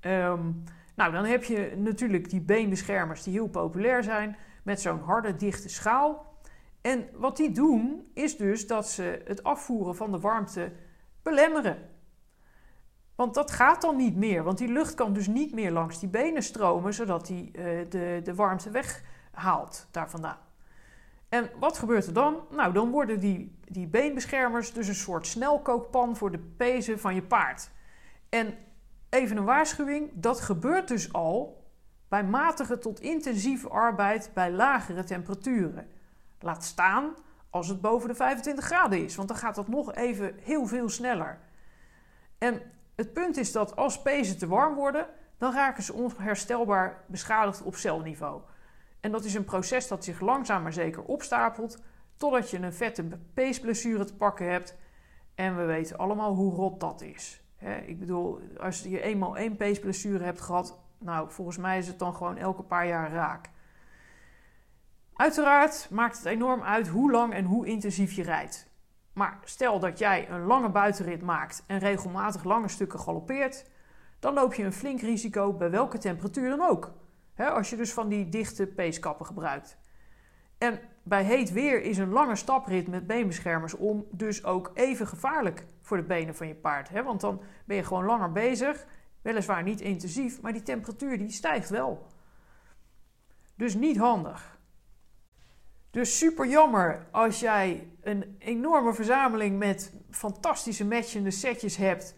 Um, 0.00 0.64
nou, 0.94 1.12
dan 1.12 1.24
heb 1.24 1.44
je 1.44 1.74
natuurlijk 1.76 2.30
die 2.30 2.40
beenbeschermers 2.40 3.22
die 3.22 3.32
heel 3.32 3.48
populair 3.48 4.02
zijn 4.02 4.36
met 4.62 4.80
zo'n 4.80 5.00
harde, 5.00 5.36
dichte 5.36 5.68
schaal. 5.68 6.36
En 6.80 7.08
wat 7.14 7.36
die 7.36 7.52
doen, 7.52 8.10
is 8.14 8.36
dus 8.36 8.66
dat 8.66 8.88
ze 8.88 9.22
het 9.24 9.42
afvoeren 9.42 9.96
van 9.96 10.12
de 10.12 10.20
warmte 10.20 10.72
belemmeren. 11.22 11.90
Want 13.14 13.34
dat 13.34 13.50
gaat 13.50 13.80
dan 13.80 13.96
niet 13.96 14.16
meer, 14.16 14.42
want 14.42 14.58
die 14.58 14.72
lucht 14.72 14.94
kan 14.94 15.12
dus 15.12 15.26
niet 15.26 15.54
meer 15.54 15.70
langs 15.70 16.00
die 16.00 16.08
benen 16.08 16.42
stromen, 16.42 16.94
zodat 16.94 17.26
die 17.26 17.46
uh, 17.46 17.62
de, 17.88 18.20
de 18.22 18.34
warmte 18.34 18.70
weg 18.70 19.02
haalt 19.32 19.88
daar 19.90 20.10
vandaan. 20.10 20.38
En 21.28 21.50
wat 21.58 21.78
gebeurt 21.78 22.06
er 22.06 22.12
dan? 22.12 22.36
Nou, 22.50 22.72
dan 22.72 22.90
worden 22.90 23.20
die, 23.20 23.58
die 23.72 23.86
beenbeschermers 23.86 24.72
dus 24.72 24.88
een 24.88 24.94
soort 24.94 25.26
snelkookpan 25.26 26.16
voor 26.16 26.30
de 26.30 26.38
pezen 26.38 27.00
van 27.00 27.14
je 27.14 27.22
paard. 27.22 27.70
En 28.28 28.54
even 29.08 29.36
een 29.36 29.44
waarschuwing, 29.44 30.10
dat 30.14 30.40
gebeurt 30.40 30.88
dus 30.88 31.12
al 31.12 31.64
bij 32.08 32.24
matige 32.24 32.78
tot 32.78 33.00
intensieve 33.00 33.68
arbeid 33.68 34.30
bij 34.34 34.50
lagere 34.50 35.04
temperaturen. 35.04 35.88
Laat 36.40 36.64
staan 36.64 37.14
als 37.50 37.68
het 37.68 37.80
boven 37.80 38.08
de 38.08 38.14
25 38.14 38.64
graden 38.64 39.04
is, 39.04 39.14
want 39.14 39.28
dan 39.28 39.36
gaat 39.36 39.54
dat 39.54 39.68
nog 39.68 39.94
even 39.94 40.34
heel 40.42 40.66
veel 40.66 40.88
sneller. 40.88 41.38
En 42.38 42.62
het 42.94 43.12
punt 43.12 43.36
is 43.36 43.52
dat 43.52 43.76
als 43.76 44.02
pezen 44.02 44.38
te 44.38 44.46
warm 44.46 44.74
worden, 44.74 45.06
dan 45.38 45.52
raken 45.52 45.82
ze 45.82 45.92
onherstelbaar 45.92 47.04
beschadigd 47.06 47.62
op 47.62 47.76
celniveau. 47.76 48.40
En 49.00 49.12
dat 49.12 49.24
is 49.24 49.34
een 49.34 49.44
proces 49.44 49.88
dat 49.88 50.04
zich 50.04 50.20
langzaam 50.20 50.62
maar 50.62 50.72
zeker 50.72 51.02
opstapelt 51.02 51.82
totdat 52.22 52.50
je 52.50 52.58
een 52.58 52.72
vette 52.72 53.04
peesblessure 53.34 54.04
te 54.04 54.16
pakken 54.16 54.50
hebt. 54.50 54.76
En 55.34 55.56
we 55.56 55.64
weten 55.64 55.98
allemaal 55.98 56.34
hoe 56.34 56.54
rot 56.54 56.80
dat 56.80 57.00
is. 57.00 57.44
ik 57.86 57.98
bedoel, 57.98 58.40
als 58.58 58.82
je 58.82 59.00
eenmaal 59.00 59.36
één 59.36 59.56
peesblessure 59.56 60.24
hebt 60.24 60.40
gehad, 60.40 60.80
nou, 60.98 61.30
volgens 61.30 61.56
mij 61.56 61.78
is 61.78 61.86
het 61.86 61.98
dan 61.98 62.14
gewoon 62.14 62.36
elke 62.36 62.62
paar 62.62 62.86
jaar 62.86 63.12
raak. 63.12 63.50
Uiteraard 65.14 65.88
maakt 65.90 66.16
het 66.16 66.24
enorm 66.24 66.62
uit 66.62 66.88
hoe 66.88 67.10
lang 67.10 67.32
en 67.32 67.44
hoe 67.44 67.66
intensief 67.66 68.12
je 68.12 68.22
rijdt. 68.22 68.70
Maar 69.12 69.38
stel 69.44 69.78
dat 69.78 69.98
jij 69.98 70.30
een 70.30 70.44
lange 70.44 70.70
buitenrit 70.70 71.22
maakt 71.22 71.64
en 71.66 71.78
regelmatig 71.78 72.44
lange 72.44 72.68
stukken 72.68 73.00
galoppeert, 73.00 73.70
dan 74.18 74.34
loop 74.34 74.54
je 74.54 74.64
een 74.64 74.72
flink 74.72 75.00
risico 75.00 75.52
bij 75.52 75.70
welke 75.70 75.98
temperatuur 75.98 76.48
dan 76.48 76.68
ook 76.68 76.92
als 77.36 77.70
je 77.70 77.76
dus 77.76 77.92
van 77.92 78.08
die 78.08 78.28
dichte 78.28 78.66
peeskappen 78.66 79.26
gebruikt. 79.26 79.78
En 80.58 80.80
bij 81.02 81.24
heet 81.24 81.52
weer 81.52 81.82
is 81.82 81.98
een 81.98 82.12
lange 82.12 82.36
staprit 82.36 82.88
met 82.88 83.06
beenbeschermers 83.06 83.74
om 83.74 84.06
dus 84.10 84.44
ook 84.44 84.70
even 84.74 85.06
gevaarlijk 85.06 85.64
voor 85.80 85.96
de 85.96 86.02
benen 86.02 86.34
van 86.34 86.48
je 86.48 86.54
paard. 86.54 87.02
want 87.04 87.20
dan 87.20 87.42
ben 87.64 87.76
je 87.76 87.84
gewoon 87.84 88.04
langer 88.04 88.32
bezig, 88.32 88.86
weliswaar 89.22 89.62
niet 89.62 89.80
intensief, 89.80 90.40
maar 90.40 90.52
die 90.52 90.62
temperatuur 90.62 91.18
die 91.18 91.30
stijgt 91.30 91.70
wel. 91.70 92.06
Dus 93.54 93.74
niet 93.74 93.96
handig. 93.96 94.60
Dus 95.90 96.18
super 96.18 96.46
jammer 96.46 97.06
als 97.10 97.40
jij 97.40 97.88
een 98.00 98.36
enorme 98.38 98.94
verzameling 98.94 99.58
met 99.58 99.92
fantastische 100.10 100.86
matchende 100.86 101.30
setjes 101.30 101.76
hebt. 101.76 102.14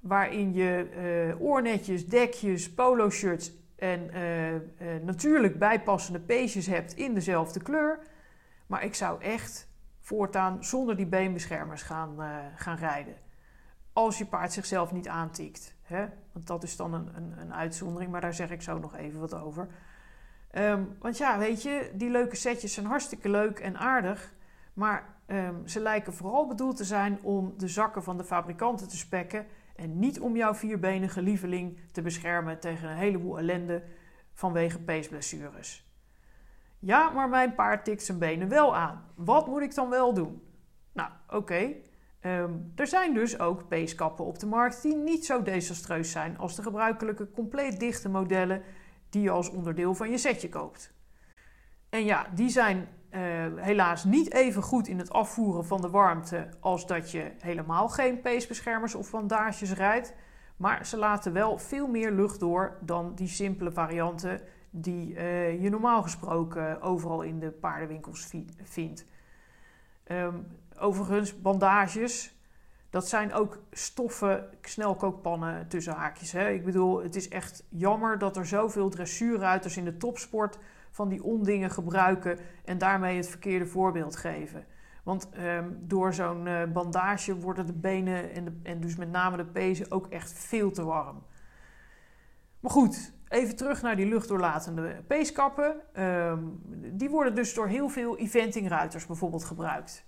Waarin 0.00 0.52
je 0.52 0.88
uh, 1.30 1.40
oornetjes, 1.40 2.06
dekjes, 2.06 2.74
polo 2.74 3.10
shirts 3.10 3.52
en 3.76 4.10
uh, 4.14 4.52
uh, 4.52 4.60
natuurlijk 5.02 5.58
bijpassende 5.58 6.20
peesjes 6.20 6.66
hebt 6.66 6.94
in 6.94 7.14
dezelfde 7.14 7.62
kleur. 7.62 7.98
Maar 8.66 8.84
ik 8.84 8.94
zou 8.94 9.22
echt 9.22 9.68
voortaan 10.00 10.64
zonder 10.64 10.96
die 10.96 11.06
beenbeschermers 11.06 11.82
gaan, 11.82 12.16
gaan 12.56 12.76
rijden. 12.76 13.14
Als 13.92 14.18
je 14.18 14.26
paard 14.26 14.52
zichzelf 14.52 14.92
niet 14.92 15.08
aantikt. 15.08 15.74
Hè? 15.82 16.06
Want 16.32 16.46
dat 16.46 16.62
is 16.62 16.76
dan 16.76 16.94
een, 16.94 17.16
een, 17.16 17.38
een 17.38 17.54
uitzondering, 17.54 18.10
maar 18.10 18.20
daar 18.20 18.34
zeg 18.34 18.50
ik 18.50 18.62
zo 18.62 18.78
nog 18.78 18.96
even 18.96 19.20
wat 19.20 19.34
over. 19.34 19.68
Um, 20.58 20.96
want 20.98 21.18
ja, 21.18 21.38
weet 21.38 21.62
je, 21.62 21.90
die 21.94 22.10
leuke 22.10 22.36
setjes 22.36 22.72
zijn 22.72 22.86
hartstikke 22.86 23.28
leuk 23.28 23.58
en 23.58 23.78
aardig. 23.78 24.34
Maar 24.72 25.16
um, 25.26 25.68
ze 25.68 25.80
lijken 25.80 26.14
vooral 26.14 26.46
bedoeld 26.46 26.76
te 26.76 26.84
zijn 26.84 27.22
om 27.22 27.54
de 27.56 27.68
zakken 27.68 28.02
van 28.02 28.16
de 28.16 28.24
fabrikanten 28.24 28.88
te 28.88 28.96
spekken. 28.96 29.46
En 29.76 29.98
niet 29.98 30.20
om 30.20 30.36
jouw 30.36 30.54
vierbenige 30.54 31.22
lieveling 31.22 31.78
te 31.92 32.02
beschermen 32.02 32.60
tegen 32.60 32.88
een 32.88 32.96
heleboel 32.96 33.38
ellende 33.38 33.82
vanwege 34.32 34.78
peesblessures. 34.78 35.83
Ja, 36.84 37.10
maar 37.10 37.28
mijn 37.28 37.54
paard 37.54 37.84
tikt 37.84 38.02
zijn 38.02 38.18
benen 38.18 38.48
wel 38.48 38.76
aan. 38.76 39.04
Wat 39.14 39.46
moet 39.46 39.62
ik 39.62 39.74
dan 39.74 39.90
wel 39.90 40.14
doen? 40.14 40.42
Nou, 40.92 41.10
oké. 41.28 41.74
Um, 42.20 42.72
er 42.74 42.86
zijn 42.86 43.14
dus 43.14 43.38
ook 43.38 43.68
peeskappen 43.68 44.24
op 44.24 44.38
de 44.38 44.46
markt 44.46 44.82
die 44.82 44.96
niet 44.96 45.26
zo 45.26 45.42
desastreus 45.42 46.10
zijn 46.10 46.38
als 46.38 46.56
de 46.56 46.62
gebruikelijke 46.62 47.30
compleet 47.30 47.80
dichte 47.80 48.08
modellen 48.08 48.62
die 49.10 49.22
je 49.22 49.30
als 49.30 49.50
onderdeel 49.50 49.94
van 49.94 50.10
je 50.10 50.18
setje 50.18 50.48
koopt. 50.48 50.94
En 51.88 52.04
ja, 52.04 52.26
die 52.34 52.48
zijn 52.48 52.88
uh, 53.10 53.20
helaas 53.56 54.04
niet 54.04 54.32
even 54.32 54.62
goed 54.62 54.88
in 54.88 54.98
het 54.98 55.10
afvoeren 55.10 55.64
van 55.64 55.80
de 55.80 55.90
warmte 55.90 56.48
als 56.60 56.86
dat 56.86 57.10
je 57.10 57.32
helemaal 57.38 57.88
geen 57.88 58.20
peesbeschermers 58.20 58.94
of 58.94 59.10
bandages 59.10 59.72
rijdt. 59.72 60.14
Maar 60.56 60.86
ze 60.86 60.96
laten 60.96 61.32
wel 61.32 61.58
veel 61.58 61.86
meer 61.86 62.10
lucht 62.10 62.40
door 62.40 62.78
dan 62.80 63.14
die 63.14 63.28
simpele 63.28 63.72
varianten 63.72 64.40
die 64.76 65.14
uh, 65.14 65.62
je 65.62 65.70
normaal 65.70 66.02
gesproken 66.02 66.80
overal 66.80 67.22
in 67.22 67.38
de 67.38 67.50
paardenwinkels 67.50 68.34
vindt. 68.62 69.06
Um, 70.06 70.46
overigens, 70.78 71.40
bandages, 71.40 72.38
dat 72.90 73.08
zijn 73.08 73.32
ook 73.32 73.58
stoffen 73.70 74.48
snelkookpannen 74.60 75.68
tussen 75.68 75.94
haakjes. 75.94 76.32
Hè? 76.32 76.50
Ik 76.50 76.64
bedoel, 76.64 77.02
het 77.02 77.16
is 77.16 77.28
echt 77.28 77.64
jammer 77.68 78.18
dat 78.18 78.36
er 78.36 78.46
zoveel 78.46 78.88
dressuurruiters 78.88 79.76
in 79.76 79.84
de 79.84 79.96
topsport 79.96 80.58
van 80.90 81.08
die 81.08 81.22
ondingen 81.22 81.70
gebruiken 81.70 82.38
en 82.64 82.78
daarmee 82.78 83.16
het 83.16 83.28
verkeerde 83.28 83.66
voorbeeld 83.66 84.16
geven. 84.16 84.66
Want 85.02 85.30
ehm, 85.30 85.68
door 85.78 86.14
zo'n 86.14 86.46
uh, 86.46 86.62
bandage 86.72 87.38
worden 87.38 87.66
de 87.66 87.72
benen 87.72 88.32
en, 88.32 88.44
de, 88.44 88.52
en 88.62 88.80
dus 88.80 88.96
met 88.96 89.10
name 89.10 89.36
de 89.36 89.44
pezen 89.44 89.90
ook 89.90 90.06
echt 90.06 90.32
veel 90.32 90.70
te 90.70 90.84
warm. 90.84 91.22
Maar 92.60 92.72
goed, 92.72 93.12
even 93.34 93.56
terug 93.56 93.82
naar 93.82 93.96
die 93.96 94.06
luchtdoorlatende 94.06 95.02
peeskappen. 95.06 96.02
Um, 96.02 96.60
die 96.92 97.10
worden 97.10 97.34
dus 97.34 97.54
door 97.54 97.66
heel 97.66 97.88
veel 97.88 98.18
eventingruiters 98.18 99.06
bijvoorbeeld 99.06 99.44
gebruikt. 99.44 100.04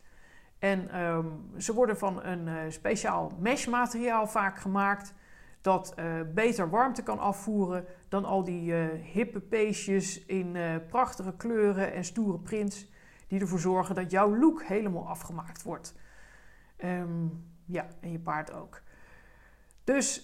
En 0.58 1.00
um, 1.00 1.50
ze 1.56 1.74
worden 1.74 1.98
van 1.98 2.22
een 2.22 2.46
uh, 2.46 2.54
speciaal 2.68 3.32
meshmateriaal 3.38 4.26
vaak 4.26 4.58
gemaakt 4.58 5.14
dat 5.60 5.94
uh, 5.98 6.04
beter 6.34 6.70
warmte 6.70 7.02
kan 7.02 7.18
afvoeren 7.18 7.84
dan 8.08 8.24
al 8.24 8.44
die 8.44 8.72
uh, 8.72 8.84
hippe 9.12 9.40
peesjes 9.40 10.24
in 10.24 10.56
prachtige 10.88 11.36
kleuren 11.36 11.92
en 11.92 12.04
stoere 12.04 12.38
prints 12.38 12.90
die 13.28 13.40
ervoor 13.40 13.58
zorgen 13.58 13.94
dat 13.94 14.10
jouw 14.10 14.36
look 14.36 14.62
helemaal 14.62 15.08
afgemaakt 15.08 15.62
wordt. 15.62 15.94
Um, 16.84 17.44
ja, 17.64 17.86
en 18.00 18.12
je 18.12 18.18
paard 18.18 18.52
ook. 18.52 18.82
Dus 19.84 20.22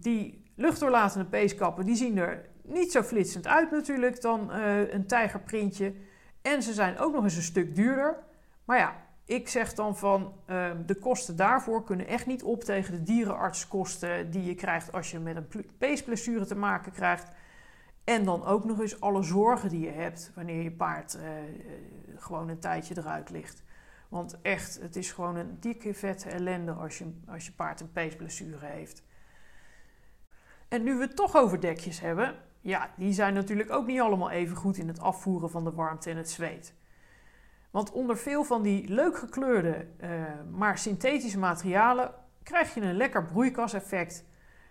die 0.00 0.47
luchtdoorlatende 0.58 1.24
peeskappen 1.24 1.84
die 1.84 1.96
zien 1.96 2.18
er 2.18 2.48
niet 2.62 2.92
zo 2.92 3.02
flitsend 3.02 3.46
uit 3.46 3.70
natuurlijk 3.70 4.20
dan 4.20 4.52
een 4.52 5.06
tijgerprintje. 5.06 5.94
En 6.42 6.62
ze 6.62 6.72
zijn 6.72 6.98
ook 6.98 7.12
nog 7.12 7.24
eens 7.24 7.36
een 7.36 7.42
stuk 7.42 7.74
duurder. 7.74 8.16
Maar 8.64 8.78
ja, 8.78 8.96
ik 9.24 9.48
zeg 9.48 9.74
dan 9.74 9.96
van 9.96 10.32
uh, 10.50 10.70
de 10.86 10.94
kosten 10.94 11.36
daarvoor 11.36 11.84
kunnen 11.84 12.06
echt 12.06 12.26
niet 12.26 12.42
op 12.42 12.64
tegen 12.64 12.94
de 12.94 13.02
dierenartskosten 13.02 14.30
die 14.30 14.44
je 14.44 14.54
krijgt 14.54 14.92
als 14.92 15.10
je 15.10 15.18
met 15.18 15.36
een 15.36 15.66
peesblessure 15.78 16.46
te 16.46 16.56
maken 16.56 16.92
krijgt. 16.92 17.30
En 18.04 18.24
dan 18.24 18.44
ook 18.44 18.64
nog 18.64 18.80
eens 18.80 19.00
alle 19.00 19.22
zorgen 19.22 19.68
die 19.68 19.80
je 19.80 19.90
hebt 19.90 20.32
wanneer 20.34 20.62
je 20.62 20.72
paard 20.72 21.16
uh, 21.16 21.22
gewoon 22.16 22.48
een 22.48 22.58
tijdje 22.58 22.94
eruit 22.98 23.30
ligt. 23.30 23.62
Want 24.08 24.40
echt, 24.42 24.80
het 24.80 24.96
is 24.96 25.12
gewoon 25.12 25.36
een 25.36 25.56
dikke 25.60 25.94
vette 25.94 26.28
ellende 26.28 26.72
als 26.72 26.98
je, 26.98 27.12
als 27.26 27.46
je 27.46 27.52
paard 27.52 27.80
een 27.80 27.92
peesblessure 27.92 28.66
heeft. 28.66 29.02
En 30.68 30.82
nu 30.82 30.94
we 30.94 31.00
het 31.00 31.16
toch 31.16 31.36
over 31.36 31.60
dekjes 31.60 32.00
hebben, 32.00 32.34
ja, 32.60 32.90
die 32.96 33.12
zijn 33.12 33.34
natuurlijk 33.34 33.70
ook 33.70 33.86
niet 33.86 34.00
allemaal 34.00 34.30
even 34.30 34.56
goed 34.56 34.76
in 34.76 34.88
het 34.88 35.00
afvoeren 35.00 35.50
van 35.50 35.64
de 35.64 35.72
warmte 35.72 36.10
en 36.10 36.16
het 36.16 36.30
zweet. 36.30 36.74
Want 37.70 37.92
onder 37.92 38.16
veel 38.16 38.44
van 38.44 38.62
die 38.62 38.88
leuk 38.88 39.18
gekleurde, 39.18 39.86
uh, 40.00 40.10
maar 40.50 40.78
synthetische 40.78 41.38
materialen 41.38 42.14
krijg 42.42 42.74
je 42.74 42.80
een 42.80 42.96
lekker 42.96 43.24
broeikaseffect. 43.24 44.24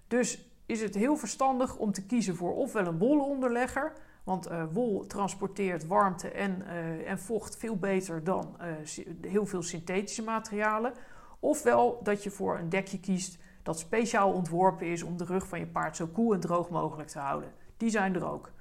Dus 0.07 0.51
is 0.65 0.81
het 0.81 0.95
heel 0.95 1.17
verstandig 1.17 1.77
om 1.77 1.91
te 1.91 2.05
kiezen 2.05 2.35
voor 2.35 2.55
ofwel 2.55 2.85
een 2.85 2.97
wollen 2.97 3.25
onderlegger, 3.25 3.93
want 4.23 4.51
uh, 4.51 4.63
wol 4.71 5.05
transporteert 5.05 5.87
warmte 5.87 6.31
en, 6.31 6.63
uh, 6.67 7.09
en, 7.09 7.19
vocht 7.19 7.57
veel 7.57 7.77
beter 7.77 8.23
dan 8.23 8.57
heel 9.21 9.45
veel 9.45 9.61
synthetische 9.61 10.23
materialen. 10.23 10.93
Ofwel 11.39 11.99
dat 12.03 12.23
je 12.23 12.29
voor 12.29 12.57
een 12.57 12.69
dekje 12.69 12.99
kiest 12.99 13.37
dat 13.67 13.79
speciaal 13.79 14.31
ontworpen 14.31 14.87
is 14.87 15.03
om 15.03 15.17
de 15.17 15.25
rug 15.25 15.47
van 15.47 15.59
je 15.59 15.67
paard 15.67 15.95
zo 15.95 16.07
koel 16.07 16.33
en 16.33 16.39
droog 16.39 16.69
mogelijk 16.69 17.09
te 17.09 17.19
houden. 17.19 17.53
Die 17.77 17.89
zijn 17.89 18.15
er 18.15 18.31
ook. 18.31 18.51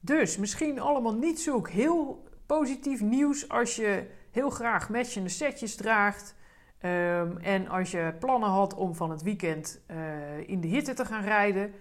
Dus 0.00 0.36
misschien 0.36 0.80
allemaal 0.80 1.14
niet 1.14 1.40
zo 1.40 1.64
heel 1.66 2.28
positief 2.46 3.00
nieuws 3.00 3.48
als 3.48 3.76
je 3.76 4.10
heel 4.30 4.50
graag 4.50 4.90
matchende 4.90 5.28
setjes 5.28 5.76
draagt. 5.76 6.34
Um, 6.82 7.38
en 7.38 7.68
als 7.68 7.90
je 7.90 8.14
plannen 8.18 8.48
had 8.48 8.74
om 8.74 8.94
van 8.94 9.10
het 9.10 9.22
weekend 9.22 9.80
uh, 9.90 10.48
in 10.48 10.60
de 10.60 10.68
hitte 10.68 10.94
te 10.94 11.04
gaan 11.04 11.24
rijden. 11.24 11.72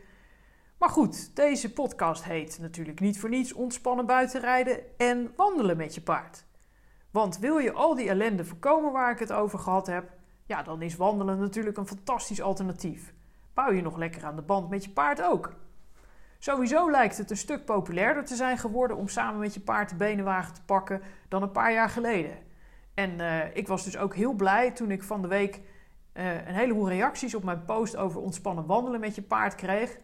Maar 0.77 0.89
goed, 0.89 1.35
deze 1.35 1.73
podcast 1.73 2.23
heet 2.23 2.57
natuurlijk 2.61 2.99
niet 2.99 3.19
voor 3.19 3.29
niets 3.29 3.53
ontspannen 3.53 4.05
buitenrijden 4.05 4.97
en 4.97 5.33
wandelen 5.35 5.77
met 5.77 5.95
je 5.95 6.01
paard. 6.01 6.45
Want 7.11 7.39
wil 7.39 7.57
je 7.57 7.71
al 7.71 7.95
die 7.95 8.09
ellende 8.09 8.45
voorkomen 8.45 8.91
waar 8.91 9.11
ik 9.11 9.19
het 9.19 9.31
over 9.31 9.59
gehad 9.59 9.87
heb, 9.87 10.16
ja, 10.47 10.63
dan 10.63 10.81
is 10.81 10.95
wandelen 10.95 11.39
natuurlijk 11.39 11.77
een 11.77 11.87
fantastisch 11.87 12.41
alternatief. 12.41 13.13
Bouw 13.53 13.71
je 13.71 13.81
nog 13.81 13.97
lekker 13.97 14.25
aan 14.25 14.35
de 14.35 14.41
band 14.41 14.69
met 14.69 14.83
je 14.83 14.89
paard 14.89 15.21
ook. 15.21 15.53
Sowieso 16.39 16.91
lijkt 16.91 17.17
het 17.17 17.31
een 17.31 17.37
stuk 17.37 17.65
populairder 17.65 18.25
te 18.25 18.35
zijn 18.35 18.57
geworden 18.57 18.97
om 18.97 19.07
samen 19.07 19.39
met 19.39 19.53
je 19.53 19.59
paard 19.59 19.89
de 19.89 19.95
benenwagen 19.95 20.53
te 20.53 20.63
pakken 20.65 21.01
dan 21.27 21.41
een 21.41 21.51
paar 21.51 21.73
jaar 21.73 21.89
geleden. 21.89 22.37
En 22.93 23.19
uh, 23.19 23.55
ik 23.55 23.67
was 23.67 23.83
dus 23.83 23.97
ook 23.97 24.15
heel 24.15 24.33
blij 24.33 24.71
toen 24.71 24.91
ik 24.91 25.03
van 25.03 25.21
de 25.21 25.27
week 25.27 25.61
uh, 26.13 26.47
een 26.47 26.53
heleboel 26.53 26.89
reacties 26.89 27.35
op 27.35 27.43
mijn 27.43 27.65
post 27.65 27.95
over 27.95 28.21
ontspannen 28.21 28.65
wandelen 28.65 28.99
met 28.99 29.15
je 29.15 29.21
paard 29.21 29.55
kreeg. 29.55 29.97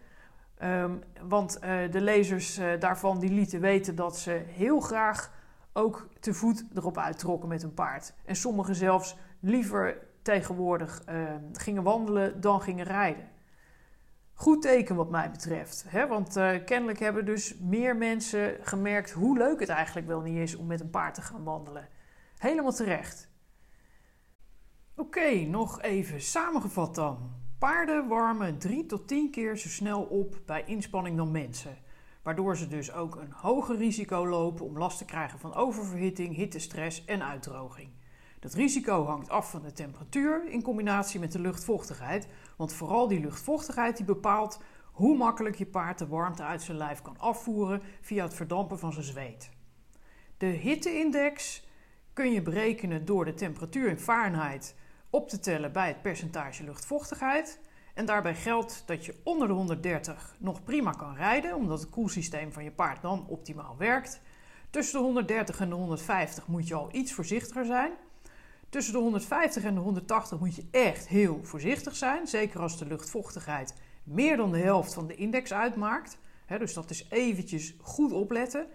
Um, 0.63 1.01
want 1.27 1.57
uh, 1.63 1.91
de 1.91 2.01
lezers 2.01 2.59
daarvan 2.79 3.19
die 3.19 3.31
lieten 3.31 3.59
weten 3.59 3.95
dat 3.95 4.17
ze 4.17 4.43
heel 4.47 4.79
graag 4.79 5.31
ook 5.73 6.07
te 6.19 6.33
voet 6.33 6.65
erop 6.75 6.97
uittrokken 6.97 7.49
met 7.49 7.63
een 7.63 7.73
paard. 7.73 8.13
En 8.25 8.35
sommigen 8.35 8.75
zelfs 8.75 9.17
liever 9.39 9.97
tegenwoordig 10.23 11.03
ehm, 11.05 11.43
gingen 11.53 11.83
wandelen 11.83 12.41
dan 12.41 12.61
gingen 12.61 12.85
rijden. 12.85 13.31
Goed 14.33 14.61
teken 14.61 14.95
wat 14.95 15.09
mij 15.09 15.31
betreft. 15.31 15.85
Hè? 15.87 16.07
Want 16.07 16.37
uh, 16.37 16.51
kennelijk 16.65 16.99
hebben 16.99 17.25
dus 17.25 17.57
meer 17.57 17.95
mensen 17.95 18.57
gemerkt 18.61 19.11
hoe 19.11 19.37
leuk 19.37 19.59
het 19.59 19.69
eigenlijk 19.69 20.07
wel 20.07 20.21
niet 20.21 20.37
is 20.37 20.55
om 20.55 20.65
met 20.65 20.79
een 20.79 20.89
paard 20.89 21.13
te 21.13 21.21
gaan 21.21 21.43
wandelen. 21.43 21.87
Helemaal 22.37 22.71
terecht. 22.71 23.31
Oké, 24.95 25.29
nog 25.29 25.81
even 25.81 26.21
samengevat 26.21 26.95
dan. 26.95 27.31
Paarden 27.59 28.07
warmen 28.07 28.57
3 28.57 28.85
tot 28.85 29.07
10 29.07 29.31
keer 29.31 29.57
zo 29.57 29.69
snel 29.69 30.01
op 30.01 30.39
bij 30.45 30.63
inspanning 30.65 31.17
dan 31.17 31.31
mensen. 31.31 31.77
Waardoor 32.23 32.57
ze 32.57 32.67
dus 32.67 32.91
ook 32.91 33.15
een 33.15 33.31
hoger 33.31 33.77
risico 33.77 34.27
lopen 34.27 34.65
om 34.65 34.77
last 34.77 34.97
te 34.97 35.05
krijgen 35.05 35.39
van 35.39 35.53
oververhitting, 35.53 36.35
hittestress 36.35 37.05
en 37.05 37.23
uitdroging. 37.23 37.89
Dat 38.43 38.53
risico 38.53 39.05
hangt 39.05 39.29
af 39.29 39.49
van 39.49 39.61
de 39.61 39.71
temperatuur 39.71 40.49
in 40.49 40.61
combinatie 40.61 41.19
met 41.19 41.31
de 41.31 41.39
luchtvochtigheid, 41.39 42.27
want 42.57 42.73
vooral 42.73 43.07
die 43.07 43.19
luchtvochtigheid 43.19 43.97
die 43.97 44.05
bepaalt 44.05 44.59
hoe 44.91 45.17
makkelijk 45.17 45.55
je 45.55 45.65
paard 45.65 45.97
de 45.97 46.07
warmte 46.07 46.43
uit 46.43 46.61
zijn 46.61 46.77
lijf 46.77 47.01
kan 47.01 47.19
afvoeren 47.19 47.81
via 48.01 48.23
het 48.23 48.33
verdampen 48.33 48.79
van 48.79 48.93
zijn 48.93 49.05
zweet. 49.05 49.49
De 50.37 50.45
hitteindex 50.45 51.67
kun 52.13 52.31
je 52.31 52.41
berekenen 52.41 53.05
door 53.05 53.25
de 53.25 53.33
temperatuur 53.33 53.89
in 53.89 53.99
Fahrenheit 53.99 54.75
op 55.09 55.29
te 55.29 55.39
tellen 55.39 55.71
bij 55.71 55.87
het 55.87 56.01
percentage 56.01 56.63
luchtvochtigheid. 56.63 57.59
En 57.93 58.05
daarbij 58.05 58.35
geldt 58.35 58.83
dat 58.85 59.05
je 59.05 59.15
onder 59.23 59.47
de 59.47 59.53
130 59.53 60.35
nog 60.39 60.63
prima 60.63 60.91
kan 60.91 61.15
rijden, 61.15 61.55
omdat 61.55 61.81
het 61.81 61.89
koelsysteem 61.89 62.51
van 62.51 62.63
je 62.63 62.71
paard 62.71 63.01
dan 63.01 63.25
optimaal 63.27 63.75
werkt. 63.77 64.21
Tussen 64.69 64.97
de 64.99 65.05
130 65.05 65.59
en 65.59 65.69
de 65.69 65.75
150 65.75 66.47
moet 66.47 66.67
je 66.67 66.75
al 66.75 66.89
iets 66.91 67.13
voorzichtiger 67.13 67.65
zijn. 67.65 67.91
Tussen 68.73 68.93
de 68.93 68.99
150 68.99 69.63
en 69.63 69.73
de 69.73 69.79
180 69.79 70.39
moet 70.39 70.55
je 70.55 70.67
echt 70.71 71.07
heel 71.07 71.39
voorzichtig 71.43 71.95
zijn, 71.95 72.27
zeker 72.27 72.59
als 72.59 72.77
de 72.77 72.85
luchtvochtigheid 72.85 73.73
meer 74.03 74.37
dan 74.37 74.51
de 74.51 74.57
helft 74.57 74.93
van 74.93 75.07
de 75.07 75.15
index 75.15 75.53
uitmaakt. 75.53 76.17
dus 76.57 76.73
dat 76.73 76.89
is 76.89 77.05
eventjes 77.09 77.75
goed 77.81 78.11
opletten. 78.11 78.67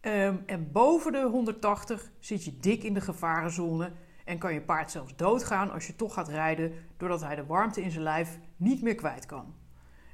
Ehm, 0.00 0.36
en 0.46 0.72
boven 0.72 1.12
de 1.12 1.22
180 1.22 2.10
zit 2.18 2.44
je 2.44 2.56
dik 2.56 2.82
in 2.82 2.94
de 2.94 3.00
gevarenzone 3.00 3.92
en 4.24 4.38
kan 4.38 4.54
je 4.54 4.60
paard 4.60 4.90
zelfs 4.90 5.16
doodgaan 5.16 5.70
als 5.70 5.86
je 5.86 5.96
toch 5.96 6.14
gaat 6.14 6.28
rijden 6.28 6.72
doordat 6.96 7.22
hij 7.22 7.34
de 7.34 7.46
warmte 7.46 7.82
in 7.82 7.90
zijn 7.90 8.02
lijf 8.02 8.38
niet 8.56 8.82
meer 8.82 8.94
kwijt 8.94 9.26
kan. 9.26 9.54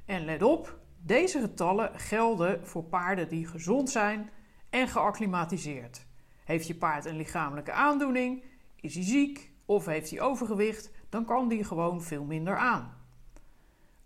En 0.05 0.25
let 0.25 0.43
op, 0.43 0.79
deze 1.01 1.39
getallen 1.39 1.99
gelden 1.99 2.67
voor 2.67 2.83
paarden 2.83 3.29
die 3.29 3.47
gezond 3.47 3.89
zijn 3.89 4.29
en 4.69 4.87
geacclimatiseerd. 4.87 6.05
Heeft 6.43 6.67
je 6.67 6.75
paard 6.75 7.05
een 7.05 7.17
lichamelijke 7.17 7.71
aandoening, 7.71 8.43
is 8.85 8.95
hij 8.95 9.03
ziek 9.03 9.51
of 9.65 9.85
heeft 9.85 10.09
hij 10.09 10.21
overgewicht, 10.21 10.91
dan 11.09 11.25
kan 11.25 11.47
die 11.47 11.63
gewoon 11.63 12.01
veel 12.01 12.23
minder 12.23 12.57
aan. 12.57 12.93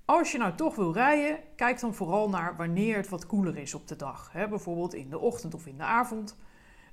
Als 0.05 0.32
je 0.32 0.38
nou 0.38 0.55
toch 0.55 0.75
wil 0.75 0.93
rijden, 0.93 1.39
kijk 1.55 1.80
dan 1.80 1.93
vooral 1.93 2.30
naar 2.30 2.55
wanneer 2.55 2.95
het 2.95 3.09
wat 3.09 3.25
koeler 3.25 3.57
is 3.57 3.73
op 3.73 3.88
de 3.88 3.95
dag. 3.95 4.32
Bijvoorbeeld 4.34 4.93
in 4.93 5.09
de 5.09 5.19
ochtend 5.19 5.53
of 5.53 5.65
in 5.65 5.77
de 5.77 5.84
avond. 5.84 6.38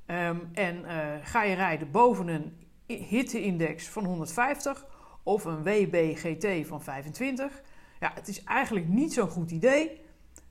Ehm, 0.06 0.38
en 0.52 0.76
uh, 0.76 0.90
ga 1.22 1.42
je 1.42 1.54
rijden 1.54 1.90
boven 1.90 2.28
een 2.28 2.66
hitteindex 2.86 3.88
van 3.88 4.04
150 4.04 4.86
of 5.22 5.44
een 5.44 5.62
WB-GT 5.62 6.66
van 6.66 6.82
25. 6.82 7.62
Ja, 8.00 8.12
het 8.14 8.28
is 8.28 8.44
eigenlijk 8.44 8.88
niet 8.88 9.12
zo'n 9.12 9.28
goed 9.28 9.50
idee. 9.50 10.00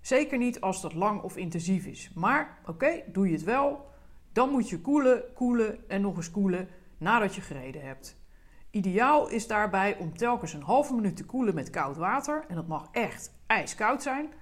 Zeker 0.02 0.38
niet 0.38 0.62
als 0.62 0.82
dat 0.82 0.94
lang 0.94 1.22
of 1.22 1.38
intensief 1.38 1.86
is. 1.86 2.12
Maar 2.16 2.60
oké, 2.66 3.02
doe 3.08 3.28
je 3.28 3.34
het 3.34 3.44
wel, 3.44 3.86
dan 4.34 4.50
moet 4.50 4.70
je 4.70 4.82
koelen, 4.82 5.24
koelen 5.34 5.90
en 5.90 6.02
nog 6.02 6.16
eens 6.16 6.32
koelen 6.32 6.70
nadat 6.98 7.36
je 7.36 7.42
gereden 7.42 7.82
hebt. 7.82 8.24
Ideaal 8.70 9.30
is 9.30 9.48
daarbij 9.48 9.98
om 9.98 10.18
telkens 10.18 10.54
een 10.54 10.62
halve 10.62 10.94
minuut 10.94 11.16
te 11.16 11.26
koelen 11.26 11.56
met 11.56 11.70
koud 11.70 11.98
water. 11.98 12.46
En 12.48 12.56
dat 12.56 12.68
mag 12.68 12.88
echt 12.92 13.32
ijskoud 13.48 14.04
zijn. 14.04 14.34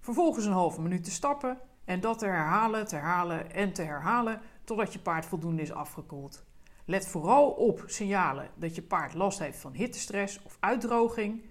Vervolgens 0.00 0.44
een 0.44 0.52
halve 0.52 0.80
minuut 0.80 1.04
te 1.04 1.10
stappen 1.10 1.58
en 1.84 2.00
dat 2.00 2.18
te 2.18 2.26
herhalen, 2.26 2.86
te 2.86 2.94
herhalen 2.94 3.52
en 3.52 3.72
te 3.72 3.82
herhalen 3.82 4.40
totdat 4.64 4.92
je 4.92 4.98
paard 4.98 5.26
voldoende 5.26 5.62
is 5.62 5.72
afgekoeld. 5.72 6.44
Let 6.84 7.06
vooral 7.06 7.50
op 7.50 7.82
signalen 7.86 8.50
dat 8.54 8.74
je 8.74 8.82
paard 8.82 9.14
last 9.14 9.38
heeft 9.38 9.58
van 9.58 9.72
hittestress 9.72 10.42
of 10.42 10.56
uitdroging. 10.60 11.44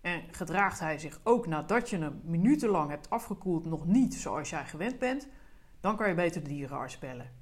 En 0.00 0.22
gedraagt 0.30 0.80
hij 0.80 0.98
zich 0.98 1.20
ook 1.22 1.46
nadat 1.46 1.90
je 1.90 1.98
hem 1.98 2.20
minutenlang 2.24 2.90
hebt 2.90 3.10
afgekoeld 3.10 3.64
nog 3.64 3.86
niet 3.86 4.14
zoals 4.14 4.50
jij 4.50 4.64
gewend 4.64 4.98
bent, 4.98 5.28
dan 5.80 5.96
kan 5.96 6.08
je 6.08 6.14
beter 6.14 6.42
de 6.42 6.48
dierenarts 6.48 6.98
bellen. 6.98 7.39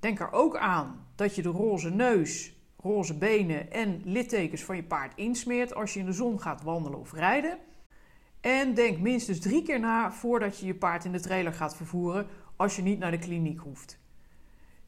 Denk 0.00 0.20
er 0.20 0.32
ook 0.32 0.56
aan 0.56 1.06
dat 1.14 1.34
je 1.34 1.42
de 1.42 1.48
roze 1.48 1.90
neus, 1.90 2.52
roze 2.76 3.18
benen 3.18 3.72
en 3.72 4.02
littekens 4.04 4.64
van 4.64 4.76
je 4.76 4.84
paard 4.84 5.12
insmeert 5.16 5.74
als 5.74 5.94
je 5.94 6.00
in 6.00 6.06
de 6.06 6.12
zon 6.12 6.40
gaat 6.40 6.62
wandelen 6.62 6.98
of 6.98 7.12
rijden. 7.12 7.58
En 8.40 8.74
denk 8.74 8.98
minstens 8.98 9.38
drie 9.38 9.62
keer 9.62 9.80
na 9.80 10.12
voordat 10.12 10.58
je 10.58 10.66
je 10.66 10.74
paard 10.74 11.04
in 11.04 11.12
de 11.12 11.20
trailer 11.20 11.52
gaat 11.52 11.76
vervoeren 11.76 12.26
als 12.56 12.76
je 12.76 12.82
niet 12.82 12.98
naar 12.98 13.10
de 13.10 13.18
kliniek 13.18 13.60
hoeft. 13.60 13.98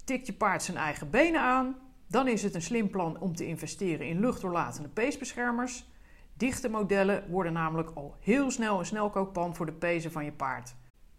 Tikt 0.05 0.27
je 0.27 0.33
paard 0.33 0.63
zijn 0.63 0.77
eigen 0.77 1.11
benen 1.11 1.41
aan, 1.41 1.77
dan 2.07 2.29
is 2.29 2.43
het 2.43 2.55
een 2.55 2.63
slim 2.63 2.91
plan 2.91 3.19
om 3.19 3.35
te 3.35 3.47
investeren 3.47 4.07
in 4.07 4.21
luchtdoorlatende 4.21 4.89
peesbeschermers. 4.89 5.91
Dichte 6.35 6.69
modellen 6.69 7.31
worden 7.31 7.53
namelijk 7.53 7.91
al 7.95 8.17
heel 8.21 8.51
snel 8.51 8.79
een 8.79 8.87
snelkookpan 8.87 9.55
voor 9.55 9.67
de 9.67 9.73
pezen 9.73 10.13
van 10.13 10.25
je 10.25 10.33
paard. 10.33 10.75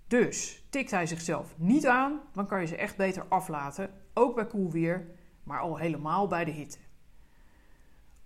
Dus 0.08 0.64
tikt 0.70 0.92
hij 0.92 1.06
zichzelf 1.06 1.54
niet 1.58 1.88
aan, 1.88 2.20
dan 2.34 2.48
kan 2.48 2.62
je 2.62 2.68
ze 2.68 2.76
echt 2.76 2.98
beter 2.98 3.26
aflaten, 3.30 3.90
ook 4.14 4.36
bij 4.36 4.48
koel 4.48 4.72
weer, 4.72 5.08
maar 5.44 5.60
al 5.60 5.78
helemaal 5.78 6.28
bij 6.28 6.46
de 6.46 6.52
hitte. 6.52 6.78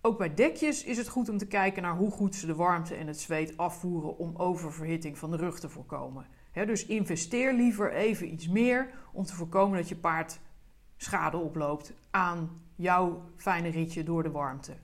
Ook 0.01 0.17
bij 0.17 0.34
dekjes 0.34 0.84
is 0.84 0.97
het 0.97 1.07
goed 1.07 1.30
om 1.30 1.38
te 1.38 1.47
kijken 1.47 1.82
naar 1.82 1.95
hoe 1.95 2.11
goed 2.11 2.36
ze 2.36 2.45
de 2.45 2.55
warmte 2.55 2.95
en 2.95 3.07
het 3.07 3.19
zweet 3.19 3.57
afvoeren 3.57 4.17
om 4.17 4.36
oververhitting 4.36 5.17
van 5.17 5.32
de 5.32 5.38
rug 5.38 5.59
te 5.59 5.69
voorkomen. 5.69 6.25
dus 6.51 6.86
investeer 6.86 7.53
liever 7.53 7.93
even 7.93 8.34
iets 8.34 8.47
meer 8.47 8.89
om 9.11 9.25
te 9.25 9.36
voorkomen 9.36 9.78
dat 9.78 9.89
je 9.89 9.95
paard 9.95 10.39
schade 10.97 11.38
oploopt 11.38 11.93
aan 12.11 12.61
jouw 12.75 13.21
fijne 13.36 13.69
ritje 13.69 14.03
door 14.03 14.23
de 14.23 14.32
warmte. 14.32 14.75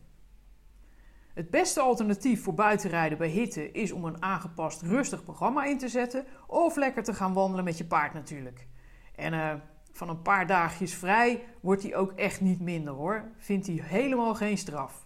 Het 1.34 1.50
beste 1.50 1.82
alternatief 1.82 2.44
voor 2.44 2.54
buitenrijden 2.54 3.18
bij 3.18 3.28
hitte 3.28 3.72
is 3.72 3.92
om 3.92 4.06
een 4.06 4.24
aangepast 4.24 4.82
rustig 4.82 5.24
programma 5.24 5.66
in 5.66 5.78
te 5.78 5.88
zetten 5.88 6.26
of 6.48 6.76
lekker 6.76 7.04
te 7.04 7.14
gaan 7.14 7.34
wandelen 7.34 7.64
met 7.64 7.78
je 7.78 7.86
paard 7.86 8.14
natuurlijk. 8.14 8.68
En 9.16 9.34
uh, 9.34 9.54
van 9.92 10.10
een 10.10 10.22
paar 10.22 10.48
dagjes 10.48 10.94
vrij 10.94 11.44
wordt 11.60 11.84
hij 11.84 11.96
ook 11.96 12.12
echt 12.12 12.42
niet 12.42 12.60
minder 12.60 12.94
hoor. 12.94 13.24
Vindt 13.38 13.68
hij 13.68 13.80
helemaal 13.82 14.36
geen 14.36 14.58
straf. 14.58 15.06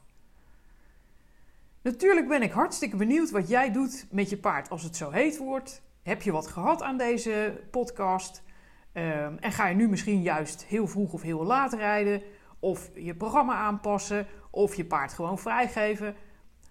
Natuurlijk 1.82 2.28
ben 2.28 2.42
ik 2.42 2.52
hartstikke 2.52 2.96
benieuwd 2.96 3.32
wat 3.32 3.48
jij 3.48 3.72
doet 3.72 4.08
met 4.12 4.30
je 4.30 4.38
paard 4.38 4.70
als 4.70 4.84
het 4.84 4.96
zo 4.96 5.10
heet 5.10 5.38
wordt. 5.38 5.82
Heb 6.04 6.22
je 6.22 6.32
wat 6.32 6.48
gehad 6.48 6.82
aan 6.82 6.98
deze 6.98 7.62
podcast? 7.72 8.44
Ehm, 8.92 9.36
en 9.40 9.52
ga 9.52 9.68
je 9.68 9.76
nu 9.76 9.90
misschien 9.90 10.22
juist 10.22 10.66
heel 10.66 10.88
vroeg 10.88 11.14
of 11.14 11.22
heel 11.22 11.44
laat 11.44 11.74
rijden? 11.74 12.22
Of 12.60 12.90
je 12.94 13.16
programma 13.16 13.56
aanpassen? 13.56 14.28
Of 14.58 14.76
je 14.76 14.86
paard 14.86 15.14
gewoon 15.14 15.40
vrijgeven? 15.40 16.16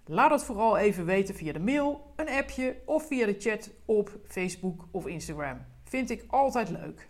Laat 0.04 0.30
het 0.30 0.44
vooral 0.44 0.76
even 0.76 1.04
weten 1.04 1.34
via 1.34 1.52
de 1.52 1.60
mail, 1.60 2.12
een 2.16 2.28
appje 2.28 2.82
of 2.84 3.06
via 3.06 3.26
de 3.26 3.36
chat 3.38 3.70
op 3.84 4.18
Facebook 4.26 4.88
of 4.90 5.06
Instagram. 5.06 5.64
Vind 5.84 6.10
ik 6.10 6.24
altijd 6.28 6.70
leuk. 6.70 7.08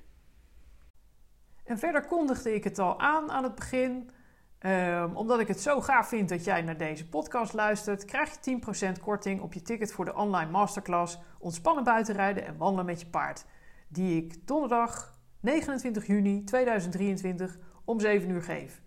En 1.65 1.79
verder 1.79 2.05
kondigde 2.07 2.55
ik 2.55 2.65
het 2.65 2.79
al 2.79 3.01
aan 3.01 3.31
aan 3.31 3.43
het 3.43 3.55
begin. 3.55 4.11
Ehm, 4.59 5.15
omdat 5.15 5.41
ik 5.41 5.49
het 5.49 5.61
zo 5.61 5.81
gaaf 5.81 6.09
vind 6.09 6.29
dat 6.29 6.45
jij 6.45 6.63
naar 6.63 6.77
deze 6.79 7.09
podcast 7.09 7.53
luistert, 7.53 8.05
krijg 8.05 8.31
je 8.31 8.41
10% 8.41 9.01
korting 9.01 9.41
op 9.41 9.53
je 9.53 9.63
ticket 9.63 9.93
voor 9.93 10.05
de 10.05 10.15
online 10.15 10.51
masterclass 10.51 11.19
Ontspannen 11.39 11.85
buitenrijden 11.85 12.47
en 12.47 12.57
wandelen 12.57 12.87
met 12.87 13.01
je 13.01 13.07
paard. 13.07 13.45
Die 13.89 14.23
ik 14.25 14.47
donderdag 14.47 15.19
29 15.41 16.07
juni 16.07 16.45
2023 16.45 17.59
om 17.85 18.01
7 18.01 18.31
uur 18.31 18.43
geef. 18.43 18.85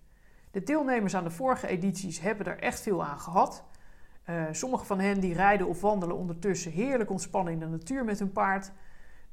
De 0.52 0.64
deelnemers 0.64 1.16
aan 1.16 1.24
de 1.24 1.30
vorige 1.30 1.68
edities 1.68 2.20
hebben 2.20 2.46
er 2.46 2.60
echt 2.60 2.82
veel 2.82 3.06
aan 3.06 3.20
gehad. 3.20 3.64
Uh, 4.30 4.44
sommige 4.52 4.86
van 4.86 5.00
hen 5.00 5.20
die 5.20 5.34
rijden 5.34 5.68
of 5.68 5.82
wandelen 5.82 6.16
ondertussen 6.16 6.72
heerlijk 6.72 7.10
ontspannen 7.10 7.54
in 7.54 7.60
de 7.60 7.68
natuur 7.68 8.06
met 8.06 8.20
hun 8.20 8.32
paard. 8.32 8.72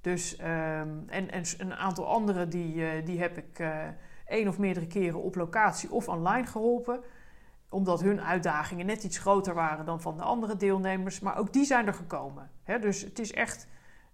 Dus, 0.01 0.37
ehm, 0.37 0.89
en, 1.07 1.31
en 1.31 1.45
een 1.59 1.75
aantal 1.75 2.07
anderen 2.07 2.49
die, 2.49 2.75
uh, 2.75 2.91
die 3.05 3.21
heb 3.21 3.39
ik 3.39 3.59
uh, 3.59 3.79
één 4.27 4.49
of 4.49 4.59
meerdere 4.59 4.87
keren 4.87 5.23
op 5.23 5.35
locatie 5.35 5.91
of 5.91 6.09
online 6.09 6.47
geholpen. 6.47 7.01
Omdat 7.69 8.01
hun 8.01 8.21
uitdagingen 8.21 8.87
net 8.87 9.05
iets 9.05 9.19
groter 9.19 9.55
waren 9.55 9.85
dan 9.85 10.01
van 10.01 10.17
de 10.17 10.23
andere 10.23 10.57
deelnemers. 10.57 11.21
Maar 11.21 11.39
ook 11.39 11.53
die 11.53 11.65
zijn 11.65 11.87
er 11.87 11.95
gekomen. 11.95 12.51
dus 12.81 13.01
het 13.01 13.19
is 13.19 13.33
echt, 13.33 13.67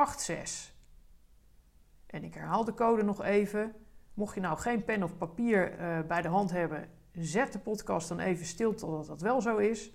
En 2.05 2.23
ik 2.23 2.33
herhaal 2.33 2.65
de 2.65 2.73
code 2.73 3.03
nog 3.03 3.23
even. 3.23 3.75
Mocht 4.13 4.35
je 4.35 4.41
nou 4.41 4.57
geen 4.57 4.83
pen 4.83 5.03
of 5.03 5.17
papier 5.17 5.79
uh, 5.79 5.99
bij 6.07 6.21
de 6.21 6.27
hand 6.27 6.51
hebben, 6.51 6.89
zet 7.11 7.53
de 7.53 7.59
podcast 7.59 8.09
dan 8.09 8.19
even 8.19 8.45
stil 8.45 8.73
totdat 8.73 9.05
dat 9.05 9.21
wel 9.21 9.41
zo 9.41 9.57
is. 9.57 9.93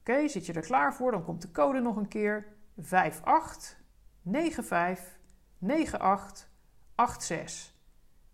Oké, 0.00 0.28
zit 0.28 0.46
je 0.46 0.52
er 0.52 0.62
klaar 0.62 0.94
voor? 0.94 1.10
Dan 1.10 1.24
komt 1.24 1.42
de 1.42 1.50
code 1.50 1.80
nog 1.80 1.96
een 1.96 2.08
keer. 2.08 2.46
58959886. 2.80 2.86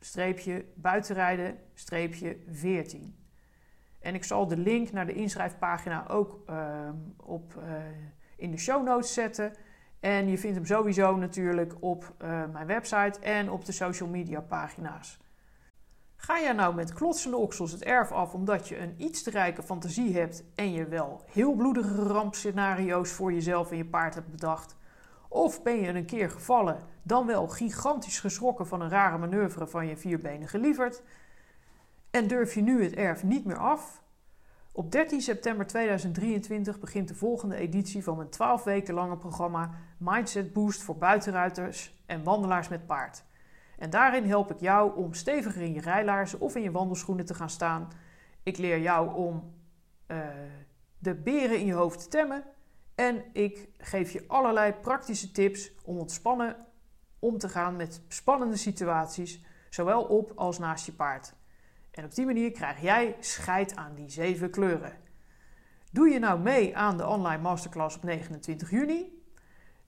streepje 0.00 0.64
buitenrijden 0.74 1.58
streepje 1.74 2.36
14. 2.50 3.14
En 4.00 4.14
ik 4.14 4.24
zal 4.24 4.46
de 4.46 4.56
link 4.56 4.92
naar 4.92 5.06
de 5.06 5.12
inschrijfpagina 5.12 6.08
ook 6.08 6.42
ehm, 6.46 6.94
op, 7.16 7.54
uh, 7.58 7.72
in 8.36 8.50
de 8.50 8.56
show 8.56 8.84
notes 8.84 9.14
zetten. 9.14 9.52
En 10.00 10.28
je 10.28 10.38
vindt 10.38 10.56
hem 10.56 10.66
sowieso 10.66 11.16
natuurlijk 11.16 11.74
op 11.80 12.14
uh, 12.22 12.44
mijn 12.52 12.66
website 12.66 13.20
en 13.20 13.50
op 13.50 13.64
de 13.64 13.72
social 13.72 14.08
media 14.08 14.40
pagina's. 14.40 15.18
Ga 16.16 16.40
jij 16.40 16.52
nou 16.52 16.74
met 16.74 16.92
klotsende 16.92 17.36
oksels 17.36 17.72
het 17.72 17.84
erf 17.84 18.12
af 18.12 18.34
omdat 18.34 18.68
je 18.68 18.78
een 18.78 18.94
iets 18.96 19.22
te 19.22 19.30
rijke 19.30 19.62
fantasie 19.62 20.16
hebt 20.16 20.44
en 20.54 20.72
je 20.72 20.86
wel 20.86 21.24
heel 21.32 21.54
bloedige 21.54 22.02
rampscenario's 22.02 23.10
voor 23.10 23.32
jezelf 23.32 23.70
en 23.70 23.76
je 23.76 23.86
paard 23.86 24.14
hebt 24.14 24.30
bedacht? 24.30 24.76
Of 25.32 25.62
ben 25.62 25.80
je 25.80 25.88
een 25.88 26.04
keer 26.04 26.30
gevallen, 26.30 26.84
dan 27.02 27.26
wel 27.26 27.48
gigantisch 27.48 28.20
geschrokken 28.20 28.66
van 28.66 28.80
een 28.80 28.88
rare 28.88 29.18
manoeuvre 29.18 29.66
van 29.66 29.86
je 29.86 29.96
vierbenige 29.96 30.58
lieverd? 30.58 31.02
En 32.10 32.28
durf 32.28 32.54
je 32.54 32.62
nu 32.62 32.82
het 32.82 32.94
erf 32.94 33.22
niet 33.22 33.44
meer 33.44 33.58
af? 33.58 34.02
Op 34.72 34.92
13 34.92 35.20
september 35.20 35.66
2023 35.66 36.80
begint 36.80 37.08
de 37.08 37.14
volgende 37.14 37.56
editie 37.56 38.04
van 38.04 38.16
mijn 38.16 38.28
12 38.28 38.64
weken 38.64 38.94
lange 38.94 39.16
programma 39.16 39.70
Mindset 39.98 40.52
Boost 40.52 40.82
voor 40.82 40.96
buitenruiters 40.96 42.02
en 42.06 42.22
wandelaars 42.22 42.68
met 42.68 42.86
paard. 42.86 43.24
En 43.78 43.90
daarin 43.90 44.24
help 44.24 44.50
ik 44.50 44.60
jou 44.60 44.96
om 44.96 45.14
steviger 45.14 45.62
in 45.62 45.72
je 45.72 45.80
rijlaarzen 45.80 46.40
of 46.40 46.56
in 46.56 46.62
je 46.62 46.70
wandelschoenen 46.70 47.26
te 47.26 47.34
gaan 47.34 47.50
staan. 47.50 47.88
Ik 48.42 48.58
leer 48.58 48.80
jou 48.80 49.14
om 49.14 49.52
uh, 50.06 50.18
de 50.98 51.14
beren 51.14 51.58
in 51.58 51.66
je 51.66 51.72
hoofd 51.72 52.02
te 52.02 52.08
temmen. 52.08 52.44
En 53.00 53.24
ik 53.32 53.68
geef 53.78 54.12
je 54.12 54.24
allerlei 54.26 54.72
praktische 54.72 55.30
tips 55.30 55.72
om 55.84 55.98
ontspannen 55.98 56.56
om 57.18 57.38
te 57.38 57.48
gaan 57.48 57.76
met 57.76 58.02
spannende 58.08 58.56
situaties, 58.56 59.44
zowel 59.70 60.02
op 60.02 60.32
als 60.34 60.58
naast 60.58 60.86
je 60.86 60.92
paard. 60.92 61.34
En 61.90 62.04
op 62.04 62.14
die 62.14 62.26
manier 62.26 62.50
krijg 62.50 62.80
jij 62.80 63.16
scheid 63.20 63.76
aan 63.76 63.94
die 63.94 64.10
zeven 64.10 64.50
kleuren. 64.50 64.92
Doe 65.92 66.08
je 66.08 66.18
nou 66.18 66.40
mee 66.40 66.76
aan 66.76 66.96
de 66.96 67.06
online 67.06 67.42
masterclass 67.42 67.96
op 67.96 68.02
29 68.02 68.70
juni? 68.70 69.22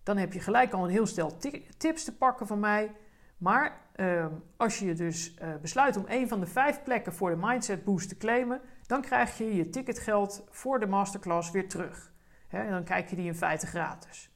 Dan 0.03 0.17
heb 0.17 0.33
je 0.33 0.41
gelijk 0.41 0.73
al 0.73 0.85
een 0.85 0.91
heel 0.91 1.07
stel 1.07 1.37
tips 1.77 2.05
te 2.05 2.17
pakken 2.17 2.47
van 2.47 2.61
mij. 2.61 2.93
Maar 3.37 3.81
uh, 3.97 4.27
als 4.57 4.79
je 4.79 4.95
dus 4.95 5.35
uh, 5.43 5.55
besluit 5.61 5.97
om 5.97 6.05
een 6.09 6.29
van 6.29 6.41
de 6.41 6.47
vijf 6.47 6.83
plekken 6.83 7.13
voor 7.13 7.31
de 7.31 7.41
Mindset 7.41 7.85
Boost 7.85 8.09
te 8.09 8.17
claimen, 8.17 8.61
dan 8.87 9.01
krijg 9.01 9.39
je 9.39 9.55
je 9.55 9.71
ticketgeld 9.71 10.45
voor 10.51 10.81
de 10.81 10.87
masterclass 10.87 11.51
weer 11.51 11.69
terug. 11.69 12.12
En 12.61 12.70
dan 12.70 12.84
kijk 12.84 13.11
je 13.11 13.16
die 13.16 13.26
in 13.26 13.34
feite 13.34 13.66
gratis. 13.66 14.30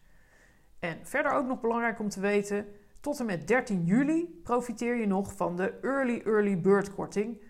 En 0.78 0.98
verder 1.02 1.32
ook 1.32 1.46
nog 1.46 1.60
belangrijk 1.60 1.98
om 1.98 2.08
te 2.08 2.20
weten, 2.20 2.66
tot 3.00 3.20
en 3.20 3.26
met 3.26 3.48
13 3.48 3.84
juli 3.84 4.40
profiteer 4.42 4.96
je 4.96 5.06
nog 5.06 5.36
van 5.36 5.56
de 5.56 5.78
Early 5.82 6.22
Early 6.24 6.60
Bird 6.60 6.94
korting. 6.94 7.42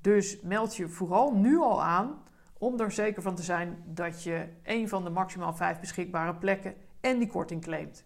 Dus 0.00 0.40
meld 0.40 0.76
je 0.76 0.88
vooral 0.88 1.34
nu 1.34 1.58
al 1.58 1.82
aan 1.82 2.22
om 2.58 2.80
er 2.80 2.90
zeker 2.90 3.22
van 3.22 3.34
te 3.34 3.42
zijn 3.42 3.82
dat 3.86 4.22
je 4.22 4.48
een 4.62 4.88
van 4.88 5.04
de 5.04 5.10
maximaal 5.10 5.54
vijf 5.54 5.80
beschikbare 5.80 6.34
plekken 6.34 6.74
en 7.00 7.18
die 7.18 7.28
korting 7.28 7.62
claimt. 7.62 8.04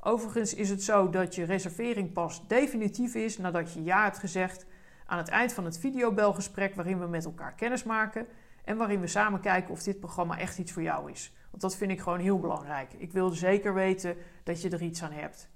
Overigens 0.00 0.54
is 0.54 0.70
het 0.70 0.82
zo 0.82 1.10
dat 1.10 1.34
je 1.34 1.44
reservering 1.44 2.12
pas 2.12 2.48
definitief 2.48 3.14
is 3.14 3.38
nadat 3.38 3.72
je 3.72 3.82
ja 3.82 4.02
hebt 4.02 4.18
gezegd 4.18 4.66
aan 5.06 5.18
het 5.18 5.28
eind 5.28 5.52
van 5.52 5.64
het 5.64 5.78
videobelgesprek 5.78 6.74
waarin 6.74 6.98
we 6.98 7.06
met 7.06 7.24
elkaar 7.24 7.54
kennis 7.54 7.84
maken 7.84 8.26
en 8.66 8.76
waarin 8.76 9.00
we 9.00 9.06
samen 9.06 9.40
kijken 9.40 9.70
of 9.70 9.82
dit 9.82 10.00
programma 10.00 10.38
echt 10.38 10.58
iets 10.58 10.72
voor 10.72 10.82
jou 10.82 11.10
is. 11.10 11.34
Want 11.50 11.62
dat 11.62 11.76
vind 11.76 11.90
ik 11.90 12.00
gewoon 12.00 12.18
heel 12.18 12.38
belangrijk. 12.38 12.92
Ik 12.92 13.12
wil 13.12 13.30
zeker 13.30 13.74
weten 13.74 14.16
dat 14.42 14.62
je 14.62 14.70
er 14.70 14.82
iets 14.82 15.02
aan 15.02 15.12
hebt. 15.12 15.50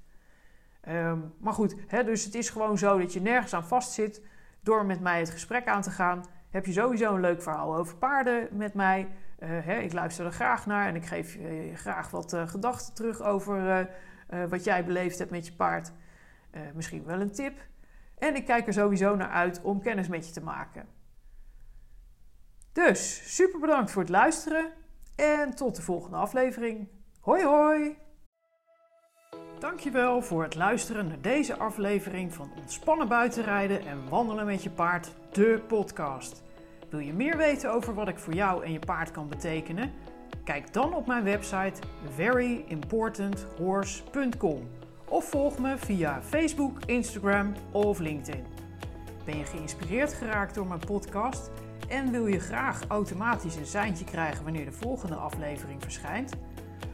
Um, 0.88 1.34
maar 1.38 1.52
goed, 1.52 1.74
hè, 1.86 2.04
dus 2.04 2.24
het 2.24 2.34
is 2.34 2.50
gewoon 2.50 2.78
zo 2.78 2.98
dat 2.98 3.12
je 3.12 3.20
nergens 3.20 3.54
aan 3.54 3.66
vastzit. 3.66 4.22
Door 4.61 4.86
met 4.86 5.00
mij 5.00 5.18
het 5.18 5.30
gesprek 5.30 5.66
aan 5.66 5.82
te 5.82 5.90
gaan, 5.90 6.24
heb 6.50 6.66
je 6.66 6.72
sowieso 6.72 7.14
een 7.14 7.20
leuk 7.20 7.42
verhaal 7.42 7.76
over 7.76 7.96
paarden 7.96 8.48
met 8.52 8.74
mij. 8.74 9.08
Uh, 9.38 9.48
hè, 9.48 9.78
ik 9.78 9.92
luister 9.92 10.26
er 10.26 10.32
graag 10.32 10.66
naar 10.66 10.86
en 10.86 10.96
ik 10.96 11.06
geef 11.06 11.34
je 11.34 11.72
graag 11.74 12.11
wat 12.11 12.32
uh, 12.32 12.48
gedachten 12.48 12.94
terug 12.94 13.22
over 13.22 13.88
wat 14.48 14.64
jij 14.64 14.84
beleefd 14.84 15.18
hebt 15.18 15.30
met 15.30 15.46
je 15.46 15.52
paard. 15.52 15.92
Misschien 16.74 17.04
wel 17.04 17.20
een 17.20 17.32
tip. 17.32 17.58
En 18.18 18.34
ik 18.34 18.44
kijk 18.44 18.66
er 18.66 18.72
sowieso 18.72 19.16
naar 19.16 19.30
uit 19.30 19.61
om 19.62 19.80
kennis 19.82 20.08
met 20.08 20.26
je 20.26 20.32
te 20.32 20.42
maken. 20.42 20.99
Dus 22.72 23.34
super 23.36 23.60
bedankt 23.60 23.90
voor 23.90 24.02
het 24.02 24.10
luisteren 24.10 24.72
en 25.16 25.54
tot 25.54 25.76
de 25.76 25.82
volgende 25.82 26.16
aflevering. 26.16 26.88
Hoi 27.20 27.44
hoi! 27.44 27.96
Dankjewel 29.58 30.22
voor 30.22 30.42
het 30.42 30.54
luisteren 30.54 31.06
naar 31.06 31.20
deze 31.20 31.56
aflevering 31.56 32.34
van 32.34 32.50
Ontspannen 32.56 33.08
buitenrijden 33.08 33.86
en 33.86 34.08
wandelen 34.08 34.46
met 34.46 34.62
je 34.62 34.70
paard, 34.70 35.10
de 35.32 35.62
podcast. 35.68 36.42
Wil 36.90 37.00
je 37.00 37.12
meer 37.12 37.36
weten 37.36 37.72
over 37.72 37.94
wat 37.94 38.08
ik 38.08 38.18
voor 38.18 38.34
jou 38.34 38.64
en 38.64 38.72
je 38.72 38.78
paard 38.78 39.10
kan 39.10 39.28
betekenen? 39.28 39.92
Kijk 40.44 40.72
dan 40.72 40.94
op 40.94 41.06
mijn 41.06 41.24
website 41.24 41.80
veryimportanthorse.com 42.14 44.68
of 45.08 45.24
volg 45.24 45.58
me 45.58 45.78
via 45.78 46.22
Facebook, 46.22 46.78
Instagram 46.86 47.54
of 47.72 47.98
LinkedIn. 47.98 48.44
Ben 49.24 49.38
je 49.38 49.44
geïnspireerd 49.44 50.12
geraakt 50.12 50.54
door 50.54 50.66
mijn 50.66 50.86
podcast 50.86 51.50
en 51.91 52.11
wil 52.11 52.26
je 52.26 52.41
graag 52.41 52.84
automatisch 52.88 53.57
een 53.57 53.66
seintje 53.66 54.05
krijgen 54.05 54.45
wanneer 54.45 54.64
de 54.64 54.72
volgende 54.72 55.14
aflevering 55.14 55.82
verschijnt? 55.82 56.32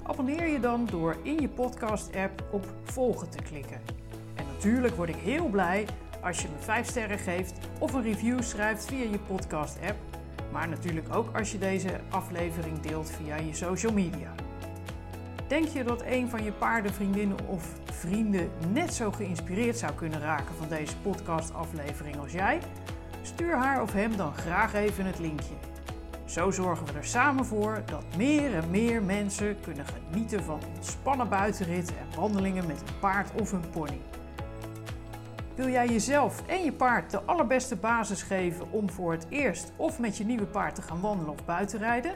Abonneer 0.03 0.47
je 0.47 0.61
dan 0.61 0.87
door 0.91 1.17
in 1.23 1.41
je 1.41 1.49
podcast-app 1.49 2.45
op 2.53 2.67
volgen 2.83 3.31
te 3.31 3.43
klikken. 3.43 3.81
En 4.35 4.45
natuurlijk 4.47 4.97
word 4.97 5.09
ik 5.09 5.17
heel 5.17 5.49
blij 5.49 5.87
als 6.23 6.43
je 6.43 6.49
me 6.49 6.63
5 6.65 6.87
sterren 6.87 7.19
geeft 7.19 7.59
of 7.79 7.93
een 7.93 8.03
review 8.03 8.43
schrijft 8.43 8.85
via 8.85 9.11
je 9.11 9.19
podcast-app 9.19 9.97
maar 10.57 10.69
natuurlijk 10.69 11.15
ook 11.15 11.37
als 11.37 11.53
je 11.53 11.59
deze 11.59 12.01
aflevering 12.11 12.81
deelt 12.81 13.11
via 13.11 13.37
je 13.37 13.55
social 13.55 13.93
media. 13.93 14.35
Denk 15.49 15.69
je 15.69 15.85
dat 15.85 16.03
een 16.03 16.29
van 16.29 16.45
je 16.45 16.53
paardenvriendinnen 16.53 17.49
of 17.49 17.73
vrienden 17.85 18.51
net 18.73 18.95
zo 18.95 19.11
geïnspireerd 19.11 19.79
zou 19.79 19.93
kunnen 19.93 20.21
raken 20.21 20.55
van 20.59 20.69
deze 20.69 20.97
podcastaflevering 20.97 22.19
als 22.19 22.33
jij? 22.33 22.59
Stuur 23.27 23.57
haar 23.57 23.83
of 23.83 23.93
hem 23.93 24.17
dan 24.17 24.35
graag 24.35 24.75
even 24.75 25.05
het 25.05 25.19
linkje. 25.19 25.55
Zo 26.25 26.51
zorgen 26.51 26.87
we 26.87 26.93
er 26.93 27.05
samen 27.05 27.45
voor 27.45 27.83
dat 27.87 28.05
meer 28.17 28.55
en 28.55 28.71
meer 28.71 29.03
mensen 29.03 29.61
kunnen 29.61 29.85
genieten 29.87 30.45
van 30.45 30.61
ontspannen 30.77 31.29
buitenritten 31.29 31.99
en 31.99 32.07
wandelingen 32.17 32.67
met 32.67 32.81
een 32.81 32.99
paard 33.01 33.41
of 33.41 33.53
een 33.53 33.71
pony. 33.71 34.01
Wil 35.55 35.69
jij 35.69 35.89
jezelf 35.89 36.43
en 36.47 36.65
je 36.65 36.73
paard 36.73 37.11
de 37.11 37.21
allerbeste 37.21 37.77
basis 37.77 38.23
geven 38.23 38.71
om 38.71 38.91
voor 38.91 39.13
het 39.13 39.27
eerst 39.29 39.73
of 39.77 39.99
met 39.99 40.17
je 40.17 40.25
nieuwe 40.25 40.47
paard 40.47 40.75
te 40.75 40.83
gaan 40.83 41.01
wandelen 41.01 41.33
of 41.33 41.45
buitenrijden? 41.45 42.15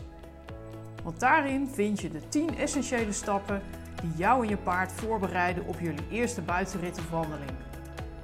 Want 1.07 1.21
daarin 1.21 1.69
vind 1.73 2.01
je 2.01 2.11
de 2.11 2.29
10 2.29 2.59
essentiële 2.59 3.13
stappen 3.13 3.63
die 4.01 4.13
jou 4.17 4.43
en 4.43 4.49
je 4.49 4.57
paard 4.57 4.93
voorbereiden 4.93 5.67
op 5.67 5.81
jullie 5.81 6.09
eerste 6.11 6.41
buitenrit 6.41 6.99
of 6.99 7.11
wandeling. 7.11 7.51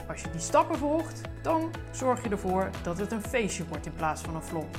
Als 0.08 0.20
je 0.20 0.30
die 0.30 0.40
stappen 0.40 0.78
volgt, 0.78 1.20
dan 1.42 1.70
zorg 1.90 2.22
je 2.22 2.28
ervoor 2.28 2.70
dat 2.82 2.98
het 2.98 3.12
een 3.12 3.22
feestje 3.22 3.66
wordt 3.68 3.86
in 3.86 3.94
plaats 3.94 4.22
van 4.22 4.34
een 4.34 4.42
flop. 4.42 4.78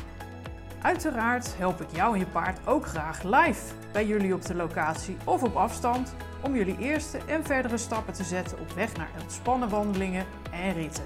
Uiteraard 0.81 1.57
help 1.57 1.81
ik 1.81 1.95
jou 1.95 2.13
en 2.13 2.19
je 2.19 2.25
paard 2.25 2.67
ook 2.67 2.85
graag 2.85 3.23
live 3.23 3.73
bij 3.91 4.05
jullie 4.05 4.33
op 4.33 4.45
de 4.45 4.55
locatie 4.55 5.17
of 5.23 5.43
op 5.43 5.55
afstand 5.55 6.15
om 6.41 6.55
jullie 6.55 6.77
eerste 6.77 7.17
en 7.27 7.45
verdere 7.45 7.77
stappen 7.77 8.13
te 8.13 8.23
zetten 8.23 8.59
op 8.59 8.71
weg 8.71 8.95
naar 8.95 9.09
ontspannen 9.21 9.69
wandelingen 9.69 10.25
en 10.51 10.73
ritten. 10.73 11.03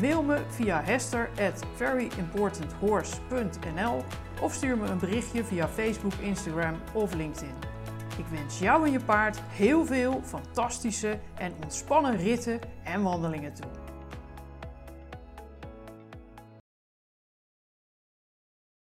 Mail 0.00 0.22
me 0.22 0.38
via 0.48 0.82
hester 0.82 1.30
at 1.38 1.64
veryimportanthorse.nl 1.74 4.04
of 4.40 4.52
stuur 4.52 4.76
me 4.76 4.86
een 4.86 4.98
berichtje 4.98 5.44
via 5.44 5.68
Facebook, 5.68 6.12
Instagram 6.20 6.74
of 6.92 7.14
LinkedIn. 7.14 7.54
Ik 8.18 8.26
wens 8.30 8.58
jou 8.58 8.86
en 8.86 8.92
je 8.92 9.00
paard 9.00 9.40
heel 9.48 9.86
veel 9.86 10.20
fantastische 10.24 11.18
en 11.34 11.52
ontspannen 11.62 12.16
ritten 12.16 12.60
en 12.84 13.02
wandelingen 13.02 13.54
toe. 13.54 13.79